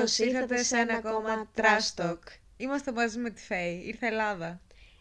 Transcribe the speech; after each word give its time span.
Καλώς 0.00 0.18
ήρθατε 0.18 0.62
σε 0.62 0.76
ένα 0.78 0.94
ακόμα 0.94 1.50
Trash 1.56 2.02
Talk. 2.02 2.18
Είμαστε 2.56 2.92
μαζί 2.92 3.18
με 3.18 3.30
τη 3.30 3.40
Φέη. 3.42 3.82
Ήρθε 3.86 4.06
Ελλάδα. 4.06 4.60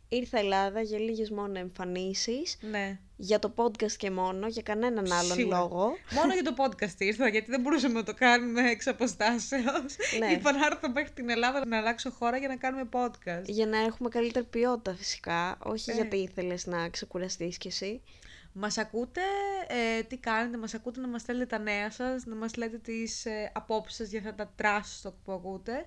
Ήρθα 0.09 0.39
Ελλάδα 0.39 0.81
για 0.81 0.99
λίγες 0.99 1.29
μόνο 1.29 1.59
εμφανίσεις. 1.59 2.57
Ναι. 2.61 2.99
Για 3.15 3.39
το 3.39 3.53
podcast 3.55 3.91
και 3.91 4.11
μόνο, 4.11 4.47
για 4.47 4.61
κανέναν 4.61 5.11
άλλον 5.11 5.31
Σίγουρα. 5.37 5.57
λόγο. 5.59 5.91
Μόνο 6.11 6.33
για 6.33 6.43
το 6.43 6.53
podcast 6.57 6.95
ήρθα, 6.97 7.27
γιατί 7.27 7.51
δεν 7.51 7.61
μπορούσαμε 7.61 7.93
να 7.93 8.03
το 8.03 8.13
κάνουμε 8.13 8.69
εξ 8.69 8.87
αποστάσεως. 8.87 9.95
Ναι. 10.19 10.31
Είπα 10.31 10.51
να 10.51 10.65
έρθω 10.65 10.89
μέχρι 10.91 11.11
την 11.11 11.29
Ελλάδα 11.29 11.65
να 11.67 11.77
αλλάξω 11.77 12.09
χώρα 12.11 12.37
για 12.37 12.47
να 12.47 12.55
κάνουμε 12.55 12.89
podcast. 12.91 13.43
Για 13.45 13.65
να 13.65 13.77
έχουμε 13.77 14.09
καλύτερη 14.09 14.45
ποιότητα 14.45 14.93
φυσικά, 14.95 15.57
όχι 15.63 15.91
Ε. 15.91 15.93
γιατί 15.93 16.17
ήθελες 16.17 16.65
να 16.65 16.89
ξεκουραστείς 16.89 17.57
κι 17.57 17.67
εσύ. 17.67 18.01
Μας 18.61 18.77
ακούτε, 18.77 19.21
ε, 19.67 20.03
τι 20.03 20.17
κάνετε, 20.17 20.57
μας 20.57 20.73
ακούτε 20.73 20.99
να 20.99 21.07
μας 21.07 21.21
στέλνετε 21.21 21.57
τα 21.57 21.63
νέα 21.63 21.91
σας, 21.91 22.25
να 22.25 22.35
μας 22.35 22.55
λέτε 22.55 22.77
τις 22.77 23.25
ε, 23.25 23.51
απόψεις 23.53 23.97
σας 23.97 24.09
για 24.09 24.19
αυτά 24.19 24.35
τα 24.35 24.53
trash 24.57 25.07
talk 25.07 25.13
που 25.25 25.31
ακούτε. 25.31 25.85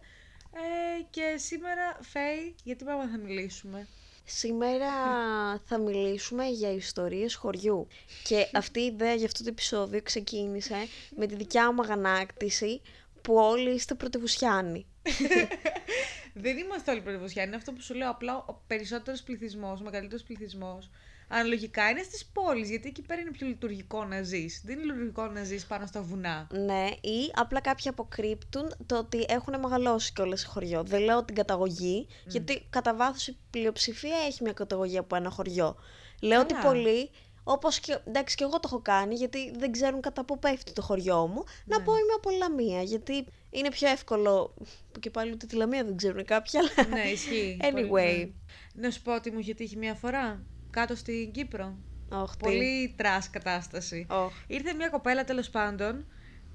Ε, 0.52 1.02
και 1.10 1.34
σήμερα, 1.36 1.98
Φέη, 2.00 2.54
γιατί 2.64 2.84
πράγμα 2.84 3.08
θα 3.08 3.18
μιλήσουμε; 3.18 3.88
Σήμερα 4.24 4.90
θα 5.68 5.78
μιλήσουμε 5.78 6.46
για 6.46 6.72
ιστορίες 6.72 7.34
χωριού. 7.34 7.86
Και 8.24 8.48
αυτή 8.52 8.80
η 8.80 8.84
ιδέα 8.84 9.14
για 9.14 9.26
αυτό 9.26 9.42
το 9.42 9.48
επεισόδιο 9.48 10.02
ξεκίνησε 10.02 10.76
με 11.16 11.26
τη 11.26 11.34
δικιά 11.34 11.72
μου 11.72 11.82
αγανάκτηση 11.82 12.80
που 13.22 13.34
όλοι 13.34 13.70
είστε 13.70 13.94
πρωτευουσιάνοι. 13.94 14.86
Δεν 16.34 16.56
είμαστε 16.56 16.90
όλοι 16.90 17.00
πρωτευουσιάνοι. 17.00 17.48
Είναι 17.48 17.56
αυτό 17.56 17.72
που 17.72 17.80
σου 17.80 17.94
λέω. 17.94 18.10
Απλά 18.10 18.36
ο 18.36 18.62
περισσότερος 18.66 19.22
πληθυσμός, 19.22 19.80
ο 19.80 19.84
μεγαλύτερος 19.84 20.22
πληθυσμός, 20.22 20.90
αναλογικά 21.32 21.88
είναι 21.90 22.02
στις 22.02 22.26
πόλεις. 22.32 22.68
Γιατί 22.70 22.88
εκεί 22.88 23.02
πέρα 23.02 23.20
είναι 23.20 23.30
πιο 23.30 23.46
λειτουργικό 23.46 24.04
να 24.04 24.22
ζεις. 24.22 24.62
Δεν 24.64 24.76
είναι 24.78 24.84
λειτουργικό 24.92 25.26
να 25.26 25.44
ζεις 25.44 25.66
πάνω 25.66 25.86
στα 25.86 26.02
βουνά. 26.02 26.46
Ναι, 26.50 26.86
ή 27.00 27.30
απλά 27.34 27.60
κάποιοι 27.60 27.88
αποκρύπτουν 27.88 28.74
το 28.86 28.98
ότι 28.98 29.24
έχουν 29.28 29.60
μεγαλώσει 29.60 30.12
κιόλας 30.12 30.40
σε 30.40 30.46
χωριό. 30.46 30.82
Δεν 30.84 31.00
λέω 31.02 31.24
την 31.24 31.34
καταγωγή, 31.34 32.06
γιατί 32.26 32.66
κατά 32.70 32.94
βάθος 32.94 33.26
η 33.26 33.36
πλειοψηφία 33.50 34.16
έχει 34.26 34.42
μια 34.42 34.52
καταγωγή 34.52 34.98
από 34.98 35.16
ένα 35.16 35.30
χωριό. 35.30 35.76
Λέω 36.20 36.40
ότι 36.40 36.54
Καλά. 36.54 36.64
πολλοί, 36.66 37.10
όπως 37.44 37.80
και. 37.80 37.98
εντάξει, 38.06 38.36
και 38.36 38.44
εγώ 38.44 38.52
το 38.52 38.60
έχω 38.64 38.80
κάνει, 38.80 39.14
γιατί 39.14 39.52
δεν 39.58 39.72
ξέρουν 39.72 40.00
κατά 40.00 40.24
πού 40.24 40.38
πέφτει 40.38 40.72
το 40.72 40.82
χωριό 40.82 41.26
μου, 41.26 41.44
να 41.64 41.82
πω 41.82 41.92
είμαι 41.92 42.12
από 42.16 42.30
Λαμία. 42.30 42.82
Γιατί 42.82 43.26
είναι 43.50 43.68
πιο 43.70 43.88
εύκολο. 43.88 44.54
που 44.92 45.00
και 45.00 45.10
πάλι 45.10 45.32
ούτε 45.32 45.46
τη 45.46 45.56
Λαμία 45.56 45.84
δεν 45.84 45.96
ξέρουν 45.96 46.24
κάποιοι, 46.24 46.58
αλλά. 46.58 46.88
ναι, 46.88 47.08
ισχύει. 47.08 47.56
Anyway. 47.72 47.88
Πολύ, 47.88 48.34
ναι. 48.74 48.84
Να 48.86 48.90
σου 48.90 49.02
πω 49.02 49.14
ότι 49.14 49.30
μου 49.30 49.38
είχε 49.38 49.54
τύχει 49.54 49.76
μία 49.76 49.94
φορά 49.94 50.42
κάτω 50.72 50.94
στην 50.94 51.32
Κύπρο. 51.32 51.78
Ωχ, 52.10 52.30
τι. 52.36 52.44
Πολύ 52.44 52.94
trash 52.96 53.30
κατάσταση. 53.30 54.06
Ωχ. 54.10 54.32
Ήρθε 54.46 54.72
μια 54.74 54.88
κοπέλα 54.88 55.24
τέλος 55.24 55.50
πάντων 55.50 56.06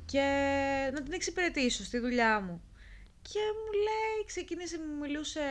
και 0.06 0.26
να 0.94 1.04
την 1.04 1.14
εξυπηρετήσω 1.14 1.84
στη 1.84 2.00
δουλειά 2.00 2.40
μου. 2.40 2.62
Και 3.22 3.40
μου 3.40 3.72
λέει, 3.72 4.26
ξεκίνησε, 4.26 4.78
μου 4.78 4.98
μιλούσε, 4.98 5.42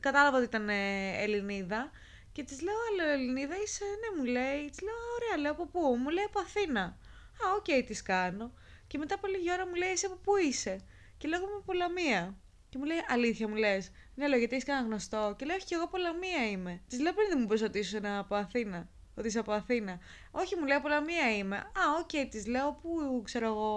κατάλαβα 0.00 0.36
ότι 0.36 0.46
ήταν 0.46 0.68
ε, 0.68 1.22
Ελληνίδα 1.22 1.90
και 2.32 2.42
της 2.42 2.62
λέω, 2.62 2.74
α, 2.90 3.12
Ελληνίδα 3.12 3.54
είσαι, 3.64 3.84
ναι 3.84 4.18
μου 4.18 4.24
λέει, 4.24 4.70
της 4.70 4.80
λέω, 4.80 4.94
«Α, 4.94 5.06
ωραία, 5.16 5.36
λέω, 5.42 5.52
από 5.52 5.66
πού, 5.66 5.80
μου 6.02 6.08
λέει, 6.08 6.24
από 6.24 6.40
Αθήνα. 6.40 6.82
Α, 7.42 7.44
οκ, 7.56 7.86
της 7.86 8.02
κάνω. 8.02 8.52
Και 8.86 8.98
μετά 8.98 9.14
από 9.14 9.26
λίγη 9.26 9.52
ώρα 9.52 9.66
μου 9.66 9.74
λέει, 9.74 9.90
εσύ 9.90 10.06
από 10.06 10.14
πού 10.14 10.36
είσαι; 10.36 10.80
Και 11.18 11.28
λέω, 11.28 11.38
«Εγώ 11.38 11.48
είμαι 11.48 11.58
από 11.62 11.72
Λαμία. 11.72 12.36
Και 12.68 12.78
μου 12.78 12.84
λέει, 12.84 12.96
αλήθεια 13.08 13.48
μου 13.48 13.54
λες. 13.54 13.90
Ναι, 14.16 14.28
λέω, 14.28 14.38
γιατί 14.38 14.54
έχεις 14.56 14.66
κανένα 14.66 14.86
γνωστό. 14.86 15.34
Και 15.38 15.44
λέω, 15.44 15.56
όχι, 15.56 15.64
και 15.64 15.74
εγώ 15.74 15.84
από 15.84 15.96
Λαμία 15.96 16.50
είμαι. 16.50 16.80
Της 16.88 17.00
λέω, 17.00 17.12
πριν 17.12 17.28
δεν 17.28 17.38
μου 17.40 17.46
πες 17.46 17.62
ότι 17.62 17.78
ήσουν 17.78 18.06
από 18.06 18.34
Αθήνα. 18.34 18.88
Ότι 19.18 19.26
είσαι 19.28 19.38
από 19.38 19.52
Αθήνα. 19.52 19.98
Όχι, 20.30 20.56
μου 20.56 20.66
λέει 20.66 20.76
από 20.76 20.88
Λαμία 20.88 21.36
είμαι. 21.36 21.56
Α, 21.56 21.82
OK, 22.00 22.08
okay, 22.12 22.26
της 22.30 22.46
λέω 22.46 22.78
πού 22.82 23.22
ξέρω 23.24 23.46
εγώ, 23.46 23.70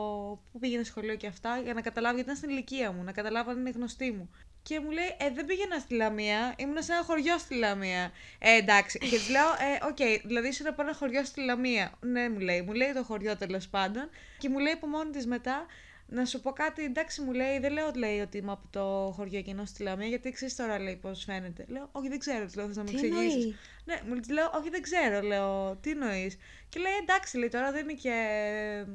πού 0.52 0.60
πήγαινε 0.60 0.84
σχολείο 0.84 1.16
και 1.16 1.28
αυτά, 1.28 1.60
για 1.64 1.74
να 1.74 1.82
καταλάβω, 1.82 2.16
γιατί 2.16 2.30
ήταν 2.30 2.42
στην 2.42 2.50
ηλικία 2.50 2.92
μου, 2.92 3.04
να 3.04 3.12
καταλάβω 3.12 3.52
αν 3.52 3.58
είναι 3.60 3.70
γνωστή 3.70 4.12
μου. 4.12 4.30
Και 4.64 4.80
μου 4.80 4.92
λέει, 4.92 5.16
Ε, 5.20 5.30
δεν 5.30 5.46
πήγαινα 5.46 5.80
στη 5.80 5.96
Λαμία, 5.96 6.54
ήμουν 6.58 6.84
σε 6.84 6.92
ένα 6.94 7.04
χωριό 7.04 7.38
στη 7.38 7.56
Λαμία. 7.56 8.12
Ε, 8.40 8.56
εντάξει. 8.56 8.98
Και 8.98 9.08
της 9.10 9.30
λέω, 9.30 9.48
Ε, 9.48 9.86
οκ, 9.86 10.26
δηλαδή 10.26 10.48
ήσουν 10.48 10.68
από 10.68 10.82
ένα 10.82 10.94
χωριό 10.94 11.24
στη 11.26 11.42
Λαμία. 11.42 11.92
Ναι, 12.00 12.30
μου 12.30 12.40
λέει, 12.40 12.62
μου 12.62 12.74
λέει 12.74 12.94
το 12.94 13.04
χωριό 13.04 13.38
τέλος 13.38 13.68
πάντων. 13.68 14.10
Και 14.38 14.50
μου 14.50 14.60
λέει 14.60 14.74
από 14.74 14.88
μόνη 14.88 15.12
της 15.12 15.26
μετά, 15.28 15.66
να 16.12 16.26
σου 16.26 16.42
πω 16.42 16.52
κάτι, 16.52 16.84
εντάξει, 16.84 17.22
μου 17.22 17.32
λέει, 17.34 17.60
δεν 17.60 17.72
λέω 17.72 17.92
λέει, 17.96 18.20
ότι 18.20 18.38
είμαι 18.38 18.52
από 18.52 18.68
το 18.70 19.12
χωριό 19.16 19.38
εκείνο 19.40 19.66
στη 19.66 19.84
Λαμία, 19.84 20.08
γιατί 20.08 20.32
ξέρεις 20.32 20.56
τώρα 20.56 20.80
λέει 20.80 20.96
πώς 20.96 21.24
φαίνεται. 21.24 21.66
Λέω, 21.68 21.90
Όχι, 21.92 22.08
δεν 22.10 22.20
ξέρω, 22.20 22.46
της 22.46 22.56
λέω, 22.56 22.66
θες 22.68 22.76
να 22.76 22.84
μου 22.84 22.90
Τι 22.90 22.96
εξηγήσεις. 22.96 23.34
εννοείς; 23.36 23.56
Ναι, 23.86 24.02
μου 24.08 24.20
της 24.20 24.30
λέω, 24.30 24.52
Όχι, 24.56 24.70
δεν 24.70 24.82
ξέρω, 24.82 25.22
λέω, 25.22 25.76
τι 25.82 25.90
εννοείς; 25.90 26.38
Και 26.70 26.80
λέει, 26.80 26.92
Εντάξει, 27.02 27.38
λέει, 27.38 27.50
τώρα 27.50 27.72
δεν 27.72 27.84
είναι 27.84 27.94
και. 27.94 28.14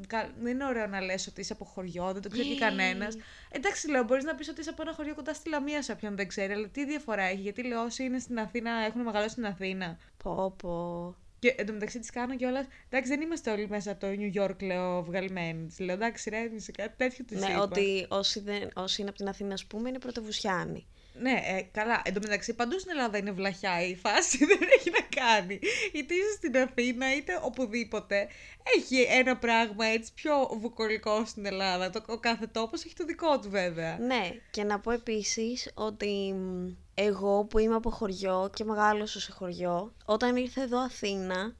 κα- 0.06 0.30
Δεν 0.38 0.52
είναι 0.52 0.64
ωραίο 0.64 0.86
να 0.86 1.00
λες 1.00 1.26
ότι 1.26 1.40
είσαι 1.40 1.52
από 1.52 1.64
χωριό, 1.64 2.12
δεν 2.12 2.22
το 2.22 2.28
ξέρει 2.28 2.48
και 2.48 2.58
κανένας. 2.58 3.16
Εντάξει, 3.50 3.90
λέω, 3.90 4.04
μπορείς 4.04 4.24
να 4.24 4.34
πεις 4.34 4.48
ότι 4.48 4.60
είσαι 4.60 4.70
από 4.70 4.82
ένα 4.82 4.92
χωριό 4.94 5.14
κοντά 5.14 5.34
στη 5.34 5.48
Λαμία 5.48 5.82
σε 5.82 5.92
όποιον 5.92 6.16
δεν 6.16 6.28
ξέρει, 6.28 6.52
αλλά 6.52 6.68
τι 6.68 6.84
διαφορά 6.86 7.22
έχει, 7.22 7.40
γιατί 7.40 7.62
λέω, 7.66 7.82
όσοι 7.84 8.02
είναι 8.04 8.18
στην 8.18 8.38
Αθήνα 8.38 8.70
έχουν 8.72 9.00
μεγαλώσει 9.02 9.30
στην 9.30 9.46
Αθήνα. 9.46 9.98
Πω, 10.22 10.54
πω. 10.62 11.16
Και 11.44 11.54
εντωμεταξύ 11.58 11.98
τη 11.98 12.12
κάνω 12.12 12.36
κιόλας. 12.36 12.66
Εντάξει, 12.88 13.10
δεν 13.10 13.20
είμαστε 13.20 13.50
όλοι 13.50 13.68
μέσα 13.68 13.90
από 13.90 14.00
το 14.00 14.06
New 14.06 14.42
York, 14.42 14.62
λέω, 14.62 15.02
βγαλμένοι. 15.02 15.66
Τη 15.66 15.82
λέω, 15.82 15.94
εντάξει, 15.94 16.30
ρε, 16.30 16.50
είσαι 16.54 16.72
κάτι 16.72 16.96
τέτοιο 16.96 17.24
τη 17.24 17.34
Ναι, 17.34 17.46
είπα. 17.46 17.60
ότι 17.60 18.06
όσοι, 18.08 18.40
δεν, 18.40 18.70
όσοι 18.74 19.00
είναι 19.00 19.10
από 19.10 19.18
την 19.18 19.28
Αθήνα, 19.28 19.52
ας 19.52 19.64
πούμε, 19.66 19.88
είναι 19.88 19.98
πρωτευουσιάνοι. 19.98 20.86
Ναι, 21.18 21.30
ε, 21.44 21.62
καλά. 21.72 22.02
Εν 22.04 22.14
τω 22.14 22.20
μεταξύ, 22.22 22.54
παντού 22.54 22.78
στην 22.78 22.90
Ελλάδα 22.90 23.18
είναι 23.18 23.32
βλαχιά 23.32 23.86
η 23.86 23.96
φάση, 23.96 24.38
δεν 24.50 24.58
έχει 24.78 24.90
να 24.90 25.22
κάνει. 25.22 25.58
Είτε 25.92 26.14
είσαι 26.14 26.32
στην 26.36 26.56
Αθήνα, 26.56 27.16
είτε 27.16 27.40
οπουδήποτε. 27.42 28.28
Έχει 28.76 29.00
ένα 29.00 29.36
πράγμα 29.36 29.86
έτσι 29.86 30.12
πιο 30.14 30.32
βουκολικό 30.60 31.24
στην 31.24 31.46
Ελλάδα. 31.46 31.90
Το, 31.90 32.04
ο 32.06 32.18
κάθε 32.18 32.46
τόπος 32.46 32.84
έχει 32.84 32.94
το 32.94 33.04
δικό 33.04 33.38
του 33.40 33.50
βέβαια. 33.50 33.98
Ναι, 33.98 34.30
και 34.50 34.62
να 34.64 34.80
πω 34.80 34.90
επίσης 34.90 35.70
ότι 35.74 36.32
μ, 36.36 36.68
εγώ 36.94 37.44
που 37.44 37.58
είμαι 37.58 37.74
από 37.74 37.90
χωριό 37.90 38.50
και 38.54 38.64
μεγάλωσα 38.64 39.20
σε 39.20 39.32
χωριό, 39.32 39.94
όταν 40.04 40.36
ήρθα 40.36 40.62
εδώ 40.62 40.78
Αθήνα, 40.78 41.54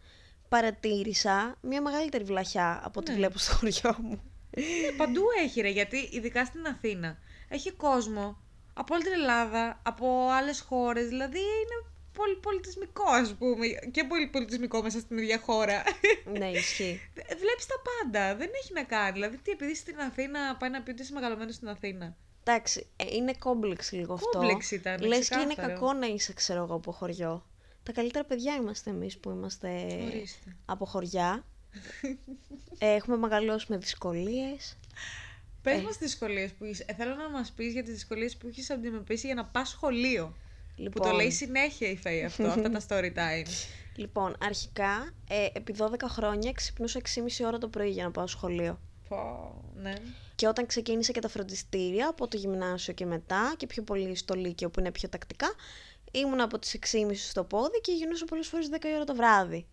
παρατήρησα 0.49 1.57
μια 1.61 1.83
μεγαλύτερη 1.83 2.25
βλαχιά 2.25 2.81
από 2.85 3.01
ό,τι 3.01 3.11
Ναι. 3.11 3.17
βλέπω 3.17 3.39
στο 3.39 3.55
χωριό 3.55 3.97
μου. 4.03 4.23
Ναι, 4.57 4.93
παντού 4.97 5.23
έχει 5.45 5.61
ρε, 5.61 5.69
γιατί 5.69 6.09
ειδικά 6.13 6.45
στην 6.45 6.67
Αθήνα 6.67 7.19
έχει 7.49 7.73
κόσμο 7.73 8.43
από 8.75 8.95
όλη 8.95 9.03
την 9.03 9.13
Ελλάδα, 9.13 9.81
από 9.83 10.29
άλλες 10.31 10.61
χώρες, 10.61 11.09
δηλαδή 11.09 11.39
είναι 11.39 11.93
πολύ 12.13 12.37
πολιτισμικό 12.37 13.05
ας 13.11 13.35
πούμε 13.35 13.67
και 13.91 14.05
πολύ 14.05 14.27
πολιτισμικό 14.27 14.83
μέσα 14.83 14.99
στην 15.01 15.19
ίδια 15.19 15.39
χώρα. 15.39 15.83
ναι, 16.39 16.51
ισχύει. 16.51 17.01
Βλέπεις 17.15 17.67
τα 17.67 17.75
πάντα, 17.85 18.37
δεν 18.37 18.51
έχει 18.63 18.73
να 18.73 18.83
κάνει. 18.83 19.13
Δηλαδή 19.13 19.37
τι, 19.37 19.51
επειδή 19.51 19.71
είσαι 19.71 19.81
στην 19.81 20.01
Αθήνα 20.01 20.57
πάει 20.57 20.71
να 20.71 20.83
πει 20.83 20.91
ότι 20.91 21.03
είσαι 21.03 21.13
μεγαλωμένος 21.13 21.55
στην 21.55 21.69
Αθήνα. 21.69 22.17
Εντάξει, 22.45 22.87
ε, 22.97 23.05
είναι 23.11 23.33
κόμπλεξ 23.39 23.93
λίγο 23.93 24.13
αυτό. 24.13 24.29
Κόμπλεξ 24.39 24.71
ήταν, 24.71 25.03
Λες 25.03 25.29
και 25.29 25.35
είναι 25.35 25.47
ξεκάθαρο. 25.47 25.75
κακό 25.75 25.93
να 25.93 26.07
είσαι, 26.07 26.33
ξέρω 26.33 26.63
εγώ, 26.63 26.75
από 26.75 26.93
χωριό. 26.93 27.47
Τα 27.83 27.93
καλύτερα 27.93 28.25
παιδιά 28.25 28.55
είμαστε 28.55 28.91
εμείς 28.91 29.19
που 29.19 29.31
είμαστε 29.31 29.69
Ορίστε. 30.07 30.57
από 30.65 30.85
χωριά. 30.85 31.45
Ε, 32.79 32.95
Έχουμε 32.95 33.17
μεγαλώσει 33.17 33.67
με 33.69 33.77
δυσκολίες. 33.77 34.77
Πες 35.65 35.83
μας 35.83 35.99
τις 35.99 36.09
δυσκολίες 36.09 36.53
που 36.53 36.65
είσαι. 36.65 36.85
Ε, 36.89 36.95
θέλω 36.95 37.15
να 37.15 37.31
μας 37.31 37.53
πεις 37.53 37.73
για 37.73 37.83
τις 37.83 37.93
δυσκολίες 37.93 38.37
που 38.37 38.47
έχεις 38.49 38.71
αντιμετωπίσει 38.71 39.27
για 39.27 39.35
να 39.35 39.45
πας 39.45 39.69
σχολείο. 39.69 40.37
Που 40.91 41.01
το 41.01 41.11
λέει 41.11 41.31
συνέχεια 41.31 41.91
η 41.91 41.97
Φέη 41.97 42.25
αυτό, 42.25 42.47
αυτά 42.47 42.71
τα 42.71 42.81
story 42.89 43.13
time. 43.15 43.47
Λοιπόν, 43.97 44.37
αρχικά, 44.41 45.13
ε, 45.29 45.47
επί 45.53 45.75
12 45.79 45.85
χρόνια 46.09 46.53
ξυπνούσα 46.53 47.01
6,5 47.15 47.47
ώρα 47.47 47.59
το 47.59 47.69
πρωί 47.69 47.91
για 47.91 48.05
να 48.05 48.11
πάω 48.11 48.27
σχολείο. 48.27 48.81
Πω, 49.09 49.63
ναι. 49.75 49.93
Και 50.35 50.47
όταν 50.47 50.67
ξεκίνησα 50.67 51.13
και 51.13 51.21
τα 51.21 51.29
φροντιστήρια, 51.29 52.09
από 52.09 52.29
το 52.29 52.37
γυμνάσιο 52.37 52.93
και 52.95 53.07
μετά, 53.07 53.55
και 53.57 53.67
πιο 53.67 53.83
πολύ 53.83 54.15
στο 54.15 54.35
Λύκειο 54.35 54.71
που 54.71 54.81
είναι 54.81 54.91
πιο 54.91 55.09
τακτικά, 55.09 55.55
ήμουν 56.11 56.41
από 56.41 56.59
τις 56.59 56.75
6,5 56.75 57.15
στο 57.15 57.45
πόδι 57.45 57.81
και 57.81 57.93
γινούσα 57.93 58.25
πολλές 58.25 58.47
φορές 58.47 58.69
10 58.71 58.85
η 58.85 58.95
ώρα 58.95 59.05
το 59.05 59.15
βράδυ. 59.15 59.67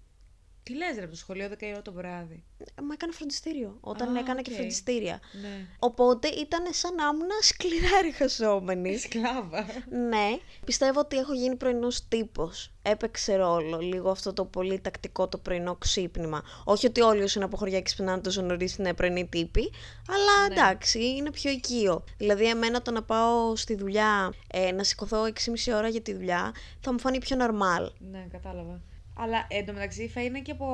Τι 0.72 0.78
λες 0.78 0.96
ρε 0.96 1.02
από 1.02 1.12
το 1.12 1.18
σχολείο 1.18 1.50
10 1.52 1.62
η 1.62 1.70
ώρα 1.72 1.82
το 1.82 1.92
βράδυ; 1.94 2.44
Ε, 2.58 2.82
Μα 2.82 2.94
έκανα 2.94 3.12
φροντιστήριο, 3.14 3.78
όταν 3.82 4.16
Α, 4.16 4.20
έκανα 4.20 4.42
και 4.42 4.52
οκ. 4.52 4.56
φροντιστήρια. 4.58 5.20
Ναι. 5.42 5.66
Οπότε 5.80 6.28
ήταν 6.28 6.64
σαν 6.70 6.96
να 6.96 7.04
ήμουν 7.04 7.30
σκληρά 7.42 7.90
εργαζόμενη. 8.06 8.98
Σκλάβα. 8.98 9.66
Ναι, 10.10 10.38
πιστεύω 10.66 11.00
ότι 11.00 11.18
έχω 11.18 11.34
γίνει 11.34 11.56
πρωινός 11.56 12.08
τύπος. 12.08 12.72
Έπαιξε 12.82 13.36
ρόλο 13.36 13.80
λίγο 13.80 14.10
αυτό 14.10 14.34
το 14.34 14.46
πολύ 14.46 14.80
τακτικό 14.80 15.28
το 15.28 15.38
πρωινό 15.38 15.76
ξύπνημα. 15.76 16.44
Όχι 16.64 16.86
ότι 16.86 17.02
όλοι 17.02 17.22
όσοι 17.24 17.38
είναι 17.38 17.46
από 17.46 17.58
χωριά 17.58 17.78
και 17.78 17.84
ξυπνάνε 17.84 18.22
τόσο 18.22 18.42
νωρίς 18.42 18.76
είναι 18.76 18.94
πρωινοί 18.94 19.28
τύποι, 19.28 19.72
αλλά 20.10 20.48
Ναι. 20.48 20.54
εντάξει, 20.54 21.06
είναι 21.06 21.32
πιο 21.32 21.52
οικείο. 21.52 22.04
Δηλαδή, 22.18 22.50
εμένα 22.50 22.82
το 22.82 22.92
να 22.92 23.04
πάω 23.04 23.56
στη 23.56 23.76
δουλειά, 23.76 24.34
ε, 24.52 24.72
να 24.72 24.84
σηκωθώ 24.84 25.26
6,5 25.26 25.74
ώρα 25.74 25.88
για 25.88 26.02
τη 26.02 26.14
δουλειά, 26.14 26.52
θα 26.80 26.92
μου 26.92 27.00
φανεί 27.00 27.18
πιο 27.20 27.38
normal. 27.40 27.92
Ναι, 28.12 28.28
κατάλαβα. 28.32 28.82
Αλλά 29.18 29.48
εντωμεταξύ 29.50 30.04
η 30.04 30.10
Φέη 30.10 30.26
είναι 30.26 30.40
και 30.40 30.52
από 30.52 30.66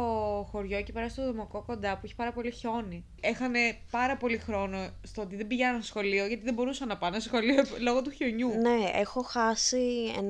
χωριό 0.52 0.82
και 0.82 0.92
πέρα 0.92 1.10
στο 1.10 1.26
Δομοκό 1.26 1.64
κοντά 1.66 1.94
που 1.94 2.02
έχει 2.04 2.16
πάρα 2.16 2.32
πολύ 2.32 2.52
χιόνι. 2.52 3.06
Έχανε 3.22 3.78
πάρα 3.92 4.18
πολύ 4.18 4.38
χρόνο 4.38 4.90
στο 5.04 5.22
ότι 5.22 5.36
δεν 5.36 5.48
πηγαίναν 5.48 5.82
σχολείο 5.82 6.26
γιατί 6.26 6.44
δεν 6.44 6.54
μπορούσαν 6.54 6.88
να 6.88 6.98
πάνε 6.98 7.20
σχολείο 7.20 7.64
λόγω 7.86 8.02
του 8.02 8.10
χιονιού. 8.10 8.50
Ναι, 8.50 8.92
έχω 8.94 9.22
χάσει 9.22 10.12
1,5 10.16 10.22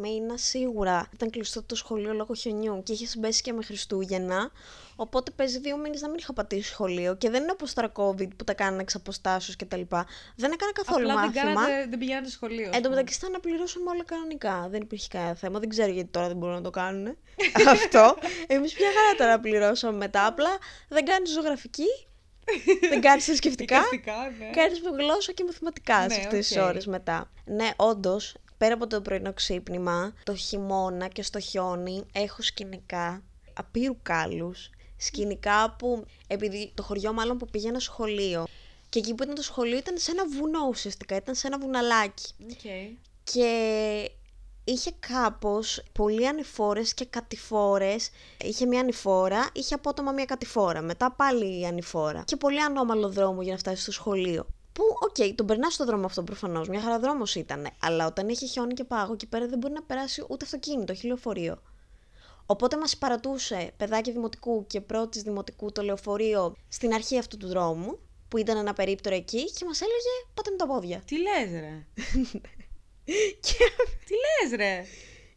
μήνα 0.00 0.36
σίγουρα. 0.36 1.08
Ήταν 1.14 1.30
κλειστό 1.30 1.62
το 1.62 1.74
σχολείο 1.74 2.12
λόγω 2.12 2.34
χιονιού 2.34 2.82
και 2.82 2.92
είχες 2.92 3.10
συμπέσει 3.10 3.42
και 3.42 3.52
με 3.52 3.62
Χριστούγεννα. 3.62 4.50
Οπότε 4.96 5.30
παίζει 5.30 5.58
δύο 5.58 5.76
μήνες 5.76 6.00
να 6.00 6.08
μην 6.08 6.16
είχα 6.18 6.32
πατήσει 6.32 6.68
σχολείο 6.68 7.14
και 7.16 7.30
δεν 7.30 7.42
είναι 7.42 7.50
όπως 7.52 7.72
τώρα 7.74 7.92
COVID 7.96 8.28
που 8.36 8.44
τα 8.44 8.54
κάνανε 8.54 8.82
εξ 8.82 8.94
αποστάσεως 8.94 9.56
κτλ. 9.56 9.80
Δεν 10.36 10.52
έκανα 10.52 10.72
καθόλου 10.72 11.10
Απλά 11.10 11.14
δεν, 11.20 11.24
μάθημα. 11.24 11.54
κάνατε, 11.54 11.86
δεν 11.88 11.98
πηγαίνατε 11.98 12.28
σχολείο. 12.30 12.68
ας 12.68 12.76
Εν 12.76 12.82
τω 12.82 12.88
πούμε. 12.88 12.94
μεταξύ 12.94 13.18
θα 13.18 13.26
αναπληρώσουμε 13.26 13.90
όλα 13.90 14.04
κανονικά. 14.04 14.66
Δεν 14.70 14.80
υπήρχε 14.80 15.08
κανένα 15.10 15.34
θέμα. 15.34 15.58
Δεν 15.58 15.68
ξέρω 15.68 15.90
γιατί 15.90 16.08
τώρα 16.10 16.26
δεν 16.28 16.36
μπορούν 16.36 16.54
να 16.54 16.60
το 16.62 16.70
κάνουν. 16.70 17.16
Αυτό. 17.68 18.16
Εμείς 18.46 18.74
μια 18.78 18.88
χαρά 18.96 19.16
τα 19.16 19.24
αναπληρώσαμε 19.24 19.96
μετά. 19.96 20.26
Απλά 20.26 20.50
δεν 20.88 21.04
κάνεις 21.04 21.30
ζωγραφική, 21.32 21.86
δεν 22.88 23.00
κάνεις 23.00 23.24
θρησκευτικά. 23.24 23.76
Εικαστικά, 23.76 24.32
ναι. 24.38 24.50
Κάνεις 24.50 24.80
με 24.80 24.90
γλώσσα 25.02 25.32
και 25.32 25.44
μαθηματικά 25.44 26.00
σε 26.00 26.06
Ναι, 26.06 26.14
αυτές 26.24 26.48
τις 26.48 26.56
οκ. 26.56 26.62
ώρες 26.64 26.86
μετά. 26.86 27.30
Ναι, 27.44 27.70
όντως, 27.76 28.34
πέρα 28.58 28.74
από 28.74 28.86
το 28.86 29.00
πρωινό 29.00 29.32
ξύπνημα, 29.32 30.12
το 30.24 30.34
χειμώνα 30.34 31.08
και 31.08 31.22
στο 31.22 31.38
χιόνι 31.40 32.04
έχω 32.12 32.42
σκηνικά 32.42 33.22
απείρου 33.54 33.96
κάλλους. 34.02 34.70
Σκηνικά 35.04 35.74
που, 35.78 36.04
επειδή 36.26 36.72
το 36.74 36.82
χωριό 36.82 37.12
μάλλον 37.12 37.38
που 37.38 37.46
πήγαινα 37.46 37.78
σχολείο, 37.78 38.44
και 38.88 38.98
εκεί 38.98 39.14
που 39.14 39.22
ήταν 39.22 39.34
το 39.34 39.42
σχολείο 39.42 39.76
ήταν 39.76 39.98
σε 39.98 40.10
ένα 40.10 40.24
βουνό 40.28 40.66
ουσιαστικά, 40.68 41.16
ήταν 41.16 41.34
σε 41.34 41.46
ένα 41.46 41.58
βουναλάκι. 41.58 42.32
Οκ. 42.42 42.60
Και 43.24 44.10
είχε 44.64 44.90
κάπως 45.00 45.82
πολύ 45.92 46.28
ανηφόρες 46.28 46.94
και 46.94 47.04
κατηφόρες. 47.04 48.10
Είχε 48.40 48.66
μία 48.66 48.80
ανηφόρα, 48.80 49.50
είχε 49.52 49.74
απότομα 49.74 50.12
μία 50.12 50.24
κατηφόρα. 50.24 50.82
Μετά 50.82 51.12
πάλι 51.12 51.60
η 51.60 51.66
ανηφόρα. 51.66 52.22
Και 52.26 52.36
πολύ 52.36 52.62
ανώμαλο 52.62 53.08
δρόμο 53.08 53.42
για 53.42 53.52
να 53.52 53.58
φτάσεις 53.58 53.82
στο 53.82 53.92
σχολείο. 53.92 54.46
Που, 54.72 54.82
οκ, 55.00 55.34
τον 55.34 55.46
περνάς 55.46 55.74
στο 55.74 55.84
δρόμο 55.84 56.06
αυτό 56.06 56.22
προφανώς. 56.22 56.68
Μια 56.68 56.80
χαρά 56.80 56.98
δρόμος 56.98 57.34
ήταν. 57.34 57.66
Αλλά 57.80 58.06
όταν 58.06 58.28
είχε 58.28 58.46
χιόνι 58.46 58.74
και 58.74 58.84
πάγο, 58.84 59.12
εκεί 59.12 59.26
πέρα 59.26 59.46
δεν 59.46 59.58
μπορεί 59.58 59.72
να 59.72 59.82
περάσει 59.82 60.24
ούτε 60.28 60.44
αυτοκίνητο, 60.44 60.92
όχι 60.92 61.06
λεωφορείο. 61.06 61.62
Οπότε 62.46 62.76
μας 62.76 62.96
παρατούσε 62.96 63.72
παιδάκι 63.76 64.12
δημοτικού 64.12 64.66
και 64.66 64.80
πρώτης 64.80 65.22
δημοτικού 65.22 65.72
το 65.72 65.82
λεωφορείο 65.82 66.56
στην 66.68 66.92
αρχή 66.94 67.18
αυτού 67.18 67.36
του 67.36 67.46
δρόμου, 67.46 67.98
που 68.28 68.36
ήταν 68.36 68.56
ένα 68.56 68.72
περίπτερο 68.72 69.14
εκεί, 69.16 69.44
και 69.52 69.64
μας 69.64 69.80
έλεγε 69.80 70.32
πάτε 70.34 70.50
με 70.50 70.56
τα 70.56 70.66
πόδια. 70.66 71.02
Τι 71.04 71.16
λες 71.18 71.60
ρε; 71.60 71.86
Και 73.44 73.54
Τι 74.06 74.14
λες 74.14 74.56
ρε; 74.56 74.84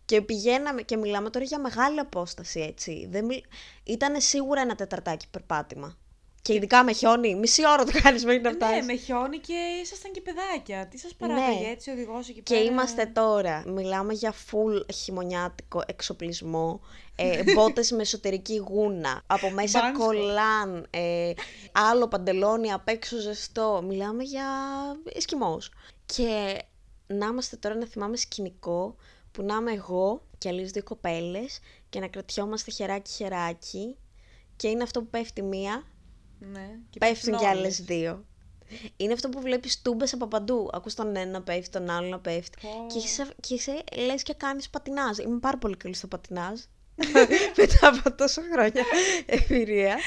Και 0.05 0.21
πηγαίναμε 0.21 0.81
και 0.81 0.97
μιλάμε 0.97 1.29
τώρα 1.29 1.45
για 1.45 1.59
μεγάλη 1.59 1.99
απόσταση 1.99 2.59
έτσι. 2.59 3.07
Δεν 3.09 3.25
μιλ... 3.25 3.41
Ήταν 3.83 4.21
σίγουρα 4.21 4.61
ένα 4.61 4.75
τεταρτάκι 4.75 5.29
περπάτημα. 5.31 5.97
Και 6.47 6.53
ειδικά 6.53 6.83
με 6.83 6.91
χιόνι, 6.93 7.35
μισή 7.35 7.67
ώρα 7.67 7.83
το 7.83 7.91
κάνεις 8.01 8.25
μέχρι 8.25 8.41
να 8.41 8.49
Ναι, 8.49 8.55
φτάσεις. 8.55 8.85
με 8.85 8.95
χιόνι 8.95 9.37
και 9.37 9.53
ήσασταν 9.83 10.11
και 10.11 10.21
παιδάκια. 10.21 10.87
Τι 10.87 10.97
σας 10.97 11.13
παράταγε 11.15 11.59
Ναι. 11.65 11.69
έτσι 11.71 11.89
ο 11.89 11.93
οδηγός 11.93 12.29
εκεί 12.29 12.41
Και 12.41 12.53
πέρα; 12.55 12.65
είμαστε 12.65 13.05
τώρα, 13.05 13.63
μιλάμε 13.67 14.13
για 14.13 14.33
full 14.33 14.93
χειμωνιάτικο 14.93 15.81
εξοπλισμό, 15.87 16.81
ε, 17.15 17.43
μπότες 17.53 17.91
με 17.91 18.01
εσωτερική 18.01 18.55
γούνα, 18.67 19.23
από 19.27 19.49
μέσα 19.49 19.79
Μπάνσκο. 19.79 20.05
κολλάν, 20.05 20.87
ε, 20.89 21.31
άλλο 21.71 22.07
παντελόνι 22.07 22.71
απ' 22.71 22.87
έξω 22.87 23.17
ζεστό, 23.17 23.83
μιλάμε 23.87 24.23
για 24.23 24.45
εσκιμός. 25.13 25.71
Και 26.05 26.57
να 27.07 27.25
είμαστε 27.25 27.55
τώρα 27.55 27.75
να 27.75 27.85
θυμάμαι 27.85 28.17
σκηνικό 28.17 28.95
που 29.31 29.41
να 29.43 29.55
είμαι 29.55 29.71
εγώ 29.71 30.21
και 30.37 30.49
άλλες 30.49 30.71
δύο 30.71 30.83
κοπέλες 30.83 31.59
και 31.89 31.99
να 31.99 32.07
κρατιόμαστε 32.07 32.71
χεράκι 32.71 33.11
χεράκι 33.11 33.97
και 34.55 34.67
είναι 34.67 34.83
αυτό 34.83 34.99
που 35.01 35.07
πέφτει 35.09 35.41
μία, 35.41 35.83
Ναι. 36.39 36.69
Και 36.89 36.99
πέφτουν 36.99 37.37
και 37.37 37.45
όλες. 37.45 37.57
άλλες 37.57 37.81
δύο. 37.81 38.25
Είναι 38.97 39.13
αυτό 39.13 39.29
που 39.29 39.41
βλέπεις 39.41 39.81
τούμπες 39.81 40.13
από 40.13 40.27
παντού. 40.27 40.69
Ακούς 40.73 40.93
τον 40.93 41.15
ένα 41.15 41.31
να 41.31 41.41
πέφτει, 41.41 41.69
τον 41.69 41.89
άλλο 41.89 42.07
να 42.07 42.19
πέφτει. 42.19 42.57
Πω. 42.61 42.85
Και 42.93 42.97
είσαι, 42.97 43.27
και 43.39 43.53
είσαι 43.53 43.83
λες 44.05 44.23
και 44.23 44.33
κάνεις 44.33 44.69
πατινάζ. 44.69 45.17
Είμαι 45.17 45.39
πάρα 45.39 45.57
πολύ 45.57 45.77
καλή 45.77 45.93
στο 45.95 46.07
πατινάζ. 46.07 46.59
Μετά 47.57 47.87
από 47.87 48.15
τόσα 48.15 48.41
χρόνια 48.53 48.83
εμπειρίας. 49.25 50.01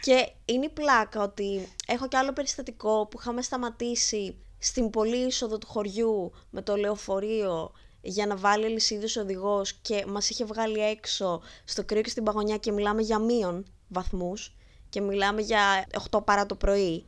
Και 0.00 0.28
είναι 0.44 0.64
η 0.64 0.68
πλάκα 0.68 1.22
ότι 1.22 1.68
έχω 1.86 2.08
και 2.08 2.16
άλλο 2.16 2.32
περιστατικό 2.32 3.06
που 3.06 3.18
είχαμε 3.20 3.42
σταματήσει 3.42 4.36
στην 4.58 4.90
πολύ 4.90 5.26
είσοδο 5.26 5.58
του 5.58 5.66
χωριού 5.66 6.32
με 6.50 6.62
το 6.62 6.76
λεωφορείο 6.76 7.72
για 8.00 8.26
να 8.26 8.36
βάλει 8.36 8.64
αλυσίδες 8.64 9.16
ο 9.16 9.20
οδηγός 9.20 9.72
και 9.72 10.04
μας 10.06 10.30
είχε 10.30 10.44
βγάλει 10.44 10.78
έξω 10.80 11.42
στο 11.64 11.84
κρύο 11.84 12.02
και 12.02 12.08
στην 12.10 12.24
παγωνιά 12.24 12.56
και 12.56 12.72
μιλάμε 12.72 13.02
για 13.02 13.18
μείον 13.18 13.66
βαθμούς 13.88 14.56
και 14.90 15.00
μιλάμε 15.00 15.40
για 15.40 15.86
8 16.10 16.24
παρά 16.24 16.46
το 16.46 16.54
πρωί 16.54 17.04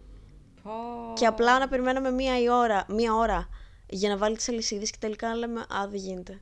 Πω. 0.62 0.70
και 1.14 1.26
απλά 1.26 1.58
να 1.58 1.68
περιμέναμε 1.68 2.10
μία, 2.10 2.42
η 2.42 2.48
ώρα, 2.48 2.84
μία 2.88 3.14
ώρα 3.14 3.48
για 3.88 4.08
να 4.08 4.16
βάλει 4.16 4.36
τις 4.36 4.48
αλυσίδες 4.48 4.90
και 4.90 4.96
τελικά 5.00 5.28
να 5.28 5.34
λέμε 5.34 5.60
«Α, 5.60 5.88
δεν 5.88 5.98
γίνεται, 6.00 6.40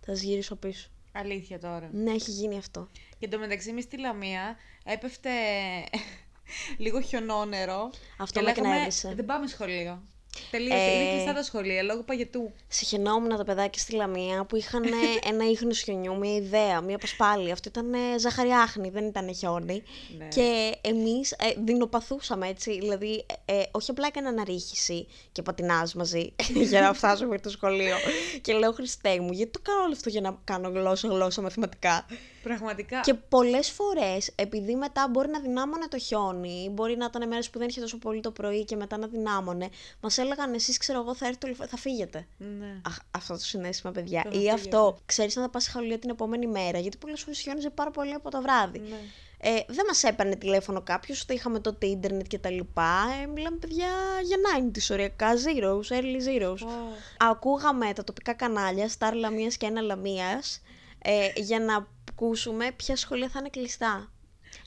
θα 0.00 0.14
σας 0.14 0.22
γυρίσω 0.22 0.56
πίσω». 0.56 0.88
Αλήθεια 1.12 1.58
τώρα. 1.58 1.90
Ναι, 1.92 2.10
έχει 2.10 2.30
γίνει 2.30 2.58
αυτό. 2.58 2.88
Και 3.18 3.26
εντωμεταξύ 3.26 3.68
εμείς 3.70 3.84
στη 3.84 3.98
Λαμία 3.98 4.56
έπεφτε 4.84 5.30
λίγο 6.84 7.00
χιονόνερο. 7.00 7.90
Αυτό 8.18 8.38
και 8.38 8.44
με 8.44 8.50
λέγαμε, 8.50 8.68
εκνεύρισε. 8.68 9.12
Δεν 9.14 9.24
πάμε 9.24 9.46
σχολείο. 9.46 10.02
Τελείωσε. 10.50 10.76
Ε, 10.76 10.94
Είναι 10.94 11.10
κλειστά 11.10 11.32
τα 11.32 11.42
σχολεία 11.42 11.82
λόγω 11.82 12.02
παγετού. 12.02 12.52
Συχαινόμουν 12.68 13.36
τα 13.36 13.44
παιδάκια 13.44 13.82
στη 13.82 13.94
Λαμία 13.94 14.44
που 14.44 14.56
είχαν 14.56 14.84
ένα 15.30 15.50
ίχνος 15.50 15.80
χιονιού, 15.80 16.16
μια 16.16 16.34
ιδέα, 16.34 16.80
μια 16.80 16.98
πασπάλη. 16.98 17.50
Αυτό 17.50 17.68
ήταν 17.68 17.94
ε, 17.94 18.18
ζαχαριάχνη, 18.18 18.88
δεν 18.90 19.06
ήταν 19.06 19.34
χιόνι. 19.34 19.82
Ναι. 20.18 20.28
Και 20.28 20.74
εμείς 20.80 21.32
ε, 21.32 21.36
δεινοπαθούσαμε 21.64 22.48
έτσι. 22.48 22.78
Δηλαδή, 22.78 23.24
ε, 23.44 23.58
ε, 23.58 23.64
όχι 23.70 23.90
απλά 23.90 24.06
έκανα 24.06 24.28
αναρρίχηση 24.28 25.06
και 25.32 25.42
πατινάζ 25.42 25.92
μαζί 25.92 26.32
για 26.70 26.80
να 26.80 26.92
φτάσω 26.92 27.24
μέχρι 27.24 27.40
το 27.42 27.50
σχολείο. 27.50 27.96
και 28.40 28.52
λέω 28.52 28.72
Χριστέ 28.72 29.20
μου, 29.20 29.32
γιατί 29.32 29.50
το 29.50 29.60
κάνω 29.62 29.82
όλο 29.82 29.92
αυτό 29.92 30.08
για 30.08 30.20
να 30.20 30.38
κάνω 30.44 30.68
γλώσσα, 30.68 31.08
γλώσσα, 31.08 31.42
μαθηματικά; 31.42 32.06
Πραγματικά. 32.42 33.00
Και 33.00 33.14
πολλές 33.14 33.70
φορές, 33.70 34.30
επειδή 34.34 34.74
μετά 34.74 35.08
μπορεί 35.10 35.28
να 35.28 35.40
δυνάμωνε 35.40 35.88
το 35.88 35.98
χιόνι, 35.98 36.68
μπορεί 36.72 36.96
να 36.96 37.04
ήταν 37.04 37.28
μέρες 37.28 37.50
που 37.50 37.58
δεν 37.58 37.68
είχε 37.68 37.80
τόσο 37.80 37.98
πολύ 37.98 38.20
το 38.20 38.30
πρωί 38.30 38.64
και 38.64 38.76
μετά 38.76 38.96
να 38.96 39.06
δυνάμωνε, 39.06 39.68
μας 40.00 40.18
έλεγαν 40.18 40.54
εσείς, 40.54 40.76
ξέρω 40.78 41.00
εγώ, 41.00 41.14
θα 41.14 41.26
έρθει 41.26 41.38
το 41.38 41.46
λεωφορείο, 41.46 41.70
θα 41.70 41.76
φύγετε. 41.76 42.26
Ναι. 42.38 42.80
Αχ, 42.86 42.96
αυτό 43.10 43.32
το 43.34 43.40
συνέστημα, 43.44 43.92
παιδιά. 43.92 44.22
Το 44.22 44.28
Ή 44.28 44.32
φύγετε. 44.32 44.54
αυτό, 44.54 44.98
ξέρεις 45.06 45.36
να 45.36 45.42
θα 45.42 45.48
πας 45.50 45.62
σχολείο 45.62 45.98
την 45.98 46.10
επόμενη 46.10 46.46
μέρα, 46.46 46.78
γιατί 46.78 46.96
πολλές 46.96 47.20
φορές 47.20 47.40
χιόνιζε 47.40 47.70
πάρα 47.70 47.90
πολύ 47.90 48.12
από 48.12 48.30
το 48.30 48.42
βράδυ. 48.42 48.78
ναι. 48.78 48.96
Ε, 49.40 49.50
δεν 49.68 49.84
μας 49.86 50.02
έπαιρνε 50.04 50.36
τηλέφωνο 50.36 50.82
κάποιος, 50.82 51.22
ούτε 51.22 51.34
είχαμε 51.34 51.60
τότε 51.60 51.86
ίντερνετ 51.86 52.26
και 52.26 52.38
τα 52.38 52.50
λοιπά. 52.50 53.04
Ε, 53.22 53.26
μιλάμε, 53.26 53.56
παιδιά, 53.56 53.86
για 54.24 54.36
90 54.36 54.90
οριακά, 54.90 55.32
zeros, 55.34 55.94
early 55.96 56.28
zeros. 56.28 56.58
Πω. 56.60 56.70
Ακούγαμε 57.18 57.92
τα 57.92 58.04
τοπικά 58.04 58.32
κανάλια, 58.32 58.90
Star 58.98 59.12
Λαμίας 59.14 59.56
και 59.56 59.66
Ένα 59.66 59.80
Λαμίας, 59.80 60.62
ε, 61.02 61.28
για 61.36 61.60
να 61.60 61.86
ακούσουμε 62.18 62.70
ποια 62.76 62.96
σχολεία 62.96 63.28
θα 63.28 63.38
είναι 63.38 63.48
κλειστά. 63.48 64.12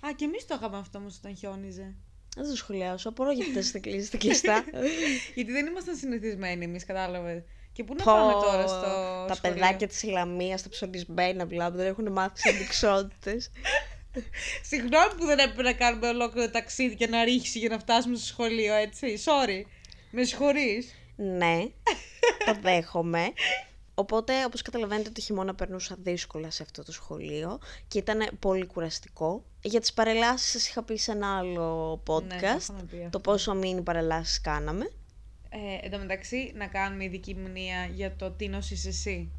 Α, 0.06 0.14
και 0.16 0.26
εμείς 0.26 0.46
το 0.46 0.56
είχαμε 0.58 0.78
αυτό 0.78 0.98
όμως 0.98 1.18
όταν 1.18 1.36
χιόνιζε. 1.36 1.96
Δεν 2.36 2.50
το 2.50 2.56
σχολιάσω, 2.56 3.10
απορώ 3.10 3.32
γιατί 3.32 3.52
δεν 3.52 3.62
είστε 3.62 3.80
κλειστά- 3.80 4.02
είστε 4.02 4.18
κλειστά. 4.28 4.64
Γιατί 5.36 5.52
δεν 5.52 5.66
ήμασταν 5.66 5.96
συνηθισμένοι 5.96 6.64
εμείς, 6.66 6.86
κατάλαβε. 6.86 7.44
Και 7.74 7.84
πού 7.84 7.94
να 7.98 8.04
Πω, 8.04 8.12
πάμε 8.14 8.32
τώρα 8.32 8.68
στο. 8.68 9.26
Τα 9.28 9.34
σχολείο; 9.36 9.56
παιδάκια 9.58 9.88
της 9.88 10.04
Λαμίας, 10.04 10.62
τα 10.64 10.70
ψωνισμένα, 10.70 11.46
δηλαδή 11.46 11.78
δεν 11.78 11.88
έχουν 11.88 12.12
μάθει 12.12 12.50
αντικσότητες. 12.50 13.52
Συγγνώμη 14.70 15.14
που 15.18 15.26
δεν 15.26 15.40
έπρεπε 15.40 15.62
να 15.62 15.74
κάνουμε 15.74 16.08
ολόκληρο 16.08 16.50
ταξίδι 16.50 16.96
και 16.96 17.08
να 17.08 17.24
ρίξει 17.24 17.60
για 17.60 17.70
να 17.70 17.80
φτάσουμε 17.80 18.16
στο 18.16 18.26
σχολείο, 18.26 18.74
έτσι. 18.74 19.18
Sorry. 19.26 19.62
Με 20.12 20.24
συγχωρείς. 20.24 20.94
ναι, 21.16 21.66
το 22.46 22.58
δέχομαι. 22.62 23.34
Οπότε, 24.02 24.46
όπως 24.46 24.62
καταλαβαίνετε, 24.62 25.10
το 25.10 25.22
χειμώνα 25.22 25.56
περνούσα 25.56 25.96
δύσκολα 26.00 26.52
σε 26.52 26.64
αυτό 26.64 26.84
το 26.84 26.92
σχολείο 26.92 27.60
και 27.88 27.98
ήταν 27.98 28.30
πολύ 28.40 28.66
κουραστικό. 28.66 29.44
Για 29.62 29.80
τις 29.80 29.94
παρελάσεις 29.94 30.52
σας 30.52 30.68
είχα 30.68 30.84
πει 30.84 30.98
σε 30.98 31.12
ένα 31.12 31.38
άλλο 31.38 31.90
Ναι, 31.96 32.02
το 32.04 32.16
podcast, 32.16 32.60
είχαμε 32.60 32.84
πει 32.84 32.98
αυτό. 32.98 33.10
το 33.10 33.20
πόσο 33.20 33.54
μήνυ 33.54 33.82
παρελάσεις 33.82 34.42
κάναμε. 34.42 34.92
Ε, 35.50 35.86
εν 35.86 35.92
τω 35.92 35.98
μεταξύ, 35.98 36.52
να 36.56 36.68
κάνουμε 36.68 37.04
ειδική 37.04 37.36
μνήμα 37.36 37.86
για 37.94 38.16
το 38.16 38.32
τι 38.32 38.48
νοσείς 38.48 38.86
εσύ. 38.86 39.32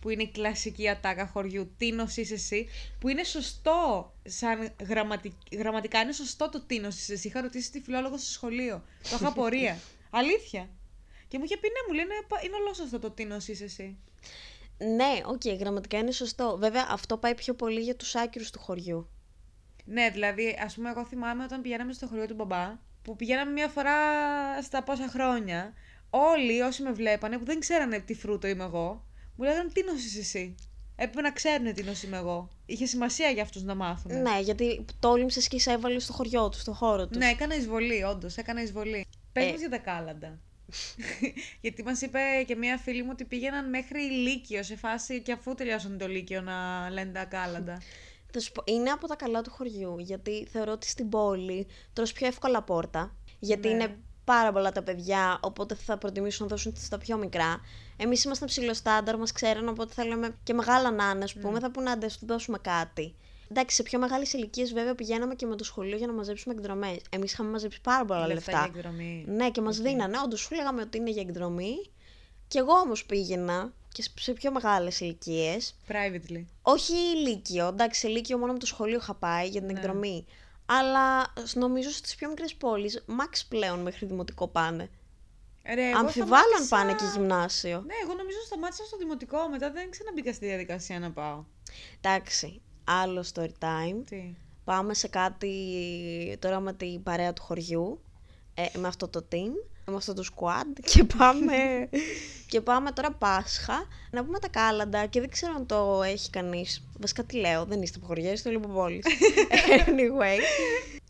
Που 0.00 0.08
είναι 0.08 0.22
η 0.22 0.28
κλασική 0.28 0.88
ατάκα 0.88 1.26
χωριού. 1.26 1.72
Τι 1.78 1.92
νοσείς 1.92 2.30
εσύ. 2.30 2.68
Που 2.98 3.08
είναι 3.08 3.24
σωστό. 3.24 4.12
Σαν 4.24 4.70
γραμματικ... 4.88 5.32
γραμματικά 5.52 6.00
είναι 6.00 6.12
σωστό 6.12 6.48
το 6.48 6.60
τι 6.60 6.78
νοσείς 6.78 7.08
εσύ. 7.08 7.28
Είχα 7.28 7.40
ρωτήσει 7.40 7.70
τη 7.70 7.80
φιλόλογο 7.80 8.18
στο 8.18 8.30
σχολείο. 8.30 8.82
Το 9.02 9.16
είχα 9.16 9.28
απορία. 9.28 9.78
Αλήθεια. 10.10 10.68
Και 11.32 11.38
μου 11.38 11.44
είχε 11.44 11.56
πει 11.56 11.68
ναι, 11.68 11.80
μου 11.88 11.94
λέει 11.94 12.04
είναι, 12.04 12.24
πα- 12.28 12.40
είναι 12.44 12.54
ολόσωστο 12.56 12.98
το 12.98 13.10
τίνος 13.10 13.24
είσ' 13.24 13.60
εσύ. 13.60 13.98
Ναι, 14.78 15.20
οκ, 15.26 15.58
γραμματικά 15.58 15.98
είναι 15.98 16.10
σωστό. 16.10 16.56
Βέβαια, 16.58 16.86
αυτό 16.90 17.16
πάει 17.16 17.34
πιο 17.34 17.54
πολύ 17.54 17.80
για 17.80 17.96
τους 17.96 18.14
άκυρους 18.14 18.50
του 18.50 18.58
χωριού. 18.58 19.08
Ναι, 19.84 20.10
δηλαδή, 20.10 20.58
ας 20.64 20.74
πούμε, 20.74 20.90
εγώ 20.90 21.04
θυμάμαι 21.04 21.44
όταν 21.44 21.60
πηγαίναμε 21.60 21.92
στο 21.92 22.06
χωριό 22.06 22.26
του 22.26 22.34
μπαμπά, 22.34 22.78
που 23.02 23.16
πηγαίναμε 23.16 23.50
μία 23.52 23.68
φορά 23.68 23.92
στα 24.62 24.82
πόσα 24.82 25.08
χρόνια, 25.08 25.72
όλοι 26.10 26.60
όσοι 26.60 26.82
με 26.82 26.92
βλέπανε, 26.92 27.38
που 27.38 27.44
δεν 27.44 27.60
ξέρανε 27.60 27.98
τι 27.98 28.14
φρούτο 28.14 28.46
είμαι 28.46 28.64
εγώ, 28.64 29.04
μου 29.36 29.44
λέγανε 29.44 29.68
τίνος 29.72 29.84
είσ' 29.84 30.16
εσύ; 30.18 30.54
Έπρεπε 30.96 31.20
να 31.20 31.32
ξέρουν 31.32 31.74
τίνος 31.74 32.06
είμαι 32.06 32.16
εγώ. 32.16 32.48
Είχε 32.66 32.86
σημασία 32.86 33.28
για 33.30 33.42
αυτούς 33.42 33.62
να 33.62 33.74
μάθουν. 33.74 34.22
Ναι, 34.22 34.40
γιατί 34.40 34.84
τόλμησε 35.00 35.40
και 35.40 35.58
σε 35.58 35.72
έβαλε 35.72 35.98
στο 35.98 36.12
χωριό 36.12 36.48
του, 36.48 36.58
στο 36.58 36.72
χώρο 36.72 37.06
τους. 37.06 37.16
Ναι, 37.16 37.28
έκανα 37.28 37.54
εισβολή, 37.54 38.02
όντως. 38.02 38.36
Έκανα 38.36 38.62
εισβολή. 38.62 39.06
Πες 39.32 39.44
Ε. 39.44 39.50
μας 39.50 39.58
για 39.60 39.70
τα 39.70 39.78
κάλαντα. 39.78 40.38
Γιατί 41.60 41.82
μας 41.82 42.00
είπε 42.00 42.18
και 42.46 42.56
μία 42.56 42.78
φίλη 42.78 43.02
μου 43.02 43.08
ότι 43.12 43.24
πήγαιναν 43.24 43.68
μέχρι 43.68 44.00
Λύκειο 44.00 44.62
σε 44.62 44.76
φάση 44.76 45.20
και 45.20 45.32
αφού 45.32 45.54
τελειώσαν 45.54 45.98
το 45.98 46.08
Λύκειο 46.08 46.40
να 46.40 46.90
λένε 46.90 47.12
τα 47.12 47.24
κάλαντα. 47.24 47.80
Θα 48.34 48.40
σου 48.40 48.52
πω, 48.52 48.62
είναι 48.66 48.90
από 48.90 49.06
τα 49.06 49.16
καλά 49.16 49.42
του 49.42 49.50
χωριού, 49.50 49.98
γιατί 49.98 50.46
θεωρώ 50.52 50.72
ότι 50.72 50.88
στην 50.88 51.08
πόλη 51.08 51.66
τρως 51.92 52.12
πιο 52.12 52.26
εύκολα 52.26 52.62
πόρτα, 52.62 53.14
γιατί 53.38 53.68
Ναι. 53.68 53.74
είναι 53.74 53.96
πάρα 54.24 54.52
πολλά 54.52 54.72
τα 54.72 54.82
παιδιά, 54.82 55.38
οπότε 55.42 55.74
θα 55.74 55.98
προτιμήσουν 55.98 56.46
να 56.46 56.50
δώσουν 56.50 56.72
στα 56.76 56.98
πιο 56.98 57.16
μικρά. 57.16 57.60
Εμείς 57.96 58.24
ήμασταν 58.24 58.48
ψηλοστάνταρ, 58.48 59.18
μας 59.18 59.32
ξέραν, 59.32 59.68
οπότε 59.68 59.92
θέλαμε 59.94 60.36
και 60.42 60.52
μεγάλα 60.52 60.90
να 60.90 61.10
είναι, 61.10 61.24
ας 61.24 61.34
πούμε, 61.34 61.58
θα 61.58 61.70
πούνε 61.70 61.90
άντε, 61.90 62.06
ας 62.06 62.18
του 62.18 62.26
δώσουμε 62.26 62.58
κάτι. 62.58 63.14
Εντάξει, 63.54 63.76
σε 63.76 63.82
πιο 63.82 63.98
μεγάλες 63.98 64.32
ηλικίες 64.32 64.72
βέβαια 64.72 64.94
πηγαίναμε 64.94 65.34
και 65.34 65.46
με 65.46 65.56
το 65.56 65.64
σχολείο 65.64 65.96
για 65.96 66.06
να 66.06 66.12
μαζέψουμε 66.12 66.54
εκδρομές. 66.54 66.96
Εμείς 67.10 67.32
είχαμε 67.32 67.50
μαζέψει 67.50 67.80
πάρα 67.80 68.04
πολλά 68.04 68.26
Λεφτά 68.26 68.34
λεφτά. 68.52 68.68
για 68.72 68.80
εκδρομή. 68.80 69.24
Ναι, 69.28 69.50
και 69.50 69.60
μας 69.60 69.78
δίνανε. 69.78 70.18
Όντως, 70.24 70.40
σου 70.40 70.54
λέγαμε 70.54 70.82
ότι 70.82 70.98
είναι 70.98 71.10
για 71.10 71.22
εκδρομή. 71.22 71.74
Και 72.48 72.58
εγώ 72.58 72.72
όμως 72.72 73.04
πήγαινα 73.06 73.72
και 73.92 74.04
σε 74.20 74.32
πιο 74.32 74.52
μεγάλες 74.52 75.00
ηλικίες. 75.00 75.74
Privately. 75.88 76.44
Όχι 76.62 76.92
λύκειο, 77.26 77.66
εντάξει, 77.66 78.00
σε 78.00 78.08
λύκειο 78.08 78.38
μόνο 78.38 78.52
με 78.52 78.58
το 78.58 78.66
σχολείο 78.66 78.98
είχα 78.98 79.14
πάει 79.14 79.48
για 79.48 79.60
την 79.60 79.72
Ναι. 79.72 79.78
εκδρομή. 79.78 80.26
Αλλά 80.66 81.22
σ- 81.44 81.56
νομίζω 81.56 81.90
στις 81.90 82.14
πιο 82.14 82.28
μικρές 82.28 82.54
πόλεις, 82.54 83.04
max 83.08 83.40
πλέον 83.48 83.78
μέχρι 83.78 84.06
δημοτικό 84.06 84.48
πάνε. 84.48 84.90
Ρε, 85.74 85.88
εγώ 85.88 85.98
Αμφιβάλλω 85.98 86.34
αν 86.58 86.64
σταμάτησα- 86.64 86.76
πάνε 86.76 86.94
και 87.12 87.18
γυμνάσιο. 87.18 87.82
Ναι, 87.86 87.94
εγώ 88.02 88.14
νομίζω 88.14 88.38
σταμάτησα 88.46 88.84
στο 88.84 88.96
δημοτικό. 88.96 89.48
Μετά 89.48 89.70
δεν 89.70 89.90
ξαναμπήκα 89.90 90.32
στη 90.32 90.46
διαδικασία 90.46 90.98
να 90.98 91.10
πάω. 91.10 91.44
Εντάξει, 92.00 92.60
άλλο 92.84 93.24
story 93.34 93.52
time. 93.58 94.02
Τι. 94.08 94.34
Πάμε 94.64 94.94
σε 94.94 95.08
κάτι 95.08 95.56
τώρα 96.38 96.60
με 96.60 96.72
την 96.72 97.02
παρέα 97.02 97.32
του 97.32 97.42
χωριού, 97.42 98.00
ε, 98.54 98.78
με 98.78 98.88
αυτό 98.88 99.08
το 99.08 99.26
team, 99.32 99.50
με 99.86 99.96
αυτό 99.96 100.14
το 100.14 100.24
squad 100.34 100.80
και 100.92 101.04
πάμε, 101.04 101.88
και 102.48 102.60
πάμε 102.60 102.90
τώρα 102.90 103.12
Πάσχα 103.12 103.86
να 104.10 104.24
πούμε 104.24 104.38
τα 104.38 104.48
κάλαντα 104.48 105.06
και 105.06 105.20
δεν 105.20 105.30
ξέρω 105.30 105.52
αν 105.54 105.66
το 105.66 106.02
έχει 106.02 106.30
κανείς. 106.30 106.84
Βασικά 107.00 107.24
τι 107.24 107.36
λέω, 107.36 107.64
δεν 107.64 107.82
είστε 107.82 107.98
από 107.98 108.06
χωριά, 108.06 108.32
είστε 108.32 108.48
όλοι 108.48 108.58
από 108.58 108.68
πόλεις. 108.68 109.04
anyway, 109.86 110.38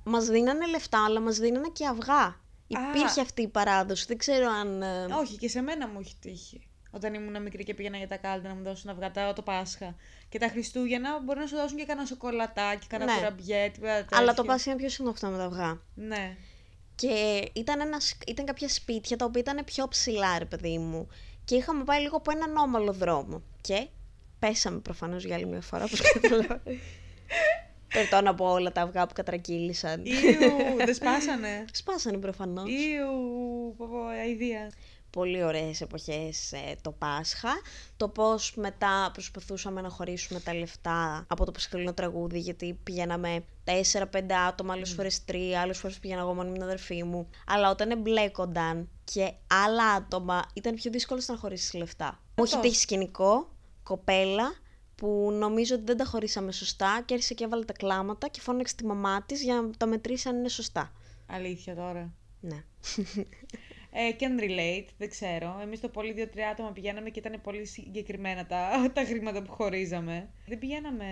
μας 0.04 0.26
δίνανε 0.26 0.66
λεφτά, 0.66 1.04
αλλά 1.04 1.20
μας 1.20 1.38
δίνανε 1.38 1.68
και 1.72 1.86
αυγά. 1.86 2.40
Υπήρχε 2.66 3.20
αυτή 3.20 3.42
η 3.42 3.48
παράδοση, 3.48 4.04
δεν 4.08 4.16
ξέρω 4.16 4.50
αν... 4.50 4.82
ε, 4.82 5.06
Όχι, 5.20 5.36
και 5.36 5.48
σε 5.48 5.60
μένα 5.60 5.88
μου 5.88 6.00
έχει 6.00 6.14
τύχει. 6.20 6.66
Όταν 6.94 7.14
ήμουν 7.14 7.42
μικρή 7.42 7.64
και 7.64 7.74
πήγαινα 7.74 7.96
για 7.96 8.08
τα 8.08 8.16
κάλαντα 8.16 8.48
να 8.48 8.54
μου 8.54 8.62
δώσουν 8.62 8.90
αυγά 8.90 9.10
τα- 9.10 9.32
το 9.32 9.42
Πάσχα. 9.42 9.96
Και 10.28 10.38
τα 10.38 10.48
Χριστούγεννα 10.48 11.20
μπορεί 11.20 11.38
να 11.38 11.46
σου 11.46 11.56
δώσουν 11.56 11.76
και 11.76 11.84
κανένα 11.84 12.06
σοκολατάκι, 12.06 12.86
κανένα 12.86 13.12
Ναι. 13.12 13.18
κουραμπιέ, 13.18 13.70
τίποτα 13.70 13.94
τέτοιο. 13.96 14.16
αλλά 14.18 14.34
το 14.34 14.44
Πάσχα 14.44 14.70
είναι 14.70 14.78
πιο 14.80 14.88
σύντομο 14.88 15.10
αυτό 15.10 15.26
με 15.28 15.36
τα 15.36 15.44
αυγά. 15.44 15.80
Ναι. 15.94 16.36
Και 16.94 17.42
ήταν, 17.52 17.80
ένα, 17.80 18.00
σ- 18.00 18.28
ήταν 18.30 18.44
κάποια 18.44 18.68
σπίτια 18.68 19.16
τα 19.16 19.24
οποία 19.24 19.40
ήταν 19.40 19.64
πιο 19.64 19.88
ψηλά, 19.88 20.38
ρε 20.38 20.44
παιδί 20.44 20.78
μου. 20.78 21.08
Και 21.44 21.54
είχαμε 21.54 21.84
πάει 21.84 22.00
λίγο 22.00 22.16
από 22.16 22.30
έναν 22.30 22.56
όμαλο 22.56 22.92
δρόμο. 22.92 23.42
Και 23.60 23.86
πέσαμε 24.38 24.78
προφανώς 24.78 25.24
για 25.24 25.34
άλλη 25.34 25.46
μια 25.46 25.60
φορά, 25.60 25.84
όπως 25.84 26.00
καταλαβαίνετε. 26.20 26.78
Περτώ 27.94 28.20
να 28.20 28.34
πω 28.34 28.44
όλα 28.50 28.72
τα 28.72 28.82
αυγά 28.82 29.06
που 29.06 29.12
κατρακύλησαν. 29.14 30.04
Ιου, 30.04 30.76
δεν 30.76 30.94
σπάσανε. 30.94 31.64
Σπάσανε 31.72 32.16
προφανώς. 32.18 32.70
Ιου, 32.70 33.74
πω 33.76 33.86
πω, 33.90 34.04
αηδία. 34.06 34.70
Πολύ 35.12 35.44
ωραίες 35.44 35.80
εποχές 35.80 36.52
ε, 36.52 36.76
το 36.82 36.90
Πάσχα. 36.90 37.48
Το 37.96 38.08
πώς 38.08 38.54
μετά 38.56 39.10
προσπαθούσαμε 39.12 39.80
να 39.80 39.88
χωρίσουμε 39.88 40.40
τα 40.40 40.54
λεφτά 40.54 41.24
από 41.28 41.44
το 41.44 41.52
πασχαλινό 41.52 41.94
τραγούδι, 41.94 42.38
γιατί 42.38 42.78
πηγαίναμε 42.82 43.44
4-5 43.92 44.32
άτομα, 44.48 44.72
άλλες 44.72 44.92
φορές 44.92 45.24
3, 45.28 45.36
άλλες 45.62 45.78
φορές 45.78 45.98
πήγαινα 45.98 46.20
εγώ 46.20 46.34
μόνη 46.34 46.48
με 46.48 46.54
την 46.54 46.62
αδερφή 46.62 47.02
μου. 47.04 47.28
Αλλά 47.46 47.70
όταν 47.70 47.90
εμπλέκονταν 47.90 48.88
και 49.04 49.32
άλλα 49.46 49.84
άτομα, 49.84 50.42
ήταν 50.54 50.74
πιο 50.74 50.90
δύσκολο 50.90 51.22
να 51.26 51.36
χωρίσεις 51.36 51.72
λεφτά. 51.74 52.20
Μου 52.36 52.44
έχει 52.44 52.54
Αυτός. 52.54 52.70
τύχει 52.70 52.82
σκηνικό, 52.82 53.48
κοπέλα, 53.82 54.52
που 54.94 55.30
νομίζω 55.32 55.74
ότι 55.74 55.84
δεν 55.84 55.96
τα 55.96 56.04
χωρίσαμε 56.04 56.52
σωστά 56.52 57.02
και 57.04 57.14
άρχισε 57.14 57.34
και 57.34 57.44
έβαλε 57.44 57.64
τα 57.64 57.72
κλάματα 57.72 58.28
και 58.28 58.40
φώναξε 58.40 58.74
τη 58.74 58.84
μαμά 58.84 59.22
της 59.22 59.42
για 59.42 59.54
να 59.54 59.70
τα 59.70 59.86
μετρήσει 59.86 60.28
αν 60.28 60.36
είναι 60.36 60.48
σωστά. 60.48 60.92
Αλήθεια 61.26 61.74
τώρα. 61.74 62.12
Ναι. 62.40 62.64
Ε, 63.94 64.16
can 64.18 64.40
relate, 64.42 64.86
δεν 64.98 65.10
ξέρω. 65.10 65.58
Εμείς 65.62 65.80
το 65.80 65.88
πολύ 65.88 66.12
δύο-τρία 66.12 66.48
άτομα 66.48 66.72
πηγαίναμε 66.72 67.10
και 67.10 67.18
ήταν 67.18 67.40
πολύ 67.42 67.66
συγκεκριμένα 67.66 68.46
τα, 68.46 68.68
τα 68.94 69.04
χρήματα 69.04 69.42
που 69.42 69.52
χωρίζαμε. 69.52 70.28
Δεν 70.46 70.58
πηγαίναμε 70.58 71.06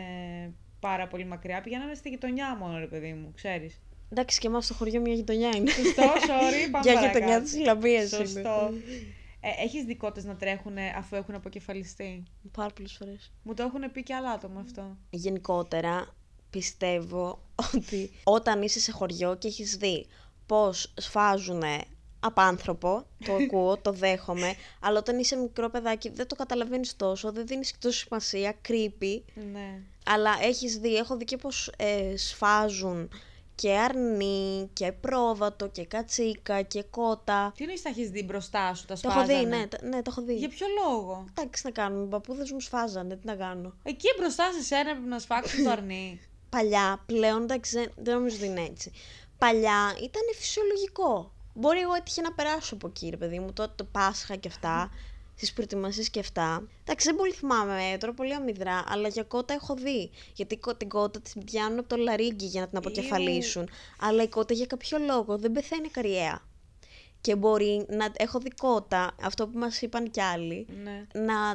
πάρα 0.80 1.08
πολύ 1.08 1.24
μακριά, 1.24 1.60
πηγαίναμε 1.60 1.94
στη 1.94 2.08
γειτονιά 2.08 2.56
μόνο, 2.56 2.78
ρε 2.78 2.86
παιδί 2.86 3.12
μου, 3.12 3.32
ξέρεις. 3.34 3.80
Εντάξει, 4.12 4.40
και 4.40 4.46
εμάς 4.46 4.64
στο 4.64 4.74
χωριό 4.74 5.00
μια 5.00 5.14
γειτονιά 5.14 5.50
είναι. 5.56 5.70
Σωστό, 5.70 6.02
sorry, 6.02 6.70
πάμε 6.70 6.84
Για 6.84 6.94
παρακάτω. 6.94 7.06
γειτονιά 7.18 7.42
της 7.42 7.58
Λαμπίας 7.58 8.08
Σωστό. 8.08 8.70
Ε, 9.40 9.62
έχεις 9.64 9.84
δικότες 9.84 10.24
να 10.24 10.36
τρέχουν 10.36 10.76
αφού 10.98 11.16
έχουν 11.16 11.34
αποκεφαλιστεί; 11.34 12.22
Πάρα 12.52 12.70
πολλές 12.74 12.92
φορές. 12.92 13.32
Μου 13.42 13.54
το 13.54 13.62
έχουν 13.62 13.92
πει 13.92 14.02
και 14.02 14.14
άλλα 14.14 14.30
άτομα 14.30 14.60
αυτό. 14.60 14.96
Γενικότερα, 15.10 16.14
πιστεύω 16.50 17.42
ότι 17.74 18.10
όταν 18.24 18.62
είσαι 18.62 18.80
σε 18.80 18.92
χωριό 18.92 19.36
και 19.36 19.48
έχεις 19.48 19.76
δει 19.76 20.06
πώς 20.46 20.92
σφάζουν 20.96 21.62
απάνθρωπο, 22.20 23.06
το 23.24 23.34
ακούω, 23.34 23.76
το 23.76 23.92
δέχομαι, 23.92 24.54
αλλά 24.80 24.98
όταν 24.98 25.18
είσαι 25.18 25.36
μικρό 25.36 25.68
παιδάκι 25.70 26.08
δεν 26.08 26.26
το 26.26 26.34
καταλαβαίνεις 26.34 26.96
τόσο, 26.96 27.32
δεν 27.32 27.46
δίνεις 27.46 27.74
τόσο 27.78 27.98
σημασία, 27.98 28.54
creepy, 28.68 29.20
Ναι. 29.52 29.80
αλλά 30.06 30.30
έχεις 30.42 30.78
δει, 30.78 30.96
έχω 30.96 31.16
δει 31.16 31.24
και 31.24 31.36
πώς 31.36 31.72
ε, 31.76 32.16
σφάζουν 32.16 33.10
και 33.54 33.72
αρνί 33.72 34.70
και 34.72 34.92
πρόβατο 34.92 35.68
και 35.68 35.84
κατσίκα 35.84 36.62
και 36.62 36.82
κότα. 36.82 37.52
Τι 37.56 37.62
εννοείς 37.62 37.82
τα 37.82 37.88
έχεις 37.88 38.10
δει 38.10 38.22
μπροστά 38.22 38.74
σου, 38.74 38.84
τα 38.86 38.94
Το 38.94 39.00
έχω 39.04 39.20
σφάζανε. 39.22 39.38
δει, 39.38 39.46
ναι, 39.56 39.66
τα- 39.66 39.78
ναι, 39.86 40.02
το 40.02 40.10
έχω 40.16 40.22
δει. 40.22 40.34
Για 40.34 40.48
ποιο 40.48 40.66
λόγο; 40.84 41.24
Εντάξει, 41.38 41.62
να 41.64 41.70
κάνουμε, 41.70 42.04
οι 42.04 42.08
παππούδες 42.08 42.50
μου 42.50 42.60
σφάζανε, 42.60 43.16
τι 43.16 43.26
να 43.26 43.34
κάνω. 43.34 43.74
Εκεί 43.82 44.08
μπροστά 44.18 44.52
σε 44.52 44.62
σένα 44.62 44.90
έπρεπε 44.90 45.08
να 45.08 45.18
σφάξουν 45.18 45.64
το 45.64 45.70
αρνί. 45.70 46.20
Παλιά, 46.56 47.02
πλέον 47.06 47.42
εντάξει, 47.42 47.76
δεν, 47.76 47.90
δεν 47.96 48.14
νομίζω 48.14 48.36
ότι 48.36 48.46
είναι 48.46 48.60
έτσι. 48.70 48.92
Παλιά 49.38 49.92
ήταν 49.96 50.22
φυσιολογικό. 50.38 51.32
Μπορεί 51.60 51.80
εγώ 51.80 51.94
έτυχε 51.94 52.20
να 52.20 52.32
περάσω 52.32 52.74
από 52.74 52.86
εκεί, 52.86 53.08
ρε 53.08 53.16
παιδί 53.16 53.38
μου, 53.38 53.52
τότε 53.52 53.72
το 53.76 53.84
Πάσχα 53.84 54.36
και 54.36 54.48
αυτά, 54.48 54.90
στις 55.36 55.52
προετοιμασίες 55.52 56.10
και 56.10 56.20
αυτά. 56.20 56.68
Εντάξει, 56.82 57.06
δεν 57.06 57.16
πολύ 57.16 57.32
θυμάμαι 57.32 57.96
τώρα, 58.00 58.12
πολύ 58.14 58.34
αμυδρά, 58.34 58.84
αλλά 58.88 59.08
για 59.08 59.22
κότα 59.22 59.54
έχω 59.54 59.74
δει. 59.74 60.10
Γιατί 60.34 60.56
κο- 60.56 60.74
την 60.76 60.88
κότα 60.88 61.20
την 61.20 61.44
πιάνουν 61.44 61.78
από 61.78 61.88
το 61.88 61.96
λαρίγκι 61.96 62.46
για 62.46 62.60
να 62.60 62.68
την 62.68 62.78
αποκεφαλίσουν. 62.78 63.68
Αλλά 64.00 64.22
η 64.22 64.28
κότα 64.28 64.54
για 64.54 64.66
κάποιο 64.66 64.98
λόγο 64.98 65.38
δεν 65.38 65.52
πεθαίνει 65.52 65.88
καριέα. 65.88 66.42
Και 67.20 67.36
μπορεί 67.36 67.86
να 67.88 68.12
έχω 68.16 68.38
δει 68.38 68.50
κότα, 68.50 69.12
αυτό 69.22 69.48
που 69.48 69.58
μας 69.58 69.82
είπαν 69.82 70.10
κι 70.10 70.20
άλλοι, 70.20 70.66
ναι. 70.82 71.06
να 71.12 71.48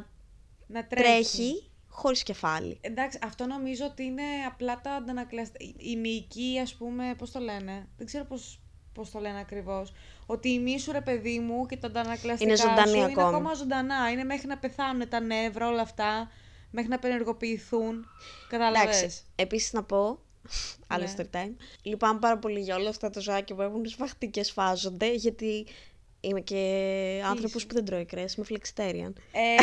Να 0.67 0.85
τρέχει. 0.87 1.03
τρέχει 1.03 1.69
χωρίς 1.87 2.23
κεφάλι. 2.23 2.77
Εντάξει, 2.81 3.19
αυτό 3.23 3.45
νομίζω 3.45 3.85
ότι 3.85 4.03
είναι 4.03 4.23
απλά 4.47 4.81
τα 4.81 4.91
αντανακλαστικά. 4.91 5.65
Η 5.77 5.95
μυϊκή, 5.95 6.59
ας 6.61 6.73
πούμε, 6.73 7.13
πώς 7.17 7.31
το 7.31 7.39
λένε. 7.39 7.87
Δεν 7.97 8.05
ξέρω 8.05 8.23
πώς, 8.25 8.59
πώς 8.95 9.11
το 9.11 9.19
λένε 9.19 9.39
ακριβώς. 9.39 9.93
Ότι 10.25 10.49
η 10.49 10.59
μύη 10.59 10.79
σου, 10.79 10.91
ρε 10.91 11.01
παιδί 11.01 11.39
μου, 11.39 11.65
και 11.65 11.77
τα 11.77 11.87
αντανακλαστικά 11.87 12.43
Είναι 12.51 12.55
ζωντανή 12.61 12.89
σου 12.89 12.95
είναι 12.95 13.05
ακόμη. 13.05 13.27
ακόμα 13.27 13.53
ζωντανά. 13.53 14.09
Είναι 14.11 14.23
μέχρι 14.23 14.47
να 14.47 14.57
πεθάνουν 14.57 15.09
τα 15.09 15.19
νεύρα, 15.19 15.67
όλα 15.67 15.81
αυτά. 15.81 16.31
Μέχρι 16.71 16.89
να 16.89 16.95
απενεργοποιηθούν. 16.95 18.05
Κατάλαβες; 18.49 18.97
Εντάξει, 19.01 19.21
επίσης 19.35 19.73
να 19.73 19.83
πω, 19.83 20.19
άλλο 20.87 21.03
Ναι. 21.03 21.13
story 21.17 21.35
time, 21.35 21.53
λυπάμαι 21.83 22.19
πάρα 22.19 22.37
πολύ 22.37 22.59
για 22.59 22.75
όλα 22.75 22.89
αυτά 22.89 23.09
τα 23.09 23.19
ζωάκια 23.19 23.55
που 23.55 23.61
έχουν 23.61 23.85
σφαχτεί 23.85 24.27
και 24.27 24.43
σφάζονται, 24.43 25.13
γιατί 25.13 25.65
είμαι 26.29 26.41
και 26.41 26.61
άνθρωπος 27.29 27.55
είσαι; 27.55 27.65
που 27.65 27.73
δεν 27.73 27.85
τρώει 27.85 28.05
κρέας, 28.05 28.35
είμαι 28.35 28.45
flexitarian. 28.49 29.13
Ε, 29.31 29.55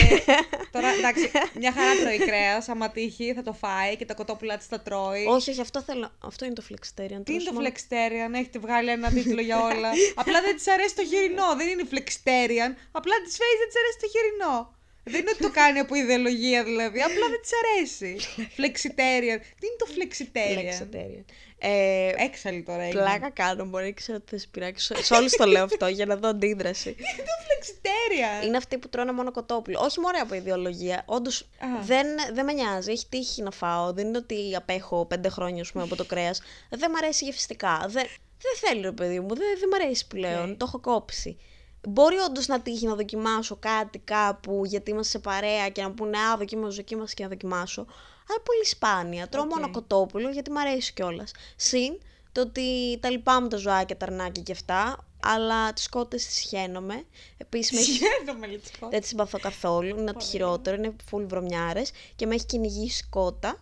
τώρα, 0.70 0.88
εντάξει, 0.88 1.30
μια 1.58 1.72
χαρά 1.72 2.00
τρώει 2.00 2.18
κρέας. 2.18 2.68
Άμα 2.68 2.90
τύχει, 2.90 3.32
θα 3.34 3.42
το 3.42 3.52
φάει 3.52 3.96
και 3.96 4.04
τα 4.04 4.14
κοτόπουλά 4.14 4.56
της 4.56 4.68
τα 4.68 4.80
τρώει. 4.80 5.24
όχι, 5.26 5.50
όχι, 5.50 5.60
αυτό 5.60 5.82
θέλω, 5.82 6.10
αυτό 6.18 6.44
είναι 6.44 6.54
το 6.54 6.64
flexitarian. 6.70 7.22
Τι 7.24 7.32
είναι 7.32 7.42
το 7.42 7.52
μόνο- 7.52 7.68
flexitarian, 7.68 8.32
έχετε 8.34 8.58
βγάλει 8.58 8.90
ένα 8.90 9.08
τίτλο 9.10 9.40
για 9.40 9.62
όλα. 9.62 9.90
απλά 10.22 10.40
δεν 10.40 10.56
της 10.56 10.68
αρέσει 10.68 10.94
το 10.96 11.04
χοιρινό. 11.04 11.48
Δεν 11.56 11.68
είναι 11.68 11.84
flexitarian. 11.92 12.70
Απλά 12.92 13.14
της 13.24 13.36
φέρει 13.36 13.56
δεν 13.60 13.68
της 13.68 13.76
αρέσει 13.80 13.98
το 14.00 14.08
χοιρινό. 14.12 14.80
Δεν 15.04 15.20
είναι 15.20 15.30
ότι 15.30 15.42
το 15.42 15.50
κάνει 15.50 15.78
από 15.78 15.94
ιδεολογία 15.94 16.64
δηλαδή. 16.64 17.00
Απλά 17.00 17.28
δεν 17.28 17.40
της 17.40 17.50
αρέσει. 17.62 18.16
flexitarian. 18.36 19.40
Τι 19.60 19.66
είναι 19.66 19.76
το 19.78 19.86
flexitarian. 19.96 20.58
Flexitarian. 20.58 21.24
Ε, 21.64 22.12
Έξαλλη 22.16 22.62
τώρα 22.62 22.82
έγινε. 22.82 23.02
πλάκα 23.02 23.30
κάνω, 23.30 23.64
μπορεί 23.64 23.92
ξέρω 23.92 24.18
ότι 24.22 24.30
θα 24.30 24.38
σε 24.38 24.46
πειράξεις. 24.50 25.06
Σε 25.06 25.14
όλους 25.14 25.32
το 25.32 25.44
λέω 25.46 25.64
αυτό 25.64 25.86
για 25.86 26.06
να 26.06 26.16
δω 26.16 26.28
αντίδραση. 26.28 26.92
Τι 26.92 27.02
είναι 27.12 27.22
το 27.22 27.32
flexitarian. 27.46 28.46
είναι 28.46 28.56
αυτοί 28.56 28.78
που 28.78 28.88
τρώνε 28.88 29.12
μόνο 29.12 29.30
κοτόπουλο. 29.30 29.80
Όχι 29.80 30.00
μόνο 30.00 30.18
από 30.22 30.34
ιδεολογία. 30.34 31.02
Όντως 31.06 31.40
Α. 31.40 31.66
δεν, 31.82 32.06
δεν 32.32 32.44
με 32.44 32.52
νοιάζει. 32.52 32.90
Έχει 32.90 33.06
τύχει 33.08 33.42
να 33.42 33.50
φάω. 33.50 33.92
Δεν 33.92 34.06
είναι 34.06 34.18
ότι 34.18 34.54
απέχω 34.56 35.06
πέντε 35.06 35.28
χρόνια 35.28 35.62
ας 35.62 35.72
πούμε, 35.72 35.84
από 35.84 35.96
το 35.96 36.04
κρέας. 36.04 36.42
Δεν 36.70 36.90
μ' 36.90 36.96
αρέσει 36.96 37.24
γευστικά. 37.24 37.84
Δεν, 37.88 38.06
δεν 38.38 38.52
θέλω, 38.68 38.82
ρε 38.82 38.92
παιδί 38.92 39.20
μου. 39.20 39.28
Δεν, 39.34 39.58
δεν 39.58 39.68
μ' 39.68 39.74
αρέσει 39.74 40.06
πλέον. 40.06 40.50
Οκ. 40.50 40.56
Το 40.56 40.64
έχω 40.68 40.80
κόψει. 40.80 41.38
Μπορεί 41.88 42.16
όντως 42.16 42.46
να 42.46 42.60
τύχει 42.60 42.86
να 42.86 42.94
δοκιμάσω 42.94 43.56
κάτι 43.60 43.98
κάπου 43.98 44.62
γιατί 44.64 44.90
είμαστε 44.90 45.10
σε 45.10 45.18
παρέα 45.18 45.68
και 45.68 45.82
να 45.82 45.90
πούνε 45.90 46.18
Α, 46.18 46.36
δοκίμασε, 46.36 46.76
δοκίμασε 46.76 47.14
και 47.14 47.22
να 47.22 47.28
δοκιμάσω. 47.28 47.80
Αλλά 48.30 48.40
πολύ 48.44 48.66
σπάνια. 48.66 49.28
Τρώω 49.28 49.44
Οκ. 49.44 49.50
μόνο 49.50 49.70
κοτόπουλο 49.70 50.30
γιατί 50.30 50.50
μου 50.50 50.60
αρέσει 50.60 50.92
κιόλας. 50.92 51.30
Συν 51.56 51.98
το 52.32 52.40
ότι 52.40 52.98
τα 53.00 53.10
λυπάμαι 53.10 53.48
τα 53.48 53.56
ζωάκια, 53.56 53.96
τα 53.96 54.06
αρνάκια 54.06 54.42
και 54.42 54.52
αυτά, 54.52 55.06
αλλά 55.22 55.72
τις 55.72 55.88
κότες 55.88 56.26
τις 56.26 56.38
σιχαίνομαι. 56.38 57.04
Επίσης 57.36 57.72
με 57.72 57.78
έχει 57.80 57.90
Συγχαίρομαι, 57.92 58.46
Λιτσικό. 58.46 58.88
δεν 58.88 59.00
τη 59.00 59.06
συμπαθώ 59.06 59.38
καθόλου, 59.38 59.88
είναι 59.88 60.00
ό,τι 60.00 60.12
Πολύ 60.12 60.24
χειρότερο, 60.24 60.76
είναι 60.76 60.96
full 61.10 61.24
βρωμιάρες 61.26 61.90
και 62.16 62.26
με 62.26 62.34
έχει 62.34 62.46
κυνηγήσει 62.46 63.06
κότα 63.10 63.56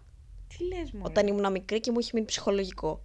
Τι 0.58 0.64
λες 0.64 0.90
μου. 0.92 1.00
όταν 1.04 1.26
ήμουν 1.26 1.50
μικρή 1.52 1.80
και 1.80 1.90
μου 1.90 1.98
έχει 1.98 2.10
μείνει 2.14 2.26
ψυχολογικό. 2.26 3.02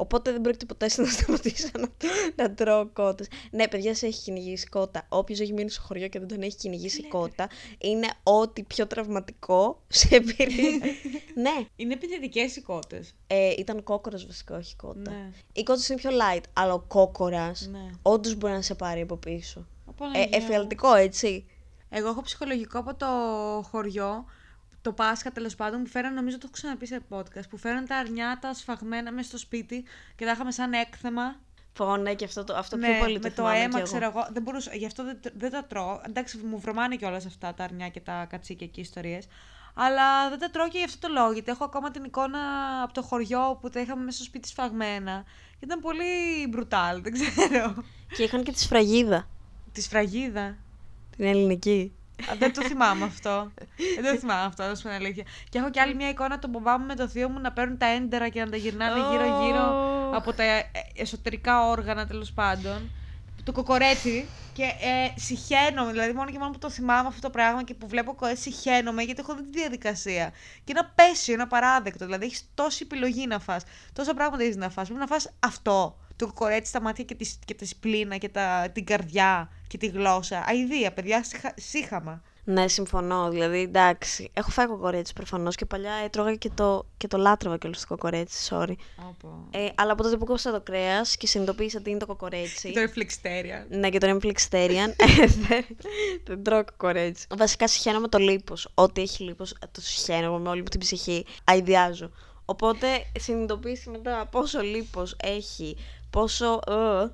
Οπότε 0.00 0.32
δεν 0.32 0.40
πρόκειται 0.40 0.64
ποτέ 0.64 0.88
να 0.96 1.04
σταματήσω 1.06 1.68
να, 1.78 1.88
να 2.36 2.54
τρώω 2.54 2.86
κότες. 2.86 3.28
Ναι, 3.50 3.68
παιδιά, 3.68 3.94
σε 3.94 4.06
έχει 4.06 4.22
κυνηγήσει 4.22 4.66
κότα. 4.66 5.06
Όποιος 5.08 5.40
έχει 5.40 5.52
μείνει 5.52 5.70
στο 5.70 5.80
χωριό 5.82 6.08
και 6.08 6.18
δεν 6.18 6.28
τον 6.28 6.42
έχει 6.42 6.56
κυνηγήσει 6.56 7.08
κότα, 7.08 7.48
είναι 7.78 8.06
ό,τι 8.22 8.62
πιο 8.62 8.86
τραυματικό 8.86 9.82
σε 9.88 10.08
εμπειρία. 10.16 10.78
ναι, 11.44 11.64
Είναι 11.76 11.92
επιθετικές 11.92 12.56
οι 12.56 12.60
κότες. 12.62 13.14
ε, 13.26 13.50
ήταν 13.58 13.82
κόκορας 13.82 14.26
βασικά, 14.26 14.56
όχι 14.56 14.76
κότα. 14.76 15.10
Ναι. 15.10 15.30
Οι 15.52 15.62
κότες 15.62 15.88
είναι 15.88 15.98
πιο 15.98 16.10
light, 16.10 16.42
αλλά 16.52 16.72
ο 16.72 16.80
κόκορας 16.80 17.68
Ναι. 17.72 17.90
όντως 18.02 18.34
μπορεί 18.34 18.52
να 18.52 18.62
σε 18.62 18.74
πάρει 18.74 19.00
από 19.00 19.16
πίσω. 19.16 19.60
Ω, 19.60 19.90
Ε, 19.90 19.92
Παναγία 19.98 20.22
μου. 20.28 20.44
εφιαλτικό, 20.44 20.94
έτσι. 20.94 21.44
Εγώ 21.90 22.08
έχω 22.08 22.22
ψυχολογικό 22.22 22.78
από 22.78 22.94
το 22.94 23.06
χωριό, 23.70 24.24
το 24.82 24.92
Πάσχα 24.92 25.30
τέλος 25.32 25.54
πάντων, 25.54 25.82
που 25.82 25.88
φέραν, 25.88 26.14
νομίζω 26.14 26.36
το 26.36 26.42
έχω 26.44 26.52
ξαναπεί 26.52 26.86
σε 26.86 27.00
podcast, 27.10 27.48
που 27.50 27.56
φέραν 27.56 27.86
τα 27.86 27.96
αρνιά 27.96 28.38
τα 28.40 28.54
σφαγμένα 28.54 29.12
μέσα 29.12 29.28
στο 29.28 29.38
σπίτι 29.38 29.84
και 30.16 30.24
τα 30.24 30.30
είχαμε 30.32 30.52
σαν 30.52 30.72
έκθεμα. 30.72 31.36
Πω, 31.72 31.96
ναι, 31.96 32.14
και 32.14 32.24
αυτό, 32.24 32.44
το, 32.44 32.54
αυτό 32.56 32.76
πιο 32.76 32.88
ναι, 32.88 32.98
πολύ 32.98 33.12
με 33.12 33.18
το 33.18 33.28
το 33.28 33.34
θυμάμαι 33.34 33.56
κι 33.58 33.62
αίμα, 33.64 33.78
εγώ. 33.78 33.86
ξέρω 33.86 34.04
εγώ. 34.04 34.26
Δεν 34.32 34.42
μπορούσα, 34.42 34.74
γι' 34.74 34.86
αυτό 34.86 35.04
δεν, 35.04 35.20
δεν 35.36 35.50
τα 35.50 35.64
τρώω. 35.64 36.00
Εντάξει, 36.06 36.38
μου 36.38 36.58
βρωμάνε 36.60 36.96
και 36.96 37.04
όλα 37.04 37.16
αυτά 37.16 37.54
τα 37.54 37.64
αρνιά 37.64 37.88
και 37.88 38.00
τα 38.00 38.26
κατσίκια 38.30 38.66
και 38.66 38.80
ιστορίες. 38.80 39.26
Αλλά 39.74 40.28
δεν 40.28 40.38
τα 40.38 40.50
τρώω 40.50 40.68
και 40.68 40.78
γι' 40.78 40.84
αυτό 40.84 41.08
το 41.08 41.12
λόγο. 41.12 41.32
Γιατί 41.32 41.50
έχω 41.50 41.64
ακόμα 41.64 41.90
την 41.90 42.04
εικόνα 42.04 42.38
από 42.82 42.92
το 42.92 43.02
χωριό 43.02 43.58
που 43.60 43.68
τα 43.70 43.80
είχαμε 43.80 44.04
μέσα 44.04 44.16
στο 44.16 44.24
σπίτι 44.24 44.48
σφαγμένα. 44.48 45.24
Και 45.58 45.64
ήταν 45.64 45.80
πολύ 45.80 46.46
μπρουτάλ, 46.48 47.02
δεν 47.02 47.12
ξέρω. 47.12 47.84
Και 48.16 48.22
είχαν 48.22 48.42
και 48.42 48.52
τη 48.52 48.60
σφραγίδα, 48.60 49.28
Τη 49.72 49.82
σφραγίδα. 49.82 50.56
την 51.16 51.24
ελληνική. 51.24 51.92
Α, 52.30 52.34
δεν 52.38 52.52
το 52.52 52.62
θυμάμαι 52.62 53.04
αυτό. 53.04 53.52
δεν 54.00 54.12
το 54.12 54.18
θυμάμαι 54.20 54.44
αυτό, 54.44 54.62
να 54.62 54.74
σου 54.74 54.82
πω 54.82 54.88
την 54.88 54.96
αλήθεια. 54.96 55.24
Και 55.48 55.58
έχω 55.58 55.70
και 55.70 55.80
άλλη 55.80 55.94
μια 55.94 56.08
εικόνα 56.08 56.38
τον 56.38 56.50
μπαμπά 56.50 56.78
μου 56.78 56.86
με 56.86 56.94
το 56.94 57.08
θείο 57.08 57.28
μου 57.28 57.40
να 57.40 57.52
παίρνουν 57.52 57.78
τα 57.78 57.86
έντερα 57.86 58.28
και 58.28 58.44
να 58.44 58.50
τα 58.50 58.56
γυρνάνε 58.56 59.00
γύρω-γύρω 59.10 59.64
Ω. 60.10 60.16
από 60.16 60.32
τα 60.32 60.42
ε, 60.42 60.70
εσωτερικά 60.96 61.66
όργανα 61.66 62.06
τέλος 62.06 62.32
πάντων. 62.32 62.90
Το 63.44 63.52
κοκορέτσι. 63.52 64.28
Και 64.52 64.62
ε, 64.62 65.20
συχαίνομαι, 65.20 65.90
δηλαδή 65.90 66.12
μόνο 66.12 66.30
και 66.30 66.38
μόνο 66.38 66.50
που 66.50 66.58
το 66.58 66.70
θυμάμαι 66.70 67.08
αυτό 67.08 67.20
το 67.20 67.30
πράγμα 67.30 67.62
και 67.64 67.74
που 67.74 67.88
βλέπω 67.88 68.10
κοκορέτσι 68.10 68.42
συχαίνομαι 68.42 69.02
γιατί 69.02 69.20
έχω 69.20 69.34
δει 69.34 69.42
τη 69.42 69.58
διαδικασία. 69.58 70.30
Και 70.64 70.72
είναι 70.72 70.78
απέσιο, 70.80 71.34
είναι 71.34 71.42
απαράδεκτο. 71.42 72.04
Δηλαδή 72.04 72.24
έχεις 72.24 72.48
τόση 72.54 72.82
επιλογή 72.82 73.26
να 73.26 73.38
φας, 73.38 73.62
τόσα 73.92 74.14
πράγματα 74.14 74.42
έχεις 74.42 74.56
να 74.56 74.70
φας. 74.70 74.86
Πρέπει 74.86 75.00
να 75.00 75.06
φας 75.06 75.30
αυτό. 75.40 75.96
Το 76.20 76.26
κοκορέτσι 76.26 76.70
στα 76.70 76.80
μάτια 76.80 77.04
και 77.04 77.14
τη, 77.14 77.30
και 77.44 77.54
τη 77.54 77.66
σπλήνα 77.66 78.16
και 78.16 78.28
τα, 78.28 78.70
την 78.72 78.84
καρδιά 78.84 79.50
και 79.66 79.78
τη 79.78 79.86
γλώσσα. 79.86 80.44
Αηδία, 80.46 80.92
παιδιά, 80.92 81.24
σύχα- 81.24 81.54
σύχαμα. 81.56 82.22
Ναι, 82.44 82.68
συμφωνώ. 82.68 83.30
Δηλαδή, 83.30 83.58
εντάξει. 83.60 84.30
Έχω 84.34 84.50
φάει 84.50 84.66
κοκορέτσι 84.66 85.12
προφανώς 85.12 85.54
και 85.56 85.64
παλιά 85.66 85.92
έτρωγα 86.04 86.34
και 86.34 86.50
το, 86.54 86.86
και 86.96 87.06
το 87.08 87.18
λάτρευα 87.18 87.58
κιόλα 87.58 87.74
το 87.80 87.86
κοκορέτσι, 87.88 88.48
sorry. 88.52 88.72
Ε, 89.50 89.66
αλλά 89.74 89.92
από 89.92 90.02
τότε 90.02 90.16
που 90.16 90.24
κόψα 90.24 90.52
το 90.52 90.60
κρέας 90.60 91.16
και 91.16 91.26
συνειδητοποίησα 91.26 91.80
τι 91.80 91.90
είναι 91.90 91.98
το 91.98 92.06
κοκορέτσι. 92.06 92.72
Το 92.72 92.80
reflexterian. 92.80 93.66
Ναι, 93.68 93.88
και 93.90 93.98
τον 93.98 94.08
είμαι 94.08 94.18
flexitarian. 94.22 94.90
ε, 95.20 95.26
δεν- 95.48 95.66
Δεν 96.24 96.42
τρώω 96.44 96.64
κοκορέτσι. 96.64 97.26
Βασικά 97.36 97.68
συχαίνομαι 97.68 98.08
το 98.08 98.18
λίπος. 98.18 98.68
Ό,τι 98.74 99.00
έχει 99.00 99.22
λίπος, 99.24 99.54
το 99.72 99.80
συχαίνομαι 99.80 100.38
με 100.38 100.48
όλη 100.48 100.58
μου 100.60 100.68
την 100.68 100.80
ψυχή. 100.80 101.24
Αειδιάζω. 101.44 102.10
Οπότε 102.44 102.86
συνειδητοποίησα 103.18 103.90
μετά 103.90 104.26
πόσο 104.30 104.60
λίπος 104.60 105.16
έχει, 105.22 105.76
πόσο 106.10 106.60
ε, 106.66 107.06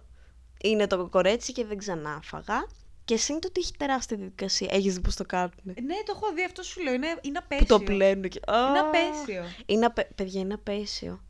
είναι 0.68 0.86
το 0.86 0.96
κοκορέτσι 0.96 1.52
και 1.52 1.64
δεν 1.64 1.78
ξανά 1.78 2.20
φαγα. 2.22 2.66
Και 3.04 3.16
σύν 3.16 3.40
το 3.40 3.48
ότι 3.48 3.60
έχει 3.60 3.72
τεράστια 3.76 4.16
διαδικασία. 4.16 4.68
Έχεις 4.70 4.94
δει 4.94 5.00
πώς 5.00 5.14
το 5.16 5.24
κάνουν. 5.24 5.52
Ναι, 5.64 5.94
το 6.04 6.12
έχω 6.16 6.32
δει, 6.34 6.44
αυτό 6.44 6.62
σου 6.62 6.82
λέω. 6.82 6.92
Είναι, 6.94 7.06
είναι 7.20 7.38
Που 7.38 7.44
απέσιο. 7.44 7.66
το 7.66 7.80
πλένουν 7.80 8.28
και. 8.28 8.40
Είναι 8.48 8.78
Α! 8.78 8.80
απέσιο. 8.80 9.44
Είναι 9.66 9.86
απε... 9.86 10.08
Παιδιά, 10.14 10.40
είναι 10.40 10.54
απέσιο. 10.54 11.20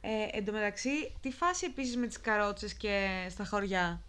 Ε, 0.00 0.36
εν 0.36 0.44
τω 0.44 0.52
μεταξύ, 0.52 1.14
τι 1.20 1.30
φάση 1.30 1.66
επίσης 1.70 1.96
με 1.96 2.06
τις 2.06 2.20
καρότσες 2.20 2.74
και 2.74 3.26
στα 3.30 3.44
χωριά; 3.44 4.02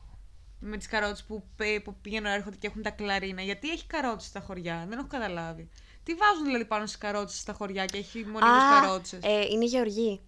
Με 0.59 0.77
τις 0.77 0.87
καρότσες 0.87 1.23
που, 1.25 1.43
πε- 1.55 1.81
που 1.83 1.95
πηγαίνουν 2.01 2.31
έρχονται 2.31 2.55
και 2.59 2.67
έχουν 2.67 2.81
τα 2.81 2.89
κλαρίνα. 2.89 3.41
Γιατί 3.41 3.69
έχει 3.69 3.85
καρότσες 3.87 4.29
στα 4.29 4.39
χωριά, 4.39 4.85
δεν 4.89 4.97
έχω 4.97 5.07
καταλάβει. 5.07 5.69
Τι 6.03 6.13
βάζουν 6.13 6.45
δηλαδή 6.45 6.65
πάνω 6.65 6.85
στις 6.85 6.97
καρότσες 6.97 7.39
στα 7.39 7.53
χωριά 7.53 7.85
και 7.85 7.97
έχει 7.97 8.17
μονίμω 8.25 8.51
Α, 8.53 8.81
καρότσες; 8.81 9.19
ε, 9.23 9.41
είναι 9.51 9.65
γεωργοί. 9.65 10.21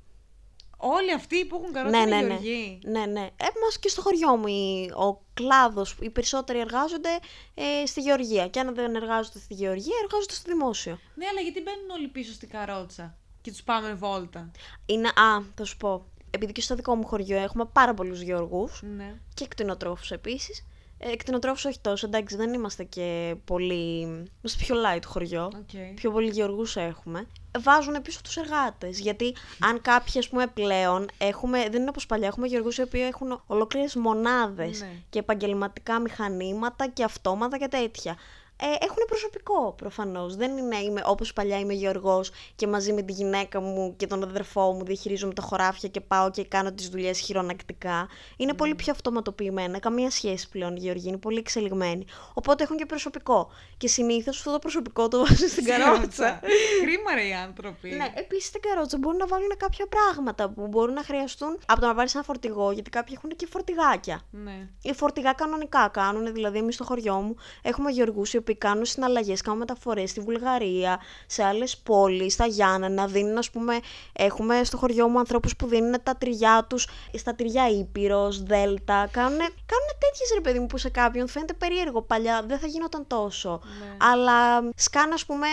Όλοι 0.77 1.13
αυτοί 1.13 1.45
που 1.45 1.55
έχουν 1.55 1.73
καρότσε 1.73 1.97
Ναι, 1.97 2.03
είναι 2.05 2.15
ναι, 2.15 2.21
ναι. 2.21 2.27
γεωργοί. 2.27 2.79
Ναι, 2.83 3.05
ναι. 3.05 3.19
Ε, 3.21 3.45
μας 3.65 3.79
και 3.79 3.89
στο 3.89 4.01
χωριό 4.01 4.35
μου 4.37 4.47
οι- 4.47 4.91
ο 4.91 5.21
κλάδος, 5.33 5.95
οι 5.99 6.09
περισσότεροι 6.09 6.59
εργάζονται 6.59 7.19
ε, 7.53 7.85
στη 7.85 8.01
γεωργία. 8.01 8.47
Και 8.47 8.59
αν 8.59 8.75
δεν 8.75 8.95
εργάζονται 8.95 9.39
στη 9.39 9.53
γεωργία, 9.53 9.95
εργάζονται 10.03 10.33
στο 10.33 10.51
δημόσιο. 10.51 10.99
Ναι, 11.15 11.25
αλλά 11.31 11.41
γιατί 11.41 11.61
μπαίνουν 11.61 11.89
όλοι 11.89 12.07
πίσω 12.07 12.33
στην 12.33 12.49
καρότσα 12.49 13.17
και 13.41 13.51
τους 13.51 13.63
πάμε 13.63 13.93
βόλτα; 13.93 14.51
Είναι, 14.85 15.07
α, 15.07 15.41
θα 15.55 15.63
σου 15.65 15.77
πω, 15.77 16.05
επειδή 16.31 16.51
και 16.51 16.61
στο 16.61 16.75
δικό 16.75 16.95
μου 16.95 17.05
χωριό 17.05 17.37
έχουμε 17.37 17.65
πάρα 17.65 17.93
πολλούς 17.93 18.21
γεωργούς 18.21 18.81
Ναι. 18.97 19.13
και 19.33 19.43
εκτινοτρόφους 19.43 20.11
επίσης. 20.11 20.65
Ε, 20.99 21.11
κτηνοτρόφους 21.11 21.65
όχι 21.65 21.79
τόσο, 21.81 22.05
εντάξει, 22.05 22.35
δεν 22.35 22.53
είμαστε 22.53 22.83
και 22.83 23.35
πολύ... 23.45 24.01
Είμαστε 24.01 24.57
πιο 24.65 24.75
light 24.75 25.01
χωριό. 25.05 25.43
Οκ. 25.45 25.93
πιο 25.95 26.11
πολύ 26.11 26.29
γεωργούς 26.29 26.75
έχουμε, 26.75 27.27
βάζουν 27.59 28.01
πίσω 28.01 28.21
τους 28.23 28.37
εργάτες. 28.37 28.99
Γιατί 28.99 29.35
αν 29.59 29.81
κάποιοι, 29.81 30.19
ας 30.19 30.29
πούμε, 30.29 30.47
πλέον 30.47 31.07
έχουμε, 31.17 31.69
δεν 31.69 31.81
είναι 31.81 31.89
όπως 31.89 32.05
παλιά, 32.05 32.27
έχουμε 32.27 32.47
γεωργούς 32.47 32.77
οι 32.77 32.81
οποίοι 32.81 33.01
έχουν 33.13 33.41
ολόκληρες 33.47 33.95
μονάδες 33.95 34.79
Ναι. 34.81 34.89
και 35.09 35.19
επαγγελματικά 35.19 35.99
μηχανήματα 35.99 36.87
και 36.87 37.03
αυτόματα 37.03 37.57
και 37.57 37.67
τέτοια. 37.67 38.15
Ε, 38.59 38.65
έχουν 38.65 39.03
προσωπικό 39.07 39.73
προφανώς. 39.77 40.35
Δεν 40.35 40.57
είναι 40.57 40.77
είμαι, 40.77 41.01
όπως 41.05 41.33
παλιά 41.33 41.59
είμαι 41.59 41.73
γεωργός 41.73 42.31
και 42.55 42.67
μαζί 42.67 42.93
με 42.93 43.01
τη 43.01 43.13
γυναίκα 43.13 43.61
μου 43.61 43.93
και 43.97 44.07
τον 44.07 44.23
αδερφό 44.23 44.71
μου 44.71 44.85
διαχειρίζομαι 44.85 45.33
τα 45.33 45.41
χωράφια 45.41 45.89
και 45.89 46.01
πάω 46.01 46.31
και 46.31 46.43
κάνω 46.45 46.71
τις 46.71 46.89
δουλειές 46.89 47.19
χειρονακτικά. 47.19 48.07
Είναι 48.37 48.53
πολύ 48.53 48.75
πιο 48.75 48.91
αυτοματοποιημένα. 48.91 49.79
Καμία 49.79 50.09
σχέση 50.09 50.49
πλέον 50.49 50.75
η 50.75 50.79
γεωργία. 50.79 51.09
Είναι 51.09 51.17
πολύ 51.17 51.37
εξελιγμένη. 51.37 52.05
Οπότε 52.33 52.63
έχουν 52.63 52.77
και 52.77 52.85
προσωπικό. 52.85 53.49
Και 53.77 53.87
συνήθως 53.87 54.37
αυτό 54.37 54.51
το 54.51 54.59
προσωπικό 54.59 55.07
το 55.07 55.17
βάζουν 55.17 55.47
στην 55.47 55.65
καρότσα. 55.65 56.39
Κρίμα 56.81 57.15
ρε 57.15 57.27
οι 57.27 57.33
άνθρωποι. 57.33 57.89
Ναι, 57.89 58.11
επίσης 58.15 58.47
στην 58.47 58.61
καρότσα 58.61 58.97
μπορούν 58.97 59.17
να 59.17 59.27
βάλουν 59.27 59.51
κάποια 59.57 59.85
πράγματα 59.87 60.49
που 60.49 60.67
μπορούν 60.67 60.93
να 60.93 61.03
χρειαστούν 61.03 61.59
από 61.65 61.79
το 61.79 61.87
να 61.87 61.95
πάρεις 61.95 62.15
ένα 62.15 62.23
φορτηγό, 62.23 62.71
γιατί 62.71 62.89
κάποιοι 62.89 63.13
έχουν 63.17 63.35
και 63.35 63.47
φορτηγάκια. 63.49 64.21
ναι. 64.31 64.67
Οι 64.81 64.93
φορτηγά 64.93 65.33
κανονικά 65.33 65.89
κάνουν, 65.93 66.33
δηλαδή 66.33 66.57
εμείς 66.57 66.75
στο 66.75 66.83
χωριό 66.83 67.15
μου 67.15 67.35
έχουμε 67.61 67.91
γεωργούς 67.91 68.33
οι 68.33 68.37
οποίοι 68.47 68.57
κάνουν 68.57 68.85
συναλλαγές, 68.85 69.41
κάνουν 69.41 69.59
μεταφορές 69.59 70.09
στη 70.09 70.19
Βουλγαρία, 70.19 70.99
σε 71.25 71.43
άλλες 71.43 71.77
πόλεις, 71.77 72.33
στα 72.33 72.45
Γιάννενα. 72.45 73.07
Δίνουν, 73.07 73.37
ας 73.37 73.49
πούμε, 73.49 73.79
έχουμε 74.13 74.63
στο 74.63 74.77
χωριό 74.77 75.07
μου 75.07 75.19
ανθρώπους 75.19 75.55
που 75.55 75.67
δίνουν 75.67 75.95
τα 76.03 76.15
τριγιά 76.15 76.65
τους 76.69 76.87
στα 77.13 77.35
τριγιά 77.35 77.69
Ήπειρος, 77.69 78.43
Δέλτα. 78.43 79.07
Κάνουν, 79.11 79.37
κάνουν 79.39 79.91
τέτοιες 79.99 80.31
ρε 80.33 80.41
παιδί 80.41 80.59
μου 80.59 80.65
που 80.65 80.77
σε 80.77 80.89
κάποιον 80.89 81.27
φαίνεται 81.27 81.53
περίεργο. 81.53 82.01
Παλιά 82.01 82.43
δεν 82.47 82.59
θα 82.59 82.67
γινόταν 82.67 83.07
τόσο. 83.07 83.61
Ναι. 83.63 84.05
Αλλά 84.11 84.69
σκάνε, 84.75 85.13
ας 85.13 85.25
πούμε, 85.25 85.47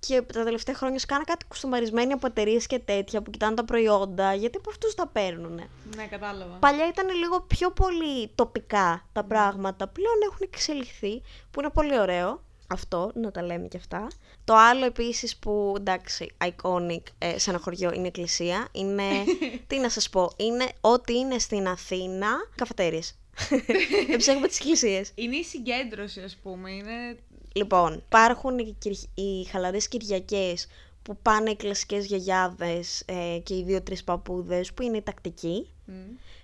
και 0.00 0.22
τα 0.22 0.44
τελευταία 0.44 0.74
χρόνια 0.74 0.98
σκάνε 0.98 1.24
κάτι 1.26 1.44
κουστομαρισμένοι 1.44 2.12
από 2.12 2.26
εταιρείες 2.26 2.66
και 2.66 2.78
τέτοια 2.78 3.22
που 3.22 3.30
κοιτάνε 3.30 3.54
τα 3.54 3.64
προϊόντα, 3.64 4.34
γιατί 4.34 4.56
από 4.56 4.70
αυτούς 4.70 4.94
τα 4.94 5.06
παίρνουν. 5.06 5.60
Ναι, 5.96 6.06
κατάλαβα. 6.10 6.54
Παλιά 6.54 6.88
ήταν 6.88 7.08
λίγο 7.16 7.40
πιο 7.40 7.70
πολύ 7.70 8.28
τοπικά 8.34 9.04
τα 9.12 9.24
πράγματα. 9.24 9.88
Πλέον 9.88 10.16
έχουν 10.24 10.48
εξελιχθεί, 10.52 11.22
που 11.50 11.60
είναι 11.60 11.70
πολύ 11.70 12.00
ωραίο. 12.00 12.46
Αυτό, 12.70 13.10
να 13.14 13.30
τα 13.30 13.42
λέμε 13.42 13.68
και 13.68 13.76
αυτά. 13.76 14.06
Το 14.44 14.54
άλλο 14.54 14.84
επίσης 14.84 15.36
που, 15.36 15.74
εντάξει, 15.76 16.32
iconic 16.44 17.02
ε, 17.18 17.38
σε 17.38 17.50
ένα 17.50 17.58
χωριό 17.58 17.92
είναι 17.92 18.04
η 18.04 18.06
εκκλησία. 18.06 18.68
Είναι, 18.72 19.04
τι 19.66 19.78
να 19.78 19.88
σας 19.88 20.10
πω, 20.10 20.30
είναι 20.36 20.68
ό,τι 20.80 21.18
είναι 21.18 21.38
στην 21.38 21.68
Αθήνα, 21.68 22.28
καφετέριες. 22.54 23.18
Εψέχουμε 24.14 24.48
τις 24.48 24.58
εκκλησίες. 24.58 25.12
Είναι 25.14 25.36
η 25.36 25.44
συγκέντρωση, 25.44 26.20
ας 26.20 26.36
πούμε. 26.42 26.70
Είναι. 26.70 27.18
Λοιπόν, 27.58 27.94
υπάρχουν 27.94 28.58
οι, 28.58 28.74
κυρ- 28.78 29.08
οι 29.18 29.44
χαλαρές 29.50 29.88
Κυριακές 29.88 30.66
που 31.02 31.16
πάνε 31.22 31.50
οι 31.50 31.56
κλασικές 31.56 32.06
γιαγιάδες 32.06 33.02
ε, 33.06 33.38
και 33.42 33.54
οι 33.54 33.62
δύο-τρεις 33.64 34.04
παππούδες 34.04 34.72
που 34.72 34.82
είναι 34.82 34.96
η 34.96 35.02
τακτική. 35.02 35.68
Μμ. 35.84 35.94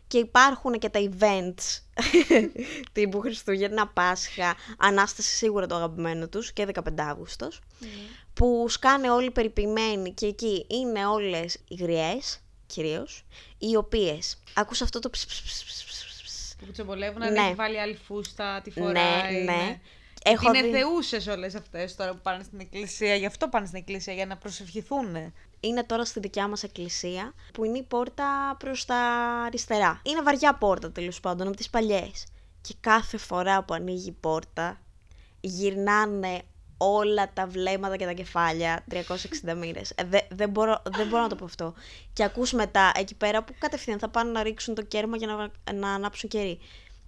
Και 0.06 0.18
υπάρχουν 0.18 0.72
και 0.78 0.88
τα 0.88 1.00
events 1.10 1.80
τύπου 2.92 3.20
Χριστούγεννα, 3.20 3.86
Πάσχα, 3.88 4.54
Ανάσταση 4.78 5.28
σίγουρα 5.36 5.66
το 5.66 5.74
αγαπημένο 5.74 6.28
τους 6.28 6.52
και 6.52 6.66
15 6.74 6.80
Αύγουστος 6.96 7.60
που 8.34 8.66
σκάνε 8.68 9.10
όλοι 9.10 9.30
περιποιημένοι 9.30 10.12
και 10.12 10.26
εκεί 10.26 10.66
είναι 10.68 11.06
όλες 11.06 11.54
οι 11.68 11.74
γριές 11.74 12.38
κυρίως 12.66 13.24
οι 13.58 13.76
οποίες, 13.76 14.38
άκουσα 14.54 14.84
αυτό 14.84 14.98
το 14.98 15.10
ψ, 15.10 15.26
ψ, 15.26 15.42
ψ, 15.42 15.64
ψ, 15.64 15.64
ψ, 15.64 15.84
ψ, 15.84 16.22
ψ, 16.22 16.54
Που 16.58 16.64
κουτσομπολεύουν, 16.64 17.22
αν 17.22 17.32
Ναι. 17.32 17.40
έχει 17.40 17.54
βάλει 17.54 17.80
άλλη 17.80 17.98
φούστα, 18.06 18.60
τη 18.64 18.70
φοράει. 18.70 19.32
Ναι, 19.44 19.52
ναι. 19.52 19.80
Έχω 20.26 20.48
είναι 20.48 20.62
δει- 20.62 20.72
θεούσες 20.72 21.26
όλες 21.26 21.54
αυτές 21.54 21.94
τώρα 21.94 22.10
που 22.12 22.20
πάνε 22.22 22.42
στην 22.44 22.60
εκκλησία. 22.60 23.14
Γι' 23.14 23.26
αυτό 23.26 23.48
πάνε 23.48 23.66
στην 23.66 23.78
εκκλησία, 23.78 24.12
για 24.12 24.26
να 24.26 24.36
προσευχηθούν. 24.36 25.32
Είναι 25.60 25.84
τώρα 25.84 26.04
στη 26.04 26.20
δικιά 26.20 26.48
μας 26.48 26.62
εκκλησία, 26.62 27.34
που 27.52 27.64
είναι 27.64 27.78
η 27.78 27.82
πόρτα 27.82 28.56
προς 28.58 28.84
τα 28.84 28.96
αριστερά. 29.46 30.00
Είναι 30.04 30.22
βαριά 30.22 30.54
πόρτα 30.54 30.92
τέλος 30.92 31.20
πάντων, 31.20 31.46
από 31.46 31.56
τις 31.56 31.70
παλιές. 31.70 32.26
Και 32.60 32.74
κάθε 32.80 33.16
φορά 33.16 33.62
που 33.64 33.74
ανοίγει 33.74 34.08
η 34.08 34.16
πόρτα, 34.20 34.80
γυρνάνε 35.40 36.42
όλα 36.76 37.32
τα 37.32 37.46
βλέμματα 37.46 37.96
και 37.96 38.04
τα 38.04 38.12
κεφάλια 38.12 38.84
360 38.90 39.54
μοίρες. 39.54 39.90
Ε, 39.90 40.04
δε- 40.04 40.18
δεν, 40.30 40.50
μπορώ, 40.50 40.82
δεν 40.96 41.06
μπορώ 41.08 41.22
να 41.22 41.28
το 41.28 41.34
πω 41.36 41.44
αυτό. 41.44 41.74
Και 42.12 42.24
ακούς 42.24 42.52
μετά 42.52 42.92
εκεί 42.94 43.14
πέρα 43.14 43.42
που 43.44 43.54
κατευθείαν 43.58 43.98
θα 43.98 44.08
πάνε 44.08 44.30
να 44.30 44.42
ρίξουν 44.42 44.74
το 44.74 44.82
κέρμα 44.82 45.16
για 45.16 45.26
να, 45.26 45.72
να 45.72 45.94
ανάψουν 45.94 46.28
κερί. 46.28 46.58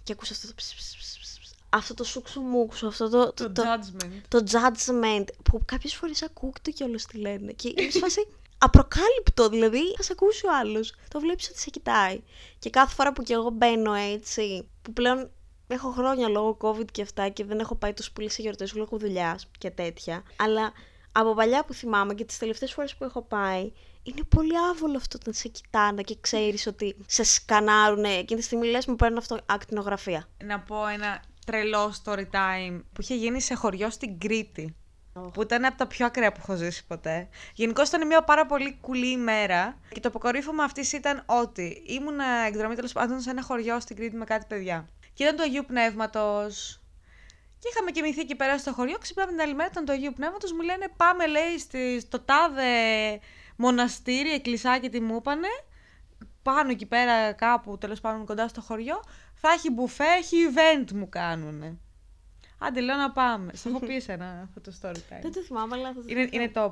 Και 0.03 0.11
ακούς 0.11 0.31
αυτό 0.31 0.47
το 0.47 0.53
ψ, 0.55 0.73
ψ, 0.75 0.75
ψ, 0.77 0.95
ψ, 0.97 1.17
ψ, 1.21 1.26
αυτό 1.69 1.93
το 1.93 2.03
σουξουμούξου, 2.03 2.87
αυτό 2.87 3.09
το, 3.09 3.33
Το, 3.33 3.51
το, 3.51 3.63
judgment. 3.63 4.21
το 4.27 4.43
judgment 4.51 5.25
που 5.43 5.61
κάποιες 5.65 5.95
φορές 5.95 6.21
ακούγεται 6.23 6.71
κιόλας 6.71 7.05
τι 7.05 7.17
λένε 7.17 7.51
και 7.51 7.73
είναι 7.77 7.89
σε 7.91 7.99
φάση 7.99 8.27
απροκάλυπτο 8.57 9.49
δηλαδή 9.49 9.93
θα 9.97 10.03
σε 10.03 10.11
ακούσει 10.11 10.45
ο 10.45 10.49
άλλος 10.59 10.95
το 11.07 11.19
βλέπεις 11.19 11.49
ότι 11.49 11.59
σε 11.59 11.69
κοιτάει 11.69 12.21
και 12.59 12.69
κάθε 12.69 12.93
φορά 12.93 13.13
που 13.13 13.23
κι 13.23 13.33
εγώ 13.33 13.49
μπαίνω 13.49 13.93
έτσι 13.93 14.69
που 14.81 14.93
πλέον 14.93 15.29
έχω 15.67 15.91
χρόνια 15.91 16.27
λόγω 16.27 16.57
covid 16.61 16.85
και 16.91 17.01
αυτά 17.01 17.29
και 17.29 17.45
δεν 17.45 17.59
έχω 17.59 17.75
πάει 17.75 17.93
τόσο 17.93 18.11
πολύ 18.13 18.29
σε 18.29 18.41
γιορτές 18.41 18.73
λόγω 18.73 18.97
δουλειάς 18.97 19.47
και 19.57 19.69
τέτοια 19.69 20.23
αλλά 20.35 20.71
από 21.11 21.33
παλιά 21.33 21.65
που 21.65 21.73
θυμάμαι 21.73 22.13
και 22.13 22.25
τις 22.25 22.37
τελευταίες 22.37 22.73
φορές 22.73 22.95
που 22.95 23.03
έχω 23.03 23.21
πάει 23.21 23.71
είναι 24.03 24.23
πολύ 24.29 24.53
άβολο 24.71 24.97
αυτό 24.97 25.17
όταν 25.21 25.33
σε 25.33 25.47
κοιτάνε 25.47 26.01
και 26.01 26.17
ξέρεις 26.21 26.67
ότι 26.67 26.95
σε 27.05 27.23
σκανάρουνε 27.23 28.09
εκείνη 28.09 28.39
τη 28.39 28.45
στιγμή 28.45 28.67
λες 28.67 28.85
μου 28.85 28.95
παίρνουν 28.95 29.17
αυτό 29.17 29.37
ακτινογραφία 29.45 30.27
Να 30.43 30.59
πω 30.59 30.87
ένα 30.87 31.21
τρελό 31.47 31.93
story 32.03 32.25
time 32.31 32.81
που 32.93 33.01
είχε 33.01 33.15
γίνει 33.15 33.41
σε 33.41 33.53
χωριό 33.53 33.89
στην 33.89 34.19
Κρήτη. 34.19 34.75
Που 35.33 35.41
ήταν 35.41 35.65
από 35.65 35.77
τα 35.77 35.87
πιο 35.87 36.05
ακραία 36.05 36.31
που 36.31 36.39
έχω 36.41 36.55
ζήσει 36.55 36.85
ποτέ. 36.87 37.29
Γενικώ 37.53 37.81
ήταν 37.81 38.07
μια 38.07 38.23
πάρα 38.23 38.45
πολύ 38.45 38.77
κουλή 38.81 39.11
ημέρα. 39.11 39.79
Και 39.89 39.99
το 39.99 40.07
αποκορύφωμα 40.07 40.63
αυτής 40.63 40.93
ήταν 40.93 41.23
ότι 41.25 41.83
ήμουν 41.85 42.19
εκδρομή 42.47 42.75
τέλος 42.75 42.93
πάντων 42.93 43.19
σε 43.19 43.29
ένα 43.29 43.41
χωριό 43.41 43.79
στην 43.79 43.95
Κρήτη 43.95 44.15
με 44.15 44.25
κάτι 44.25 44.45
παιδιά. 44.47 44.89
Και 45.13 45.23
ήταν 45.23 45.35
του 45.35 45.43
Αγίου 45.43 45.63
Πνεύματος. 45.67 46.81
Και 47.59 47.67
είχαμε 47.71 47.91
κοιμηθεί 47.91 48.19
εκεί 48.19 48.35
πέρα 48.35 48.57
στο 48.57 48.73
χωριό. 48.73 48.97
Ξυπνάμε 48.97 49.31
την 49.31 49.41
άλλη 49.41 49.53
μέρα, 49.53 49.69
ήταν 49.71 49.85
του 49.85 49.91
Αγίου 49.91 50.13
Πνεύματος. 50.15 50.51
Μου 50.51 50.61
λένε 50.61 50.87
πάμε, 50.97 51.27
λέει, 51.27 51.57
στη, 51.59 51.99
στο 51.99 52.19
τάδε 52.19 52.63
μοναστήρι, 53.55 54.33
εκκλησάκι 54.33 54.89
τι 54.89 54.99
μου 54.99 55.15
είπανε. 55.15 55.47
Πάνω 56.41 56.69
εκεί 56.69 56.85
πέρα, 56.85 57.31
κάπου 57.33 57.77
τέλος 57.77 58.01
πάντων 58.01 58.25
κοντά 58.25 58.47
στο 58.47 58.61
χωριό. 58.61 59.03
Θα 59.41 59.49
έχει 59.49 59.71
μπουφέ, 59.71 60.03
έχει 60.17 60.37
event 60.53 60.91
μου 60.91 61.09
κάνουνε. 61.09 61.77
Άντε, 62.59 62.81
λέω 62.81 62.95
να 62.95 63.11
πάμε. 63.11 63.51
Σα 63.55 63.69
έχω 63.69 63.79
πει 63.79 63.95
εσένα 63.95 64.41
αυτό 64.43 64.61
το 64.61 64.77
story 64.81 64.95
time. 64.95 65.19
δεν 65.21 65.33
το 65.33 65.41
θυμάμαι 65.41 65.75
αλλά 65.75 65.87
θα 65.87 65.93
το 65.93 66.05
Είναι, 66.05 66.27
θυμηθώ. 66.27 66.41
είναι 66.41 66.51
top. 66.55 66.71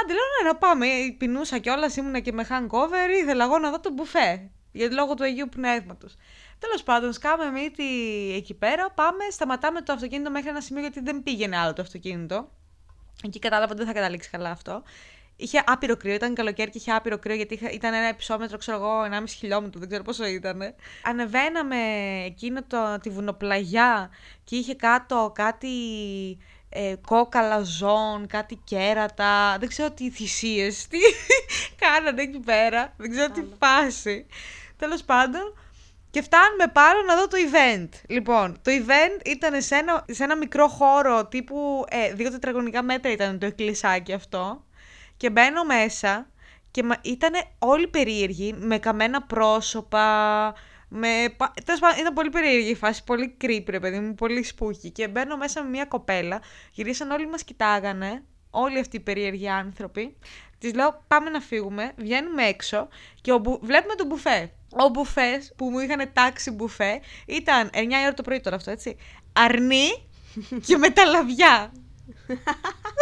Άντε, 0.00 0.12
λέω 0.12 0.22
ναι, 0.42 0.48
να 0.48 0.56
πάμε. 0.56 0.86
Πεινούσα 1.18 1.58
κιόλας, 1.58 1.96
ήμουνα 1.96 2.20
και 2.20 2.32
με 2.32 2.46
hangover. 2.50 3.20
Ήθελα 3.22 3.44
εγώ 3.44 3.58
να 3.58 3.70
δω 3.70 3.80
το 3.80 3.90
μπουφέ. 3.92 4.50
Γιατί 4.72 4.94
λόγω 4.94 5.14
του 5.14 5.24
Αγίου 5.24 5.48
Πνεύματος. 5.48 6.16
Τέλος 6.58 6.82
πάντων, 6.82 7.12
σκάμε 7.12 7.50
μύτη 7.50 7.84
εκεί 8.36 8.54
πέρα. 8.54 8.90
Πάμε, 8.90 9.24
σταματάμε 9.30 9.80
το 9.80 9.92
αυτοκίνητο 9.92 10.30
μέχρι 10.30 10.48
ένα 10.48 10.60
σημείο 10.60 10.82
γιατί 10.82 11.00
δεν 11.00 11.22
πήγαινε 11.22 11.56
άλλο 11.56 11.72
το 11.72 11.82
αυτοκίνητο. 11.82 12.50
Εκεί 13.24 13.38
κατάλαβα 13.38 13.70
ότι 13.72 13.78
δεν 13.78 13.86
θα 13.86 13.92
καταλήξει 13.92 14.30
καλά 14.30 14.50
αυτό. 14.50 14.82
Είχε 15.40 15.62
άπειρο 15.66 15.96
κρύο, 15.96 16.14
ήταν 16.14 16.34
καλοκαίρι 16.34 16.70
και 16.70 16.78
είχε 16.78 16.92
άπειρο 16.92 17.18
κρύο 17.18 17.34
γιατί 17.34 17.54
είχα- 17.54 17.70
ήταν 17.70 17.94
ένα 17.94 18.08
υψόμετρο, 18.08 18.58
ξέρω 18.58 18.76
εγώ, 18.76 19.02
1,5 19.04 19.32
χιλιόμετρο, 19.38 19.80
δεν 19.80 19.88
ξέρω 19.88 20.02
πόσο 20.02 20.26
ήταν. 20.26 20.60
Ανεβαίναμε 21.02 21.76
εκείνο 22.24 22.62
το, 22.66 22.98
τη 23.02 23.10
βουνοπλαγιά 23.10 24.10
και 24.44 24.56
είχε 24.56 24.74
κάτω 24.74 25.32
κάτι 25.34 25.68
ε, 26.68 26.94
κόκαλα 27.06 27.62
ζώων, 27.62 28.26
κάτι 28.26 28.60
κέρατα, 28.64 29.56
δεν 29.60 29.68
ξέρω 29.68 29.90
τι 29.90 30.10
θυσίες, 30.10 30.86
τι 30.90 30.98
κάνανε 31.78 32.22
εκεί 32.22 32.38
πέρα, 32.38 32.94
δεν 32.96 33.10
ξέρω 33.10 33.30
τι 33.32 33.42
φάση. 33.58 34.26
Τέλος 34.76 35.02
πάντων, 35.04 35.54
και 36.10 36.22
φτάνουμε 36.22 36.66
πάνω 36.72 37.02
να 37.02 37.16
δω 37.16 37.28
το 37.28 37.36
event. 37.50 37.88
Λοιπόν, 38.08 38.58
το 38.62 38.70
event 38.70 39.26
ήταν 39.26 39.62
σε 39.62 39.74
ένα, 39.74 40.04
σε 40.10 40.24
ένα 40.24 40.36
μικρό 40.36 40.68
χώρο 40.68 41.26
τύπου 41.26 41.84
ε, 41.88 42.12
δύο 42.14 42.30
τετραγωνικά 42.30 42.82
μέτρα 42.82 43.12
ήταν 43.12 43.38
το 43.38 43.46
εκκλησάκι 43.46 44.12
αυτό. 44.12 44.62
Και 45.18 45.30
μπαίνω 45.30 45.64
μέσα 45.64 46.30
και 46.70 46.84
ήταν 47.02 47.32
όλοι 47.58 47.88
περίεργοι, 47.88 48.54
με 48.58 48.78
καμένα 48.78 49.22
πρόσωπα, 49.22 50.54
με... 50.88 51.08
πα- 51.36 51.54
Τέλος 51.64 51.80
πάντων, 51.80 51.98
ήταν 52.00 52.14
πολύ 52.14 52.30
περίεργη 52.30 52.70
η 52.70 52.74
φάση, 52.74 53.04
πολύ 53.04 53.36
creepy 53.40 53.64
ρε 53.68 53.80
παιδί 53.80 53.98
μου, 54.00 54.14
πολύ 54.14 54.42
σπούκι. 54.42 54.90
Και 54.90 55.08
μπαίνω 55.08 55.36
μέσα 55.36 55.62
με 55.62 55.68
μια 55.68 55.84
κοπέλα, 55.84 56.40
γυρίσαν 56.72 57.10
όλοι 57.10 57.28
μας 57.28 57.44
κοιτάγανε, 57.44 58.22
όλοι 58.50 58.78
αυτοί 58.78 58.96
οι 58.96 59.00
περίεργοι 59.00 59.48
άνθρωποι. 59.48 60.16
Της 60.58 60.74
λέω 60.74 61.04
πάμε 61.08 61.30
να 61.30 61.40
φύγουμε, 61.40 61.92
βγαίνουμε 61.96 62.42
έξω 62.44 62.88
και 63.20 63.32
ο 63.32 63.38
μπου... 63.38 63.58
βλέπουμε 63.62 63.94
το 63.94 64.04
μπουφέ. 64.06 64.52
Ο 64.84 64.88
μπουφές 64.88 65.52
που 65.56 65.70
μου 65.70 65.78
είχαν 65.78 66.10
τάξει 66.12 66.50
μπουφέ 66.50 67.00
ήταν 67.26 67.70
9 67.72 67.76
η 67.76 67.86
ώρα 68.02 68.14
το 68.14 68.22
πρωί 68.22 68.40
τώρα 68.40 68.56
αυτό, 68.56 68.70
έτσι. 68.70 68.96
Αρνί 69.32 70.08
και 70.66 70.76
με 70.76 70.90
τα 70.90 71.04
λαβιά. 71.04 71.72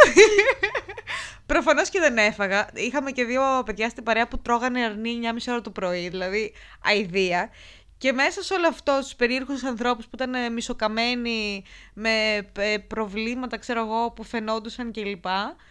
Προφανώς 1.46 1.88
και 1.88 2.00
δεν 2.00 2.18
έφαγα. 2.18 2.68
Είχαμε 2.74 3.10
και 3.10 3.24
δύο 3.24 3.42
παιδιά 3.64 3.88
στην 3.88 4.02
παρέα 4.02 4.28
που 4.28 4.38
τρώγανε 4.38 4.84
αρνί 4.84 5.18
9.30 5.22 5.36
ώρα 5.48 5.60
το 5.60 5.70
πρωί, 5.70 6.08
δηλαδή 6.08 6.52
αηδία. 6.84 7.50
Και 7.98 8.12
μέσα 8.12 8.42
σε 8.42 8.54
όλο 8.54 8.68
αυτό, 8.68 8.98
του 9.08 9.16
περίεργους 9.16 9.64
ανθρώπους 9.64 10.04
που 10.04 10.10
ήταν 10.14 10.34
ε, 10.34 10.48
μισοκαμένοι, 10.48 11.64
με 11.94 12.10
ε, 12.58 12.76
προβλήματα, 12.78 13.56
ξέρω 13.58 13.80
εγώ, 13.80 14.10
που 14.10 14.22
φαινόντουσαν 14.24 14.92
κλπ. 14.92 15.24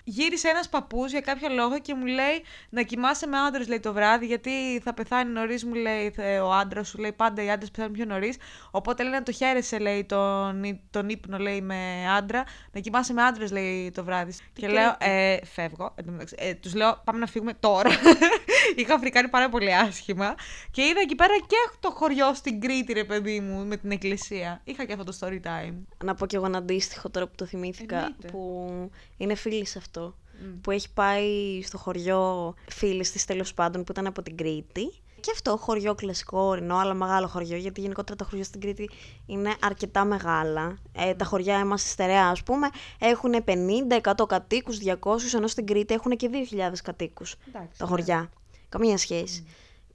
Γύρισε 0.04 0.48
ένας 0.48 0.70
παππούς 0.70 1.12
για 1.12 1.22
κάποιο 1.22 1.50
λόγο 1.50 1.80
και 1.80 1.94
μου 1.96 2.06
λέει 2.06 2.44
να 2.70 2.82
κοιμάσαι 2.82 3.28
με 3.28 3.38
άντρες, 3.38 3.68
λέει 3.68 3.80
το 3.80 3.94
βράδυ, 3.94 4.26
γιατί 4.26 4.82
θα 4.84 4.94
πεθάνει 4.94 5.32
νωρίς, 5.32 5.64
μου 5.66 5.74
λέει 5.74 6.12
θε- 6.16 6.42
ο 6.42 6.52
άντρας 6.54 6.88
σου, 6.88 6.98
λέει 6.98 7.12
πάντα 7.12 7.44
οι 7.44 7.50
άντρες 7.52 7.72
πεθάνουν 7.72 7.94
πιο 7.94 8.06
νωρίς. 8.06 8.38
Οπότε 8.72 9.04
λέει 9.04 9.12
να 9.12 9.24
το 9.24 9.32
χαίρεσαι, 9.32 9.78
λέει 9.80 10.04
τον, 10.04 10.64
ύ- 10.64 10.80
τον 10.92 11.10
ύπνο, 11.10 11.38
λέει 11.38 11.62
με 11.62 12.06
άντρα, 12.18 12.44
να 12.72 12.80
κοιμάσαι 12.80 13.14
με 13.14 13.24
άντρες, 13.24 13.52
λέει 13.52 13.92
το 13.92 14.04
βράδυ. 14.04 14.34
και 14.54 14.68
λέω, 14.68 14.96
ε, 15.00 15.38
φεύγω. 15.54 15.92
Εν 15.96 16.06
τω 16.06 16.12
μεταξύ, 16.12 16.36
Ε, 16.40 16.54
τους 16.54 16.74
λέω, 16.74 17.02
πάμε 17.04 17.20
να 17.20 17.26
φύγουμε 17.28 17.54
τώρα. 17.54 17.90
Είχα 18.76 19.00
φρικάρει 19.00 19.28
πάρα 19.28 19.50
πολύ 19.50 19.76
άσχημα. 19.76 20.36
Και 20.72 20.82
είδα 20.82 21.00
εκεί 21.00 21.16
πέρα 21.16 21.34
και 21.48 21.78
το 21.80 21.90
χωριό 21.92 22.15
στην 22.34 22.62
Κρήτη, 22.62 22.94
ρε 22.94 23.04
παιδί 23.04 23.40
μου, 23.40 23.66
με 23.66 23.78
την 23.78 23.92
εκκλησία. 23.92 24.62
Είχα 24.64 24.86
και 24.86 24.94
αυτό 24.94 25.06
το 25.06 25.18
story 25.20 25.40
time. 25.42 25.74
Να 26.04 26.16
πω 26.16 26.26
κι 26.26 26.36
εγώ 26.36 26.46
ένα 26.46 26.58
αντίστοιχο 26.58 27.10
τώρα 27.10 27.28
που 27.28 27.34
το 27.36 27.46
θυμήθηκα, 27.46 27.96
Εννοείται. 27.96 28.28
που 28.28 28.70
είναι 29.18 29.36
φίλης 29.36 29.70
σε 29.70 29.78
αυτό. 29.78 30.16
Που 30.62 30.72
έχει 30.72 30.94
πάει 30.94 31.62
στο 31.64 31.78
χωριό 31.78 32.54
φίλης 32.70 33.12
της 33.12 33.26
τέλος 33.26 33.54
πάντων 33.54 33.84
που 33.84 33.92
ήταν 33.92 34.08
από 34.08 34.22
την 34.22 34.38
Κρήτη. 34.38 34.92
Και 35.20 35.32
αυτό 35.34 35.58
χωριό 35.58 35.96
κλασικό 35.96 36.40
ορεινό, 36.40 36.78
αλλά 36.78 36.94
μεγάλο 36.94 37.28
χωριό, 37.28 37.58
γιατί 37.58 37.82
γενικότερα 37.82 38.16
τα 38.16 38.26
χωριά 38.26 38.44
στην 38.44 38.62
Κρήτη 38.62 38.90
είναι 39.26 39.56
αρκετά 39.62 40.06
μεγάλα. 40.06 40.78
Ε, 40.92 41.14
τα 41.14 41.26
χωριά 41.26 41.58
εμάς 41.58 41.82
στη 41.82 41.90
Στερεά, 41.90 42.28
ας 42.28 42.44
πούμε, 42.44 42.70
έχουν 43.00 43.34
50, 43.44 43.96
100 43.96 44.26
κατοίκους, 44.28 44.78
200, 44.78 45.34
ενώ 45.36 45.48
στην 45.48 45.66
Κρήτη 45.66 45.94
έχουν 45.94 46.16
και 46.16 46.30
2.000 46.32 46.82
κατοίκους 46.84 47.36
Εντάξει, 47.48 47.78
τα 47.78 47.84
ναι. 47.84 47.90
χωριά. 47.90 48.30
Καμία 48.70 48.98
σχέση. 48.98 49.46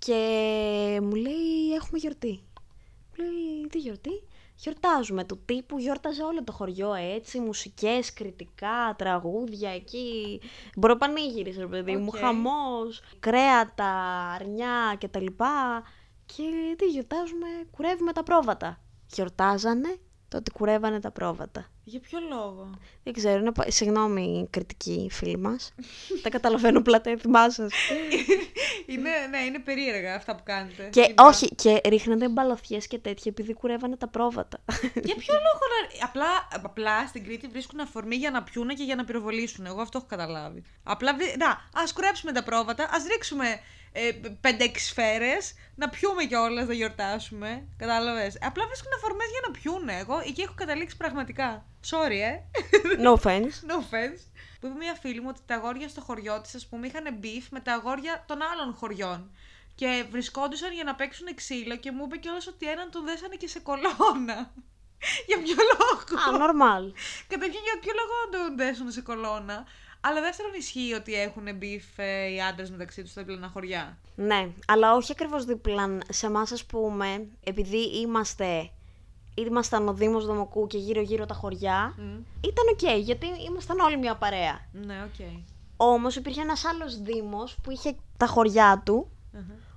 Και 0.07 0.99
μου 1.03 1.15
λέει, 1.15 1.75
έχουμε 1.75 1.99
γιορτή. 1.99 2.41
Μου 3.19 3.25
λέει, 3.25 3.67
τι 3.71 3.79
γιορτή; 3.79 4.23
Γιορτάζουμε 4.63 5.25
του 5.25 5.41
τύπου, 5.45 5.79
γιόρταζε 5.79 6.23
όλο 6.23 6.45
το 6.45 6.53
χωριό 6.53 6.95
έτσι, 6.95 7.39
μουσικές, 7.41 8.13
κρητικά, 8.13 8.95
τραγούδια 8.99 9.71
εκεί, 9.71 10.41
bro 10.77 10.99
πανηγύρι 10.99 11.57
ρε 11.59 11.67
παιδί 11.67 11.97
μου, 11.97 12.09
Οκ. 12.09 12.17
χαμός, 12.17 13.03
κρέατα, 13.21 13.93
αρνιά 14.35 14.95
και 14.99 15.09
τα 15.09 15.21
λοιπά. 15.21 15.83
Και 16.27 16.75
τι 16.79 16.87
γιορτάζουμε, 16.87 17.47
κουρεύουμε 17.71 18.13
τα 18.13 18.23
πρόβατα. 18.23 18.81
Γιορτάζανε 19.15 19.97
το 20.29 20.37
ότι 20.37 20.51
κουρεύανε 20.51 21.01
τα 21.01 21.11
πρόβατα. 21.11 21.67
Για 21.85 22.01
ποιο 22.01 22.19
λόγο; 22.29 22.71
Δεν 23.05 23.13
ξέρω, 23.13 23.39
είναι... 23.39 23.53
πα- 23.53 23.71
συγγνώμη 23.71 24.47
Κρητικοί 24.51 25.09
φίλοι 25.13 25.37
μας. 25.39 25.73
Τα 26.23 26.29
καταλαβαίνω 26.31 26.79
απλά 26.79 27.01
τα 27.01 27.11
έθιμά 27.11 27.51
σας. 27.51 27.73
είναι, 28.87 29.11
ναι, 29.31 29.39
είναι 29.39 29.59
περίεργα 29.59 30.15
αυτά 30.15 30.35
που 30.37 30.43
κάνετε. 30.45 30.89
Και 30.91 31.01
Γενικά. 31.01 31.25
όχι, 31.25 31.55
και 31.55 31.81
ρίχνανε 31.85 32.29
μπαλωθιές 32.29 32.87
και 32.87 32.99
τέτοια 32.99 33.25
επειδή 33.31 33.53
κουρεύανε 33.55 33.97
τα 33.97 34.09
πρόβατα. 34.09 34.59
Για 34.95 35.15
ποιο 35.17 35.35
λόγο 35.35 35.65
να. 35.99 36.05
Απλά, 36.05 36.49
απλά 36.53 37.07
στην 37.07 37.25
Κρήτη 37.25 37.47
βρίσκουν 37.47 37.81
αφορμή 37.81 38.17
για 38.17 38.31
να 38.31 38.43
πιούνε 38.43 38.75
και 38.75 38.83
για 38.85 38.95
να 38.95 39.05
πυροβολήσουν. 39.05 39.67
Εγώ 39.67 39.81
αυτό 39.81 39.99
έχω 39.99 40.07
καταλάβει. 40.07 40.63
Απλά. 40.83 41.15
βρι- 41.15 41.37
Να, 41.37 41.69
ας 41.83 41.93
κουρέψουμε 41.93 42.33
τα 42.33 42.43
πρόβατα, 42.43 42.89
ας 42.93 43.05
ρίξουμε 43.07 43.61
ε, 43.93 44.11
5-6 44.41 44.51
σφαίρες, 44.77 45.55
να 45.75 45.89
πιούμε 45.89 46.25
κιόλας, 46.25 46.67
να 46.67 46.75
γιορτάσουμε. 46.75 47.67
Κατάλαβες. 47.77 48.39
Απλά 48.41 48.67
βρίσκουν 48.67 48.91
αφορμές 48.97 49.27
για 49.31 49.41
να 49.47 49.51
πιούνε. 49.59 49.99
Εγώ 49.99 50.23
εκεί 50.27 50.41
έχω 50.43 50.55
καταλήξει 50.57 50.97
πραγματικά. 50.97 51.65
Sorry, 51.91 52.21
ε. 52.33 52.41
No 53.05 53.11
offense. 53.19 53.55
No 53.71 53.77
offense. 53.83 54.23
Που 54.61 54.67
είπε 54.67 54.77
μια 54.79 54.95
φίλη 54.95 55.21
μου 55.21 55.27
ότι 55.31 55.41
τα 55.47 55.55
αγόρια 55.55 55.89
στο 55.89 56.01
χωριό 56.01 56.41
της, 56.41 56.55
ας 56.55 56.67
πούμε, 56.67 56.87
είχαν 56.87 57.05
beef 57.23 57.47
με 57.51 57.61
τα 57.61 57.73
αγόρια 57.73 58.25
των 58.27 58.39
άλλων 58.43 58.75
χωριών. 58.75 59.31
Και 59.75 60.05
βρισκόντουσαν 60.11 60.73
για 60.73 60.85
να 60.85 60.95
παίξουν 60.95 61.35
ξύλο 61.35 61.77
και 61.77 61.91
μου 61.91 62.05
είπε 62.05 62.17
κιόλας 62.17 62.47
ότι 62.47 62.71
έναν 62.71 62.91
τον 62.91 63.05
δέσανε 63.05 63.35
και 63.35 63.49
σε 63.49 63.61
κολόνα. 63.61 64.53
για 65.29 65.39
ποιο 65.43 65.55
λόγο; 65.71 66.29
Α, 66.29 66.39
νορμάλ. 66.39 66.93
Καταρχήν 67.29 67.61
για 67.65 67.79
ποιο 67.81 67.93
λόγο 68.01 68.15
να 68.31 68.39
τον 68.39 68.57
δέσουν 68.57 68.91
σε 68.91 69.01
κολόνα. 69.01 69.67
Αλλά 70.01 70.21
δεύτερον 70.21 70.53
ισχύει 70.55 70.93
ότι 70.93 71.15
έχουν 71.15 71.57
beef 71.57 71.85
ε, 71.97 72.27
οι 72.27 72.41
άντρες 72.41 72.71
μεταξύ 72.71 73.03
τους 73.03 73.11
στα 73.11 73.23
διπλανά 73.23 73.49
χωριά. 73.49 73.99
Ναι, 74.15 74.49
αλλά 74.67 74.95
όχι 74.95 75.13
ακριβώς 75.13 75.45
δίπλα. 75.45 75.99
Σε 76.09 76.27
εμάς, 76.27 76.53
ας 76.53 76.65
πούμε, 76.65 77.27
επειδή 77.45 78.01
είμαστε. 78.01 78.71
Ήμασταν 79.35 79.89
ο 79.89 79.93
Δήμος 79.93 80.27
Δομοκού 80.27 80.67
και 80.67 80.79
γύρω-γύρω 80.79 81.27
τα 81.27 81.35
χωριά. 81.35 81.95
Ήταν 82.41 82.65
οκ, 82.73 83.03
γιατί 83.05 83.27
ήμασταν 83.49 83.81
όλοι 83.81 83.99
μια 83.99 84.17
παρέα. 84.17 84.61
Ναι, 84.73 84.95
οκ. 85.05 85.27
Όμως 85.77 86.17
υπήρχε 86.17 86.41
ένας 86.41 86.65
άλλος 86.65 87.03
Δήμος 87.03 87.57
που 87.63 87.71
είχε 87.71 87.95
τα 88.17 88.27
χωριά 88.27 88.83
του. 88.85 89.11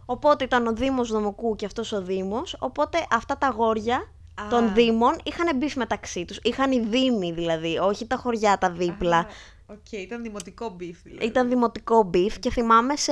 Οπότε 0.06 0.44
ήταν 0.44 0.68
ο 0.68 0.74
Δήμος 0.74 1.12
Δομοκού 1.12 1.56
και 1.56 1.66
αυτός 1.66 1.92
ο 1.92 2.02
Δήμος. 2.02 2.56
Οπότε 2.60 3.06
αυτά 3.12 3.38
τα 3.38 3.48
αγόρια 3.48 3.96
Α. 4.42 4.48
των 4.50 4.74
Δήμων 4.74 5.16
είχαν 5.24 5.58
beef 5.58 5.76
μεταξύ 5.76 6.26
τους. 6.26 6.39
Είχαν 6.44 6.72
οι 6.72 6.80
Δήμοι 6.80 7.32
δηλαδή, 7.32 7.78
όχι 7.78 8.08
τα 8.08 8.16
χωριά 8.16 8.58
τα 8.58 8.72
δίπλα. 8.72 9.18
Α, 9.18 9.26
Οκ, 9.68 9.92
ήταν 9.92 10.22
δημοτικό 10.24 10.70
beef 10.70 11.02
δηλαδή. 11.04 11.26
Ήταν 11.26 11.50
δημοτικό 11.50 12.04
beef 12.04 12.39
και 12.39 12.50
θυμάμαι 12.50 12.96
σε. 12.96 13.12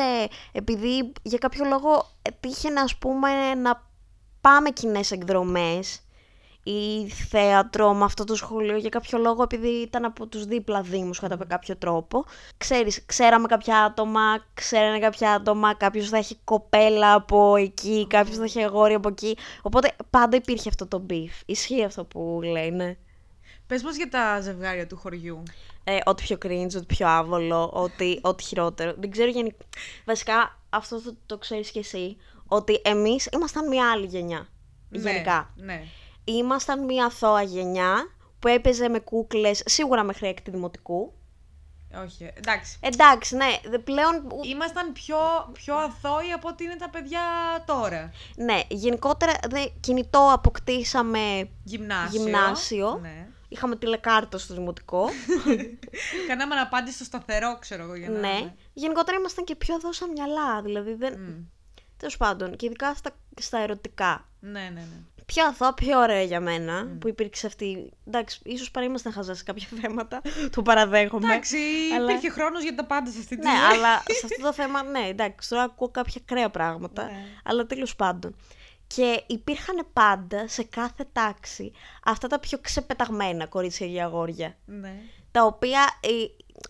επειδή 0.51 1.11
για 1.21 1.37
κάποιο 1.37 1.65
λόγο 1.65 2.09
τύχε 2.39 2.69
να 2.69 2.81
ας 2.81 2.97
πούμε 2.97 3.53
να 3.53 3.89
πάμε 4.41 4.69
κοινές 4.69 5.11
εκδρομές 5.11 6.01
ή 6.63 7.09
θέατρο 7.09 7.93
με 7.93 8.03
αυτό 8.03 8.23
το 8.23 8.35
σχολείο 8.35 8.77
για 8.77 8.89
κάποιο 8.89 9.17
λόγο 9.17 9.43
επειδή 9.43 9.67
ήταν 9.67 10.05
από 10.05 10.27
τους 10.27 10.45
δίπλα 10.45 10.81
δήμους 10.81 11.19
κατά 11.19 11.45
κάποιο 11.45 11.75
τρόπο. 11.75 12.25
Ξέρεις, 12.57 13.05
ξέραμε 13.05 13.47
κάποια 13.47 13.83
άτομα, 13.83 14.45
ξέρανε 14.53 14.99
κάποια 14.99 15.31
άτομα, 15.31 15.75
κάποιος 15.75 16.09
θα 16.09 16.17
έχει 16.17 16.37
κοπέλα 16.43 17.13
από 17.13 17.55
εκεί, 17.55 18.07
κάποιος 18.09 18.37
θα 18.37 18.43
έχει 18.43 18.63
αγόρι 18.63 18.93
από 18.93 19.07
εκεί. 19.07 19.37
Οπότε 19.61 19.91
πάντα 20.09 20.37
υπήρχε 20.37 20.69
αυτό 20.69 20.87
το 20.87 20.99
beef. 20.99 21.33
Ισχύει 21.45 21.83
αυτό 21.83 22.05
που 22.05 22.39
λέει, 22.43 22.71
ναι. 22.71 22.97
Πες 23.67 23.83
μας 23.83 23.95
για 23.95 24.09
τα 24.09 24.41
ζευγάρια 24.41 24.87
του 24.87 24.97
χωριού. 24.97 25.43
Ε, 25.83 25.97
ό,τι 26.05 26.23
πιο 26.23 26.37
cringe, 26.45 26.75
ό,τι 26.75 26.85
πιο 26.85 27.07
άβολο, 27.07 27.69
ό,τι, 27.73 28.19
ό,τι 28.21 28.43
χειρότερο. 28.43 28.93
Δεν 28.97 29.11
ξέρω 29.11 29.29
γενικά. 29.29 29.65
Βασικά, 30.05 30.59
αυτό 30.69 31.01
το, 31.01 31.15
το 31.25 31.37
ξέρεις 31.37 31.71
κι 31.71 31.79
εσύ, 31.79 32.17
ότι 32.47 32.81
εμείς 32.83 33.25
ήμασταν 33.25 33.67
μια 33.67 33.91
άλλη 33.91 34.05
γενιά. 34.05 34.47
Γενικά. 34.89 35.53
Ναι, 35.55 35.65
ναι. 35.65 35.83
Ήμασταν 36.23 36.83
μια 36.85 37.05
αθώα 37.05 37.41
γενιά 37.41 38.11
που 38.39 38.47
έπαιζε 38.47 38.89
με 38.89 38.99
κούκλες, 38.99 39.61
σίγουρα 39.65 40.03
μέχρι 40.03 40.27
έκτη 40.27 40.51
δημοτικού. 40.51 41.13
Όχι, 42.03 42.31
εντάξει. 42.33 42.77
Εντάξει, 42.81 43.35
ναι, 43.35 43.45
δε- 43.69 43.77
πλέον. 43.79 44.29
Ήμασταν 44.45 44.93
πιο, 44.93 45.17
πιο 45.53 45.75
αθώοι 45.75 46.31
από 46.31 46.47
ότι 46.47 46.63
είναι 46.63 46.75
τα 46.75 46.89
παιδιά 46.89 47.21
τώρα. 47.65 48.11
Ναι, 48.35 48.59
γενικότερα 48.67 49.33
δε, 49.49 49.65
κινητό 49.79 50.29
αποκτήσαμε. 50.33 51.49
Γυμνάσιο. 51.63 52.21
Γυμνάσιο. 52.21 52.99
Ναι. 53.01 53.27
Είχαμε 53.47 53.75
τηλεκάρτα 53.75 54.37
στο 54.37 54.53
δημοτικό. 54.53 55.09
Κάναμε 56.27 56.55
αναπάντηση 56.55 56.95
στο 56.95 57.03
σταθερό, 57.03 57.57
ξέρω 57.59 57.83
εγώ. 57.83 57.95
Για 57.95 58.09
να... 58.09 58.19
ναι. 58.19 58.53
Γενικότερα 58.73 59.17
ήμασταν 59.17 59.43
και 59.45 59.55
πιο 59.55 59.79
δόσα 59.79 60.07
μυαλά. 60.07 60.61
Δηλαδή 60.61 60.93
δεν. 60.93 61.19
Μμ. 61.19 61.43
Τέλος 61.97 62.17
πάντων, 62.17 62.55
και 62.55 62.65
ειδικά 62.65 62.93
στα, 62.95 63.11
στα 63.39 63.57
ερωτικά. 63.59 64.29
Ναι, 64.39 64.59
ναι, 64.59 64.69
ναι. 64.69 65.01
Πιο 65.33 65.45
αθώα, 65.45 65.73
πιο 65.73 65.99
ωραία 65.99 66.21
για 66.21 66.39
μένα 66.39 66.87
που 66.99 67.07
υπήρξε 67.07 67.47
αυτή. 67.47 67.89
Εντάξει, 68.07 68.39
ίσως 68.43 68.71
παρά 68.71 68.85
ήμασταν 68.85 69.13
χαζά 69.13 69.33
σε 69.35 69.43
κάποια 69.43 69.67
θέματα. 69.81 70.21
Το 70.55 70.61
παραδέχομαι. 70.61 71.27
Εντάξει, 71.27 71.57
αλλά- 71.95 72.11
υπήρχε 72.11 72.29
χρόνος 72.29 72.63
για 72.63 72.75
τα 72.75 72.85
πάντα 72.85 73.11
σε 73.11 73.19
αυτή 73.19 73.37
τη 73.37 73.45
Ναι, 73.45 73.51
ζωή. 73.51 73.77
αλλά 73.77 73.97
σε 74.19 74.25
αυτό 74.25 74.41
το 74.43 74.53
θέμα, 74.53 74.83
ναι, 74.83 74.99
εντάξει, 75.07 75.49
τώρα 75.49 75.63
ακούω 75.63 75.89
κάποια 75.89 76.21
κρέα 76.25 76.49
πράγματα. 76.49 77.03
Ναι. 77.03 77.25
Αλλά 77.43 77.65
τέλος 77.65 77.95
πάντων. 77.95 78.35
Και 78.87 79.23
υπήρχαν 79.27 79.87
πάντα 79.93 80.47
σε 80.47 80.63
κάθε 80.63 81.05
τάξη 81.13 81.71
αυτά 82.03 82.27
τα 82.27 82.39
πιο 82.39 82.57
ξεπεταγμένα 82.61 83.47
κορίτσια 83.47 83.87
και 83.87 84.01
αγόρια. 84.01 84.55
Ναι. 84.65 84.93
Τα 85.31 85.43
οποία, 85.45 85.87
ε, 86.01 86.09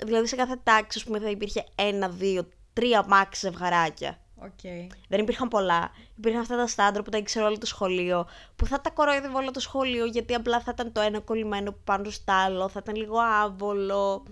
δηλαδή 0.05 0.27
σε 0.27 0.35
κάθε 0.35 0.59
τάξη, 0.63 0.97
ας 0.97 1.03
πούμε, 1.03 1.19
θα 1.19 1.29
υπήρχε 1.29 1.65
ένα, 1.75 2.09
δύο, 2.09 2.47
τρία 2.73 3.05
max 3.07 3.39
ζευγαράκια. 3.47 4.19
Οκ. 4.43 4.89
Δεν 5.07 5.19
υπήρχαν 5.19 5.47
πολλά. 5.47 5.91
Υπήρχαν 6.17 6.41
αυτά 6.41 6.57
τα 6.57 6.67
στάντρα 6.67 7.03
που 7.03 7.09
τα 7.09 7.17
ήξερε 7.17 7.45
όλο 7.45 7.57
το 7.57 7.65
σχολείο, 7.65 8.27
που 8.55 8.65
θα 8.65 8.81
τα 8.81 8.89
κορόιδευε 8.89 9.37
όλο 9.37 9.51
το 9.51 9.59
σχολείο, 9.59 10.05
γιατί 10.05 10.33
απλά 10.33 10.59
θα 10.59 10.71
ήταν 10.73 10.91
το 10.91 11.01
ένα 11.01 11.19
κολλημένο 11.19 11.75
πάνω 11.83 12.09
στο 12.09 12.33
άλλο, 12.33 12.69
θα 12.69 12.79
ήταν 12.83 12.95
λίγο 12.95 13.17
άβολο. 13.43 14.23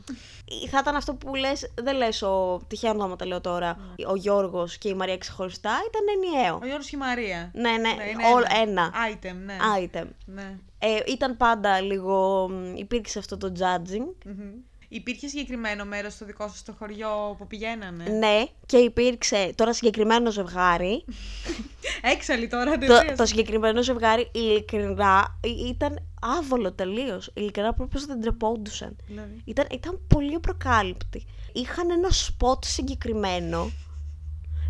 Ή 0.63 0.67
θα 0.67 0.79
ήταν 0.81 0.95
αυτό 0.95 1.13
που 1.13 1.35
λες, 1.35 1.71
δεν 1.81 1.95
λες 1.95 2.21
ο. 2.21 2.61
Τυχαία 2.67 2.91
ονόματα 2.91 3.25
λέω 3.25 3.41
τώρα. 3.41 3.77
Ο 4.07 4.15
Γιώργος 4.15 4.77
και 4.77 4.89
η 4.89 4.93
Μαρία 4.93 5.17
ξεχωριστά, 5.17 5.71
ήταν 5.87 6.01
ενιαίο. 6.15 6.59
Ο 6.61 6.65
Γιώργος 6.65 6.89
και 6.89 6.95
η 6.95 6.99
Μαρία. 6.99 7.51
Ναι, 7.53 7.71
ναι, 7.71 7.89
είναι 7.89 8.25
όλο 8.35 8.45
ένα. 8.61 8.91
Item, 9.13 9.35
ναι. 9.45 9.57
Item. 9.79 10.07
ναι. 10.25 10.57
Ε, 10.79 10.99
ήταν 11.07 11.37
πάντα 11.37 11.81
λίγο. 11.81 12.47
μ, 12.49 12.75
Υπήρξε 12.75 13.19
αυτό 13.19 13.37
το 13.37 13.51
judging. 13.59 14.25
Μμμ. 14.25 14.51
Υπήρχε 14.91 15.27
συγκεκριμένο 15.27 15.85
μέρος 15.85 16.13
στο 16.13 16.25
δικό 16.25 16.47
σας 16.47 16.57
στο 16.57 16.75
χωριό 16.79 17.35
που 17.37 17.47
πηγαίνανε; 17.47 18.03
Ναι, 18.03 18.45
και 18.65 18.77
υπήρξε 18.77 19.53
τώρα 19.55 19.73
συγκεκριμένο 19.73 20.31
ζευγάρι. 20.31 21.05
Έξαλλη 22.13 22.47
τώρα, 22.47 22.71
το, 22.71 22.79
τελείως. 22.79 23.17
το 23.17 23.25
συγκεκριμένο 23.25 23.83
ζευγάρι 23.83 24.29
ειλικρινά 24.33 25.39
ε, 25.43 25.67
ήταν 25.69 25.99
άβολο 26.21 26.71
τελείως. 26.71 27.31
Ειλικρινά 27.33 27.75
proprio 27.79 27.99
δεν 28.07 28.21
τρεπόντουσαν. 28.21 28.95
Ναι. 29.07 29.27
Ήταν, 29.45 29.67
ήταν 29.71 29.99
πολύ 30.07 30.35
απροκάλυπτοι. 30.35 31.25
Είχαν 31.53 31.89
ένα 31.91 32.09
σποτ 32.09 32.63
συγκεκριμένο. 32.63 33.71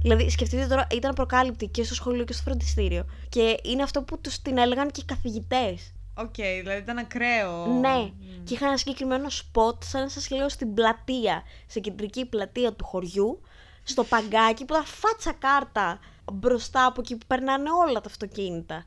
Δηλαδή, 0.01 0.29
σκεφτείτε 0.29 0.67
τώρα, 0.67 0.87
ήταν 0.91 1.13
προκάλυπτοι 1.13 1.67
και 1.67 1.83
στο 1.83 1.93
σχολείο 1.93 2.23
και 2.23 2.33
στο 2.33 2.41
φροντιστήριο. 2.43 3.05
Και 3.29 3.57
είναι 3.63 3.83
αυτό 3.83 4.01
που 4.03 4.19
τους 4.21 4.41
την 4.41 4.57
έλεγαν 4.57 4.91
και 4.91 5.01
οι 5.01 5.05
καθηγητές. 5.05 5.93
Οκ, 6.19 6.35
δηλαδή 6.35 6.77
ήταν 6.79 6.97
ακραίο. 6.97 7.65
Ναι, 7.65 8.11
και 8.43 8.53
είχαν 8.53 8.67
ένα 8.67 8.77
συγκεκριμένο 8.77 9.29
σποτ, 9.29 9.83
σαν 9.83 10.01
να 10.01 10.09
σας 10.09 10.29
λέω, 10.29 10.49
στην 10.49 10.73
πλατεία, 10.73 11.43
στην 11.67 11.81
κεντρική 11.81 12.25
πλατεία 12.25 12.73
του 12.73 12.85
χωριού, 12.85 13.41
στο 13.83 14.03
παγκάκι 14.03 14.65
που 14.65 14.73
ήταν 14.73 14.85
φάτσα 14.85 15.31
κάρτα 15.33 15.99
μπροστά 16.33 16.85
από 16.85 17.01
εκεί 17.01 17.15
που 17.17 17.25
περνάνε 17.27 17.69
όλα 17.87 18.01
τα 18.01 18.09
αυτοκίνητα. 18.09 18.85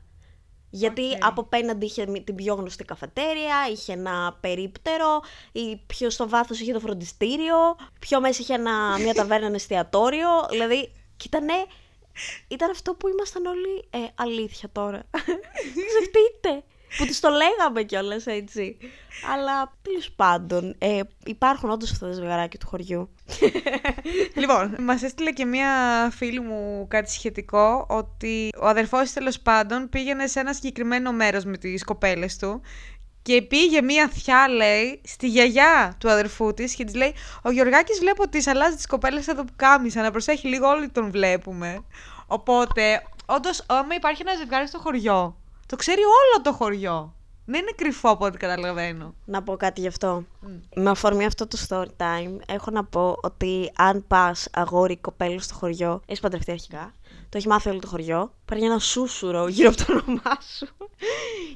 Γιατί 0.69 1.01
Οκ. 1.01 1.25
από 1.25 1.41
απέναντι 1.41 1.85
είχε 1.85 2.07
μη- 2.07 2.23
την 2.23 2.35
πιο 2.35 2.53
γνωστή 2.55 2.83
καφετέρια, 2.83 3.55
είχε 3.71 3.93
ένα 3.93 4.37
περίπτερο, 4.41 5.21
ή 5.51 5.81
πιο 5.87 6.09
στο 6.09 6.29
βάθος 6.29 6.59
είχε 6.59 6.73
το 6.73 6.79
φροντιστήριο, 6.79 7.55
πιο 7.99 8.19
μέσα 8.19 8.41
είχε 8.41 8.53
ένα, 8.53 8.97
μια 8.99 9.13
ταβέρνα, 9.13 9.45
ένα 9.45 9.55
εστιατόριο. 9.55 10.29
Δηλαδή, 10.49 10.91
και 11.17 11.23
ήτανε, 11.25 11.53
ήταν 12.47 12.69
αυτό 12.69 12.93
που 12.93 13.07
ήμασταν 13.07 13.45
όλοι 13.45 13.87
ε, 13.89 13.97
αλήθεια 14.15 14.69
τώρα. 14.71 15.03
Ξεχτείτε. 15.89 16.63
Που 16.97 17.05
τους 17.05 17.19
το 17.19 17.29
λέγαμε 17.29 17.83
κιόλας 17.83 18.25
έτσι. 18.25 18.77
Αλλά 19.33 19.73
τέλος 19.81 20.11
πάντων, 20.15 20.75
ε, 20.77 20.99
υπάρχουν 21.25 21.69
όντως 21.69 21.91
αυτά 21.91 22.07
τα 22.07 22.13
ζευγαράκια 22.13 22.59
του 22.59 22.67
χωριού. 22.67 23.09
Λοιπόν, 24.35 24.75
μας 24.79 25.03
έστειλε 25.03 25.31
και 25.31 25.45
μία 25.45 25.69
φίλη 26.15 26.39
μου 26.39 26.87
κάτι 26.89 27.11
σχετικό 27.11 27.85
ότι 27.89 28.49
ο 28.61 28.67
αδερφός 28.67 29.11
τέλος 29.11 29.39
πάντων 29.39 29.89
πήγαινε 29.89 30.27
σε 30.27 30.39
ένα 30.39 30.53
συγκεκριμένο 30.53 31.11
μέρος 31.11 31.43
με 31.45 31.57
τις 31.57 31.83
κοπέλες 31.83 32.37
του 32.37 32.61
και 33.23 33.41
πήγε 33.41 33.81
μία 33.81 34.07
θιά, 34.07 34.47
λέει, 34.47 35.01
στη 35.03 35.27
γιαγιά 35.27 35.95
του 35.99 36.09
αδερφού 36.09 36.53
της 36.53 36.75
και 36.75 36.83
της 36.83 36.95
λέει 36.95 37.13
«Ο 37.41 37.51
Γιωργάκης 37.51 37.99
βλέπω 37.99 38.23
ότι 38.23 38.49
αλλάζει 38.49 38.75
τις 38.75 38.87
κοπέλες 38.87 39.27
εδώ 39.27 39.43
που 39.43 39.53
κάμισα, 39.55 40.01
να 40.01 40.11
προσέχει 40.11 40.47
λίγο 40.47 40.67
όλοι 40.67 40.89
τον 40.89 41.11
βλέπουμε». 41.11 41.83
Οπότε, 42.27 43.03
όντως, 43.25 43.63
άμα 43.67 43.95
υπάρχει 43.95 44.21
ένα 44.21 44.35
ζευγάρι 44.35 44.67
στο 44.67 44.79
χωριό, 44.79 45.37
το 45.65 45.75
ξέρει 45.75 46.01
όλο 46.01 46.43
το 46.43 46.53
χωριό. 46.53 47.13
Δεν 47.45 47.61
είναι 47.61 47.71
κρυφό 47.75 48.09
από 48.09 48.25
ό,τι 48.25 48.37
καταλαβαίνω. 48.37 49.15
Να 49.25 49.43
πω 49.43 49.55
κάτι 49.55 49.81
γι' 49.81 49.87
αυτό. 49.87 50.23
Με 50.75 50.89
αφορμή 50.89 51.25
αυτό 51.25 51.47
το 51.47 51.57
story 51.67 51.85
time, 51.97 52.37
έχω 52.47 52.71
να 52.71 52.85
πω 52.85 53.17
ότι 53.21 53.71
αν 53.75 54.05
πας 54.07 54.47
αγόρι 54.53 54.97
κοπέλο 54.97 55.39
στο 55.39 55.53
χωριό, 55.53 56.01
έχεις 56.05 56.21
παντρευτεί 56.21 56.51
αρχικά, 56.51 56.93
το 57.03 57.37
έχεις 57.37 57.45
μάθει 57.45 57.69
όλο 57.69 57.79
το 57.79 57.87
χωριό, 57.87 58.33
παίρνει 58.45 58.65
ένα 58.65 58.79
σούσουρο 58.79 59.47
γύρω 59.47 59.69
από 59.69 59.77
το 59.77 59.93
όνομά 59.93 60.37
σου. 60.57 60.67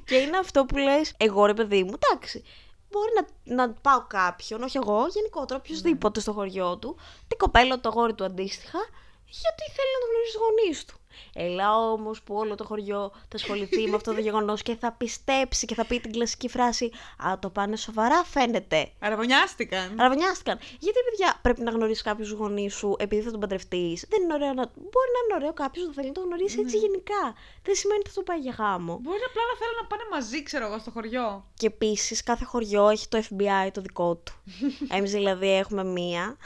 και 0.06 0.15
είναι 0.15 0.38
αυτό 0.38 0.65
που 0.65 0.78
λες, 0.78 1.13
εγώ 1.17 1.46
ρε 1.46 1.54
παιδί 1.54 1.84
μου, 1.84 1.93
εντάξει. 2.00 2.43
Μπορεί 2.91 3.12
να, 3.15 3.56
να 3.56 3.74
πάω 3.74 4.04
κάποιον, 4.08 4.63
όχι 4.63 4.78
εγώ, 4.78 5.06
γενικότερα 5.13 5.60
οποιοδήποτε 5.60 6.20
στο 6.20 6.32
χωριό 6.32 6.78
του, 6.78 6.96
την 7.28 7.38
κοπέλα, 7.38 7.80
το 7.80 7.89
αγόρι 7.89 8.13
του 8.13 8.24
αντίστοιχα, 8.24 8.80
γιατί 9.26 9.63
θέλει 9.76 9.91
να 9.96 10.00
το 10.02 10.08
γνωρίσει 10.10 10.34
τους 10.34 10.41
γονείς 10.41 10.86
του. 10.86 10.96
Έλα 11.34 11.78
όμως 11.78 12.22
που 12.22 12.36
όλο 12.36 12.56
το 12.56 12.64
χωριό 12.64 13.12
θα 13.14 13.36
ασχοληθεί 13.36 13.88
με 13.88 13.96
αυτό 13.96 14.14
το 14.14 14.20
γεγονός 14.20 14.62
και 14.62 14.76
θα 14.76 14.92
πιστέψει 14.92 15.66
και 15.66 15.76
θα 15.76 15.86
πει 15.86 16.00
την 16.00 16.12
κλασική 16.12 16.50
φράση 16.50 16.92
Α, 17.28 17.40
το 17.40 17.50
πάνε 17.50 17.76
σοβαρά 17.76 18.24
φαίνεται. 18.24 18.92
Αραβωνιάστηκαν. 19.00 20.00
Αραβωνιάστηκαν. 20.00 20.58
Γιατί, 20.80 21.00
παιδιά, 21.10 21.40
πρέπει 21.42 21.62
να 21.62 21.72
γνωρίσεις 21.72 22.02
κάποιους 22.04 22.32
γονείς 22.32 22.76
σου 22.76 22.96
επειδή 23.00 23.22
θα 23.22 23.32
τον 23.32 23.40
παντρευτείς; 23.40 24.06
Δεν 24.10 24.24
είναι 24.24 24.34
ωραίο 24.34 24.54
να. 24.54 24.64
Μπορεί 24.76 25.10
να 25.16 25.20
είναι 25.24 25.36
ωραίο 25.36 25.54
κάποιος 25.54 25.86
να 25.88 25.94
θέλει 25.94 26.08
να 26.08 26.14
τον 26.14 26.24
γνωρίσει 26.24 26.60
έτσι 26.60 26.78
γενικά. 26.78 27.36
Δεν 27.64 27.76
σημαίνει 27.76 28.00
ότι 28.00 28.10
θα 28.10 28.16
το 28.16 28.24
πάει 28.24 28.40
για 28.40 28.56
γάμο. 28.58 29.00
Μπορεί 29.02 29.20
απλά 29.30 29.42
να 29.52 29.58
θέλουν 29.60 29.78
να 29.82 29.88
πάνε 29.88 30.04
μαζί, 30.12 30.44
ξέρω 30.44 30.66
εγώ, 30.66 30.80
στο 30.80 30.92
χωριό. 30.92 31.46
Και 31.54 31.68
επίσης 31.68 32.24
κάθε 32.24 32.46
χωριό 32.46 32.90
έχει 32.90 33.08
το 33.08 33.24
FBI 33.30 33.70
το 33.74 33.82
δικό 33.82 34.16
του. 34.16 34.34
Εμείς 34.98 35.12
δηλαδή 35.12 35.52
έχουμε 35.54 35.84
μία 35.84 36.38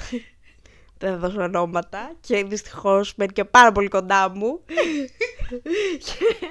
δεν 1.02 1.12
θα 1.12 1.18
δώσω 1.18 1.42
ονόματα 1.42 2.12
και 2.22 2.44
δυστυχώς 2.44 3.16
μένει 3.16 3.32
και 3.32 3.46
πάρα 3.46 3.72
πολύ 3.72 3.88
κοντά 3.88 4.30
μου. 4.30 4.60
και, 6.06 6.48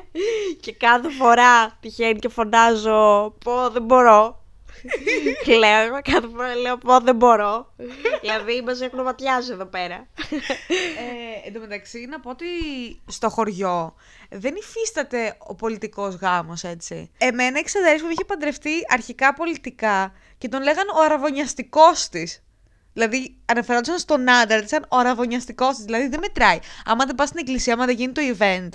και 0.60 0.72
κάθε 0.72 1.10
φορά 1.10 1.78
τυχαίνει 1.80 2.18
και 2.18 2.28
φωνάζω 2.28 3.34
πω 3.44 3.70
δεν 3.70 3.82
μπορώ. 3.82 4.44
λέω, 5.58 6.00
κάθε 6.02 6.28
φορά 6.34 6.54
λέω 6.54 6.78
πω 6.78 7.00
δεν 7.00 7.16
μπορώ. 7.16 7.74
δηλαδή 8.20 8.62
μας 8.62 8.80
έχουν 8.80 9.02
ματιάσει 9.02 9.52
εδώ 9.52 9.64
πέρα. 9.64 10.08
Ε, 11.42 11.46
εν 11.46 11.52
τω 11.52 11.60
μεταξύ, 11.60 12.06
να 12.10 12.20
πω 12.20 12.30
ότι 12.30 12.46
στο 13.06 13.28
χωριό 13.28 13.94
δεν 14.30 14.54
υφίσταται 14.56 15.36
ο 15.38 15.54
πολιτικός 15.54 16.14
γάμος, 16.14 16.64
έτσι. 16.64 17.10
Εμένα 17.18 17.58
η 17.58 17.62
ξαδέρφη 17.62 18.04
μου 18.04 18.10
είχε 18.10 18.24
παντρευτεί 18.24 18.70
αρχικά 18.88 19.34
πολιτικά 19.34 20.12
και 20.38 20.48
τον 20.48 20.62
λέγαν 20.62 20.88
ο 20.88 21.00
αραβωνιαστικός 21.00 22.08
της. 22.08 22.44
Δηλαδή, 22.92 23.36
αναφερόντουσαν 23.44 23.98
στον 23.98 24.30
άντρα 24.30 24.60
τη 24.60 24.68
σαν 24.68 24.86
ο 24.88 24.96
αραβωνιαστικός 24.96 25.76
της. 25.76 25.84
Δηλαδή, 25.84 26.08
δεν 26.08 26.20
μετράει. 26.20 26.58
Άμα 26.84 27.04
δεν 27.04 27.14
πας 27.14 27.28
στην 27.28 27.40
εκκλησία, 27.40 27.72
άμα 27.74 27.86
δεν 27.86 27.96
γίνει 27.96 28.12
το 28.12 28.22
event, 28.38 28.68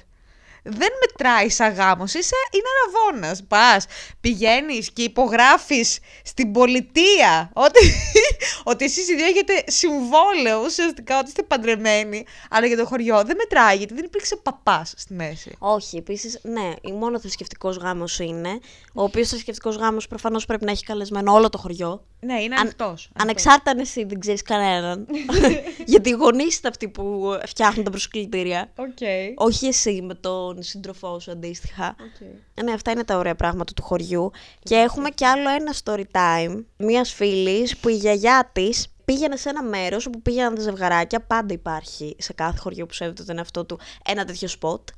δεν 0.67 0.89
μετράει 0.99 1.49
σαν 1.49 1.73
γάμος, 1.73 2.13
είσαι, 2.13 2.35
είναι 2.51 2.67
αραβώνας. 2.77 3.43
Πας, 3.47 3.85
πηγαίνεις 4.21 4.91
και 4.91 5.03
υπογράφεις 5.03 5.99
στην 6.23 6.51
πολιτεία 6.51 7.49
ότι, 7.53 7.79
ότι 8.71 8.85
εσείς 8.85 9.09
οι 9.09 9.15
δύο 9.15 9.25
έχετε 9.25 9.63
συμβόλαιο 9.67 10.61
ουσιαστικά 10.65 11.19
ότι 11.19 11.27
είστε 11.27 11.43
παντρεμένοι, 11.43 12.25
αλλά 12.49 12.65
για 12.67 12.77
το 12.77 12.85
χωριό 12.85 13.23
δεν 13.23 13.35
μετράει 13.35 13.77
γιατί 13.77 13.93
δεν 13.93 14.03
υπήρξε 14.03 14.35
παπάς 14.35 14.93
στη 14.97 15.13
μέση. 15.13 15.55
Όχι, 15.59 15.97
επίσης, 15.97 16.39
ναι, 16.43 16.73
μόνο 16.93 17.19
θρησκευτικός 17.19 17.77
γάμος 17.77 18.19
είναι. 18.19 18.59
Ο 18.93 19.03
οποίος 19.03 19.29
θρησκευτικός 19.29 19.75
γάμος 19.75 20.07
προφανώς 20.07 20.45
πρέπει 20.45 20.65
να 20.65 20.71
έχει 20.71 20.83
καλεσμένο 20.83 21.33
όλο 21.33 21.49
το 21.49 21.57
χωριό. 21.57 22.05
Ναι, 22.25 22.41
είναι 22.41 22.55
Αν- 22.55 22.61
ανοιχτός. 22.61 23.09
Ανεξάρτητα 23.19 23.71
αν 23.71 23.79
εσύ 23.79 24.03
δεν 24.03 24.19
ξέρεις 24.19 24.41
κανέναν. 24.41 25.07
Γιατί 25.85 26.09
οι 26.09 26.13
γονείς 26.13 26.57
είναι 26.59 26.67
αυτοί 26.69 26.87
που 26.89 27.37
φτιάχνουν 27.45 27.83
τα 27.83 27.89
προσκλητήρια. 27.89 28.71
Οκ. 28.75 28.97
Όχι 29.35 29.65
εσύ 29.67 30.01
με 30.01 30.13
τον 30.13 30.63
σύντροφό 30.63 31.19
σου 31.19 31.31
αντίστοιχα. 31.31 31.87
Οκ. 31.87 32.21
Ε, 32.53 32.61
Ναι, 32.63 32.71
αυτά 32.71 32.91
είναι 32.91 33.03
τα 33.03 33.17
ωραία 33.17 33.35
πράγματα 33.35 33.73
του 33.73 33.81
χωριού. 33.83 34.31
Και 34.63 34.75
έχουμε 34.75 35.09
κι 35.09 35.25
άλλο 35.25 35.49
ένα 35.49 35.73
story 35.83 36.03
time 36.11 36.63
μιας 36.77 37.13
φίλης 37.13 37.77
που 37.77 37.89
η 37.89 37.95
γιαγιά 37.95 38.49
της 38.53 38.87
πήγαινε 39.05 39.35
σε 39.35 39.49
ένα 39.49 39.63
μέρος 39.63 40.05
όπου 40.05 40.21
πήγαιναν 40.21 40.55
τα 40.55 40.61
ζευγαράκια. 40.61 41.19
Πάντα 41.21 41.53
υπάρχει 41.53 42.15
σε 42.19 42.33
κάθε 42.33 42.57
χωριό 42.59 42.85
που 42.85 42.93
σέβεται 42.93 43.23
τον 43.23 43.37
εαυτό 43.37 43.65
του 43.65 43.79
ένα 44.05 44.25
τέτοιο 44.25 44.47
σποτ. 44.47 44.89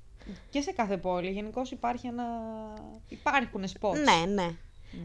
Και 0.50 0.62
σε 0.62 0.72
κάθε 0.72 0.98
πόλη. 0.98 1.30
Γενικώς 1.30 1.72
υπάρχει 1.72 2.08
ένα. 2.08 2.24
Υπάρχουν 3.08 3.64
spots. 3.80 3.94
Ναι, 4.04 4.34
ναι. 4.34 4.50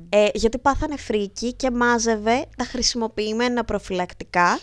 Η 0.08 0.28
γιαγιά 0.34 0.58
πάθαινε 0.58 0.96
φρίκη 0.96 1.52
και 1.52 1.70
μάζευε 1.70 2.46
τα 2.56 2.64
χρησιμοποιημένα 2.64 3.64
προφυλακτικά 3.64 4.58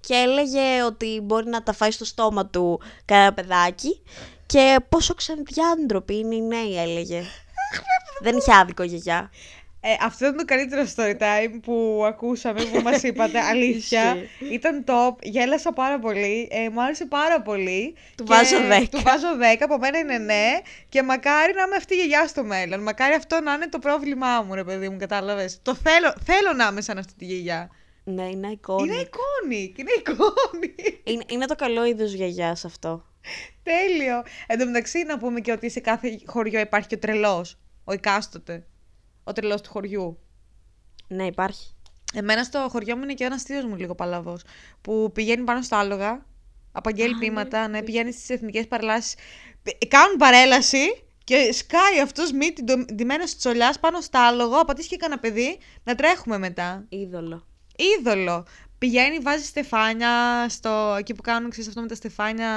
και 0.00 0.14
έλεγε 0.14 0.82
ότι 0.82 1.20
μπορεί 1.22 1.48
να 1.48 1.62
τα 1.62 1.72
φάει 1.72 1.90
στο 1.90 2.04
στόμα 2.04 2.46
του 2.46 2.80
κανένα 3.04 3.32
παιδάκι 3.32 4.02
και 4.46 4.76
πόσο 4.88 5.14
ξεδιάντροποι 5.14 6.16
είναι 6.16 6.34
οι 6.34 6.42
νέοι 6.42 6.78
έλεγε. 6.78 7.22
Δεν 8.22 8.36
είχε 8.36 8.54
άδικο 8.54 8.82
γιαγιά. 8.82 9.30
Ε, 9.86 9.96
αυτό 10.00 10.24
ήταν 10.24 10.36
το 10.36 10.44
καλύτερο 10.44 10.82
story 10.96 11.16
time 11.22 11.60
που 11.62 12.02
ακούσαμε, 12.06 12.64
που 12.64 12.80
μας 12.82 13.02
είπατε, 13.08 13.40
αλήθεια. 13.40 14.16
Ισχύει. 14.16 14.54
ήταν 14.54 14.84
top, 14.86 15.14
γέλασα 15.22 15.72
πάρα 15.72 15.98
πολύ, 15.98 16.48
ε, 16.50 16.68
μου 16.68 16.82
άρεσε 16.82 17.06
πάρα 17.06 17.42
πολύ. 17.42 17.94
Του 18.16 18.24
και 18.24 18.32
βάζω 18.34 18.56
10. 18.82 18.86
Του 18.90 19.00
βάζω 19.04 19.26
10, 19.56 19.56
από 19.60 19.78
μένα 19.78 19.98
είναι 19.98 20.18
ναι. 20.18 20.52
Και 20.88 21.02
μακάρι 21.02 21.54
να 21.54 21.62
είμαι 21.62 21.76
αυτή 21.76 21.94
η 21.94 21.96
γιαγιά 21.96 22.26
στο 22.26 22.44
μέλλον. 22.44 22.82
Μακάρι 22.82 23.14
αυτό 23.14 23.40
να 23.40 23.52
είναι 23.52 23.68
το 23.68 23.78
πρόβλημά 23.78 24.42
μου, 24.42 24.54
ρε 24.54 24.64
παιδί 24.64 24.88
μου, 24.88 24.96
κατάλαβες. 24.98 25.58
Το 25.62 25.74
θέλω, 25.74 26.14
θέλω 26.24 26.52
να 26.56 26.66
είμαι 26.66 26.80
σαν 26.80 26.98
αυτή 26.98 27.14
τη 27.14 27.24
γιαγιά. 27.24 27.70
Ναι, 28.04 28.22
είναι 28.22 28.48
εικόνη. 28.48 28.88
Είναι 28.88 29.08
iconic, 29.10 29.78
είναι 29.78 29.90
iconic. 30.04 31.00
Είναι, 31.04 31.24
είναι 31.26 31.46
το 31.46 31.54
καλό 31.54 31.84
είδος 31.84 32.12
γιαγιάς 32.12 32.64
αυτό. 32.64 33.04
Τέλειο. 33.62 34.22
Εν 34.46 34.58
τω 34.58 34.66
μεταξύ 34.66 35.02
να 35.02 35.18
πούμε 35.18 35.40
και 35.40 35.52
ότι 35.52 35.70
σε 35.70 35.80
κάθε 35.80 36.20
χωριό 36.26 36.60
υπάρχει 36.60 36.88
και 36.88 36.94
ο 36.94 36.98
τρελός, 36.98 37.58
ο 37.84 37.92
εκάστοτε. 37.92 38.66
Ο 39.24 39.32
τρελός 39.32 39.60
του 39.60 39.70
χωριού. 39.70 40.18
Ναι, 41.08 41.26
υπάρχει. 41.26 41.74
Εμένα 42.14 42.44
στο 42.44 42.66
χωριό 42.70 42.96
μου 42.96 43.02
είναι 43.02 43.14
και 43.14 43.24
ένας 43.24 43.42
θείος 43.42 43.64
μου 43.64 43.76
λίγο 43.76 43.94
παλαβός. 43.94 44.42
Που 44.80 45.10
πηγαίνει 45.14 45.44
πάνω 45.44 45.62
στο 45.62 45.76
άλογα, 45.76 46.26
απαγγέλει 46.72 47.14
ποίηματα, 47.14 47.68
ναι, 47.68 47.82
πηγαίνει 47.82 48.12
στις 48.12 48.28
εθνικές 48.28 48.68
παρελάσεις. 48.68 49.14
Κάνουν 49.88 50.16
παρέλαση 50.16 51.04
και 51.24 51.52
σκάει 51.52 52.00
αυτός 52.02 52.32
μύτη 52.32 52.64
ντυμένος 52.94 53.24
της 53.24 53.36
τσολιάς 53.36 53.78
πάνω 53.78 54.00
στο 54.00 54.18
άλογο, 54.18 54.56
απατήσει 54.56 54.88
και 54.88 54.96
κανένα 54.96 55.20
παιδί, 55.20 55.58
να 55.84 55.94
τρέχουμε 55.94 56.38
μετά. 56.38 56.84
Είδωλο. 56.88 57.46
Είδωλο. 57.76 58.46
Πηγαίνει, 58.84 59.18
βάζει 59.18 59.44
στεφάνια 59.44 60.08
στο. 60.48 60.96
εκεί 60.98 61.14
που 61.14 61.22
κάνουν, 61.22 61.50
ξέρεις 61.50 61.68
αυτό 61.68 61.80
με 61.80 61.86
τα 61.86 61.94
στεφάνια. 61.94 62.48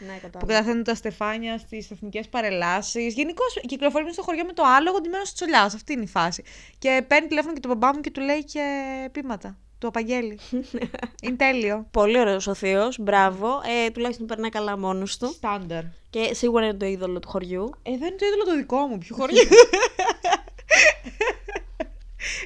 Ναι, 0.00 0.12
Που 0.12 0.20
κατάλαβα. 0.22 0.52
καταθέτουν 0.52 0.84
τα 0.84 0.94
στεφάνια 0.94 1.58
στις 1.58 1.90
εθνικές 1.90 2.28
παρελάσεις. 2.28 3.14
Γενικώ 3.14 3.42
κυκλοφορεί 3.66 4.04
μες 4.04 4.12
στο 4.12 4.22
χωριό 4.22 4.44
με 4.44 4.52
το 4.52 4.62
άλογο 4.66 5.00
ντυμένο 5.00 5.22
της 5.22 5.32
τσολιάς. 5.32 5.74
Αυτή 5.74 5.92
είναι 5.92 6.02
η 6.02 6.06
φάση. 6.06 6.42
Και 6.78 7.04
παίρνει 7.06 7.28
τηλέφωνο 7.28 7.54
και 7.54 7.60
τον 7.60 7.70
μπαμπά 7.70 7.94
μου 7.94 8.00
και 8.00 8.10
του 8.10 8.20
λέει 8.20 8.44
και 8.44 8.62
πείματα. 9.12 9.56
Του 9.78 9.86
απαγγέλει. 9.86 10.38
είναι 11.22 11.36
τέλειο. 11.36 11.86
Πολύ 11.90 12.18
ωραίος 12.18 12.46
ο 12.46 12.54
θείος, 12.54 12.96
μπράβο. 13.00 13.60
Ε, 13.86 13.90
τουλάχιστον 13.90 14.26
περνάει 14.26 14.50
καλά 14.50 14.78
μόνος 14.78 15.16
του. 15.16 15.26
Στάνταρ. 15.32 15.82
Και 16.10 16.34
σίγουρα 16.34 16.64
είναι 16.64 16.74
το 16.76 16.86
είδωλο 16.86 17.18
του 17.18 17.28
χωριού. 17.28 17.70
Ε, 17.82 17.90
δεν 17.90 18.08
είναι 18.08 18.16
το 18.18 18.26
είδωλο 18.26 18.44
το 18.44 18.56
δικό 18.56 18.86
μου. 18.86 18.98
Ποιο 18.98 19.16
χωριό; 19.16 19.42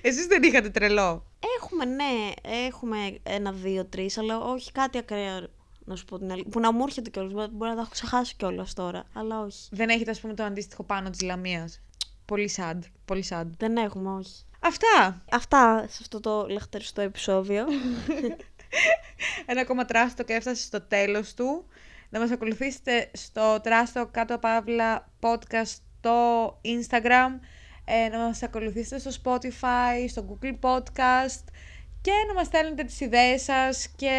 Εσείς 0.02 0.26
δεν 0.26 0.42
είχατε 0.42 0.70
τρελό; 0.70 1.26
Έχουμε, 1.56 1.84
ναι, 1.84 2.32
έχουμε 2.66 3.18
ένα, 3.22 3.52
δύο, 3.52 3.84
τρεις, 3.84 4.18
αλλά 4.18 4.38
όχι 4.38 4.72
κάτι 4.72 4.98
ακραίο. 4.98 5.46
Να 5.84 5.96
σου 5.96 6.04
πω 6.04 6.18
την 6.18 6.30
αλήθεια. 6.30 6.50
Που 6.50 6.60
να 6.60 6.72
μου 6.72 6.82
έρχεται 6.82 7.10
κιόλας. 7.10 7.32
Μπορεί 7.32 7.70
να 7.70 7.76
τα 7.76 7.80
έχω 7.80 7.90
ξεχάσει 7.90 8.34
κιόλας 8.36 8.74
τώρα, 8.74 9.04
αλλά 9.12 9.40
όχι. 9.40 9.68
Δεν 9.70 9.88
έχετε, 9.88 10.10
ας 10.10 10.20
πούμε, 10.20 10.34
το 10.34 10.42
αντίστοιχο 10.42 10.82
πάνω 10.82 11.10
της 11.10 11.20
Λαμίας; 11.20 11.80
Πολύ 12.24 12.50
sad. 12.56 12.78
Πολύ 13.04 13.24
sad. 13.28 13.46
Δεν 13.56 13.76
έχουμε, 13.76 14.10
όχι. 14.10 14.44
Αυτά. 14.60 15.24
Αυτά 15.30 15.86
σε 15.88 15.98
αυτό 16.00 16.20
το 16.20 16.46
λαχταριστό 16.48 17.00
επεισόδιο. 17.00 17.64
Ένα 19.46 19.60
ακόμα 19.60 19.84
τράστο 19.84 20.22
και 20.22 20.32
έφτασε 20.32 20.62
στο 20.62 20.80
τέλος 20.80 21.34
του. 21.34 21.66
Να 22.08 22.20
μας 22.20 22.30
ακολουθήσετε 22.30 23.10
στο 23.12 23.60
τράστο 23.62 24.08
κάτω 24.10 24.38
παύλα 24.38 25.10
podcast 25.20 25.76
στο 25.98 26.60
Instagram. 26.64 27.38
Ε, 27.84 28.08
να 28.08 28.18
μας 28.18 28.42
ακολουθήσετε 28.42 29.10
στο 29.10 29.22
Spotify, 29.24 30.08
στο 30.08 30.38
Google 30.42 30.58
Podcast 30.60 31.44
και 32.00 32.10
να 32.28 32.34
μας 32.34 32.46
στέλνετε 32.46 32.82
τις 32.84 33.00
ιδέες 33.00 33.42
σας 33.42 33.88
και 33.96 34.10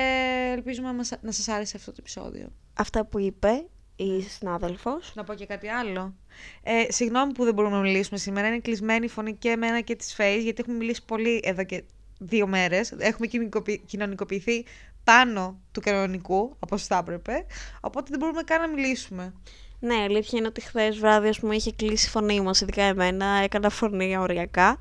ελπίζουμε 0.56 0.88
να, 0.88 0.94
μας, 0.94 1.12
να 1.22 1.32
σας 1.32 1.48
άρεσε 1.48 1.78
αυτό 1.78 1.92
το 1.92 1.98
επεισόδιο. 2.00 2.48
Αυτά 2.74 3.06
που 3.06 3.20
είπε 3.20 3.66
η 3.96 4.22
συνάδελφος. 4.22 5.12
Να 5.16 5.24
πω 5.24 5.34
και 5.34 5.46
κάτι 5.46 5.68
άλλο. 5.68 6.16
Ε, 6.64 6.92
συγγνώμη 6.92 7.34
που 7.34 7.44
δεν 7.44 7.54
μπορούμε 7.54 7.76
να 7.76 7.82
μιλήσουμε 7.82 8.20
σήμερα. 8.20 8.48
Είναι 8.48 8.60
κλεισμένη 8.60 9.06
η 9.06 9.10
φωνή 9.10 9.34
και 9.36 9.50
εμένα 9.50 9.82
και 9.82 9.96
της 9.96 10.16
Face, 10.18 10.40
γιατί 10.42 10.62
έχουμε 10.62 10.78
μιλήσει 10.78 11.06
πολύ 11.06 11.42
εδώ 11.44 11.64
και 11.64 11.84
δύο 12.20 12.48
μέρες. 12.48 12.92
Έχουμε 12.98 13.28
κοινωνικοποιη- 13.28 13.86
κοινωνικοποιηθεί 13.86 14.66
πάνω 15.04 15.60
του 15.72 15.82
κανονικού, 15.82 16.56
όπως 16.60 16.86
θα 16.86 16.98
έπρεπε. 16.98 17.46
Οπότε 17.82 18.08
δεν 18.10 18.20
μπορούμε 18.20 18.42
καν 18.42 18.62
να 18.62 18.68
μιλήσουμε. 18.68 19.34
Ναι, 19.80 19.94
η 19.94 20.04
αλήθεια 20.04 20.40
είναι 20.40 20.48
ότι 20.48 20.62
χθες 20.62 20.98
βράδυ, 20.98 21.28
ας 21.28 21.40
πούμε, 21.40 21.56
είχε 21.56 21.72
κλείσει 21.72 22.06
η 22.08 22.10
φωνή 22.10 22.42
μας, 22.42 22.62
ειδικά 22.62 22.84
εμένα. 22.84 23.26
Έκανα 23.26 23.70
φωνή 23.70 24.18
οριακά. 24.18 24.78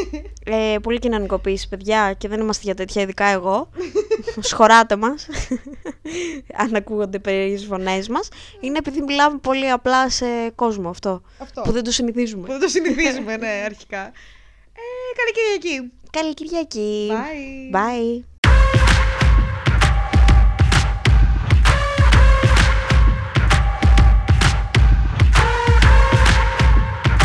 ε, 0.44 0.76
πολύ 0.82 0.98
κοινωνικοποίηση, 0.98 1.68
παιδιά, 1.68 2.12
και 2.12 2.28
δεν 2.28 2.40
είμαστε 2.40 2.62
για 2.64 2.74
τέτοια, 2.74 3.02
ειδικά 3.02 3.26
εγώ. 3.26 3.70
Σχωράτε 4.40 4.96
μας. 4.96 5.26
Αν 6.62 6.74
ακούγονται 6.74 7.18
περίεργες 7.18 7.64
φωνές 7.64 8.08
μας. 8.08 8.28
Είναι 8.60 8.78
επειδή 8.78 9.02
μιλάμε 9.02 9.38
πολύ 9.38 9.70
απλά 9.70 10.10
σε 10.10 10.26
κόσμο 10.54 10.88
αυτό. 10.88 11.22
Αυτό. 11.38 11.62
Που 11.62 11.72
δεν 11.72 11.84
το 11.84 11.90
συνηθίζουμε. 11.90 12.46
Που 12.46 12.52
δεν 12.52 12.60
το 12.60 12.68
συνηθίζουμε, 12.68 13.36
ναι, 13.36 13.62
αρχικά. 13.64 14.12
Ε, 14.78 15.14
καλή 15.16 15.32
Κυριακή. 15.32 15.92
Καλή 16.10 16.34
Κυριακή. 16.34 17.08
Bye. 17.10 17.76
Bye. 17.76 18.37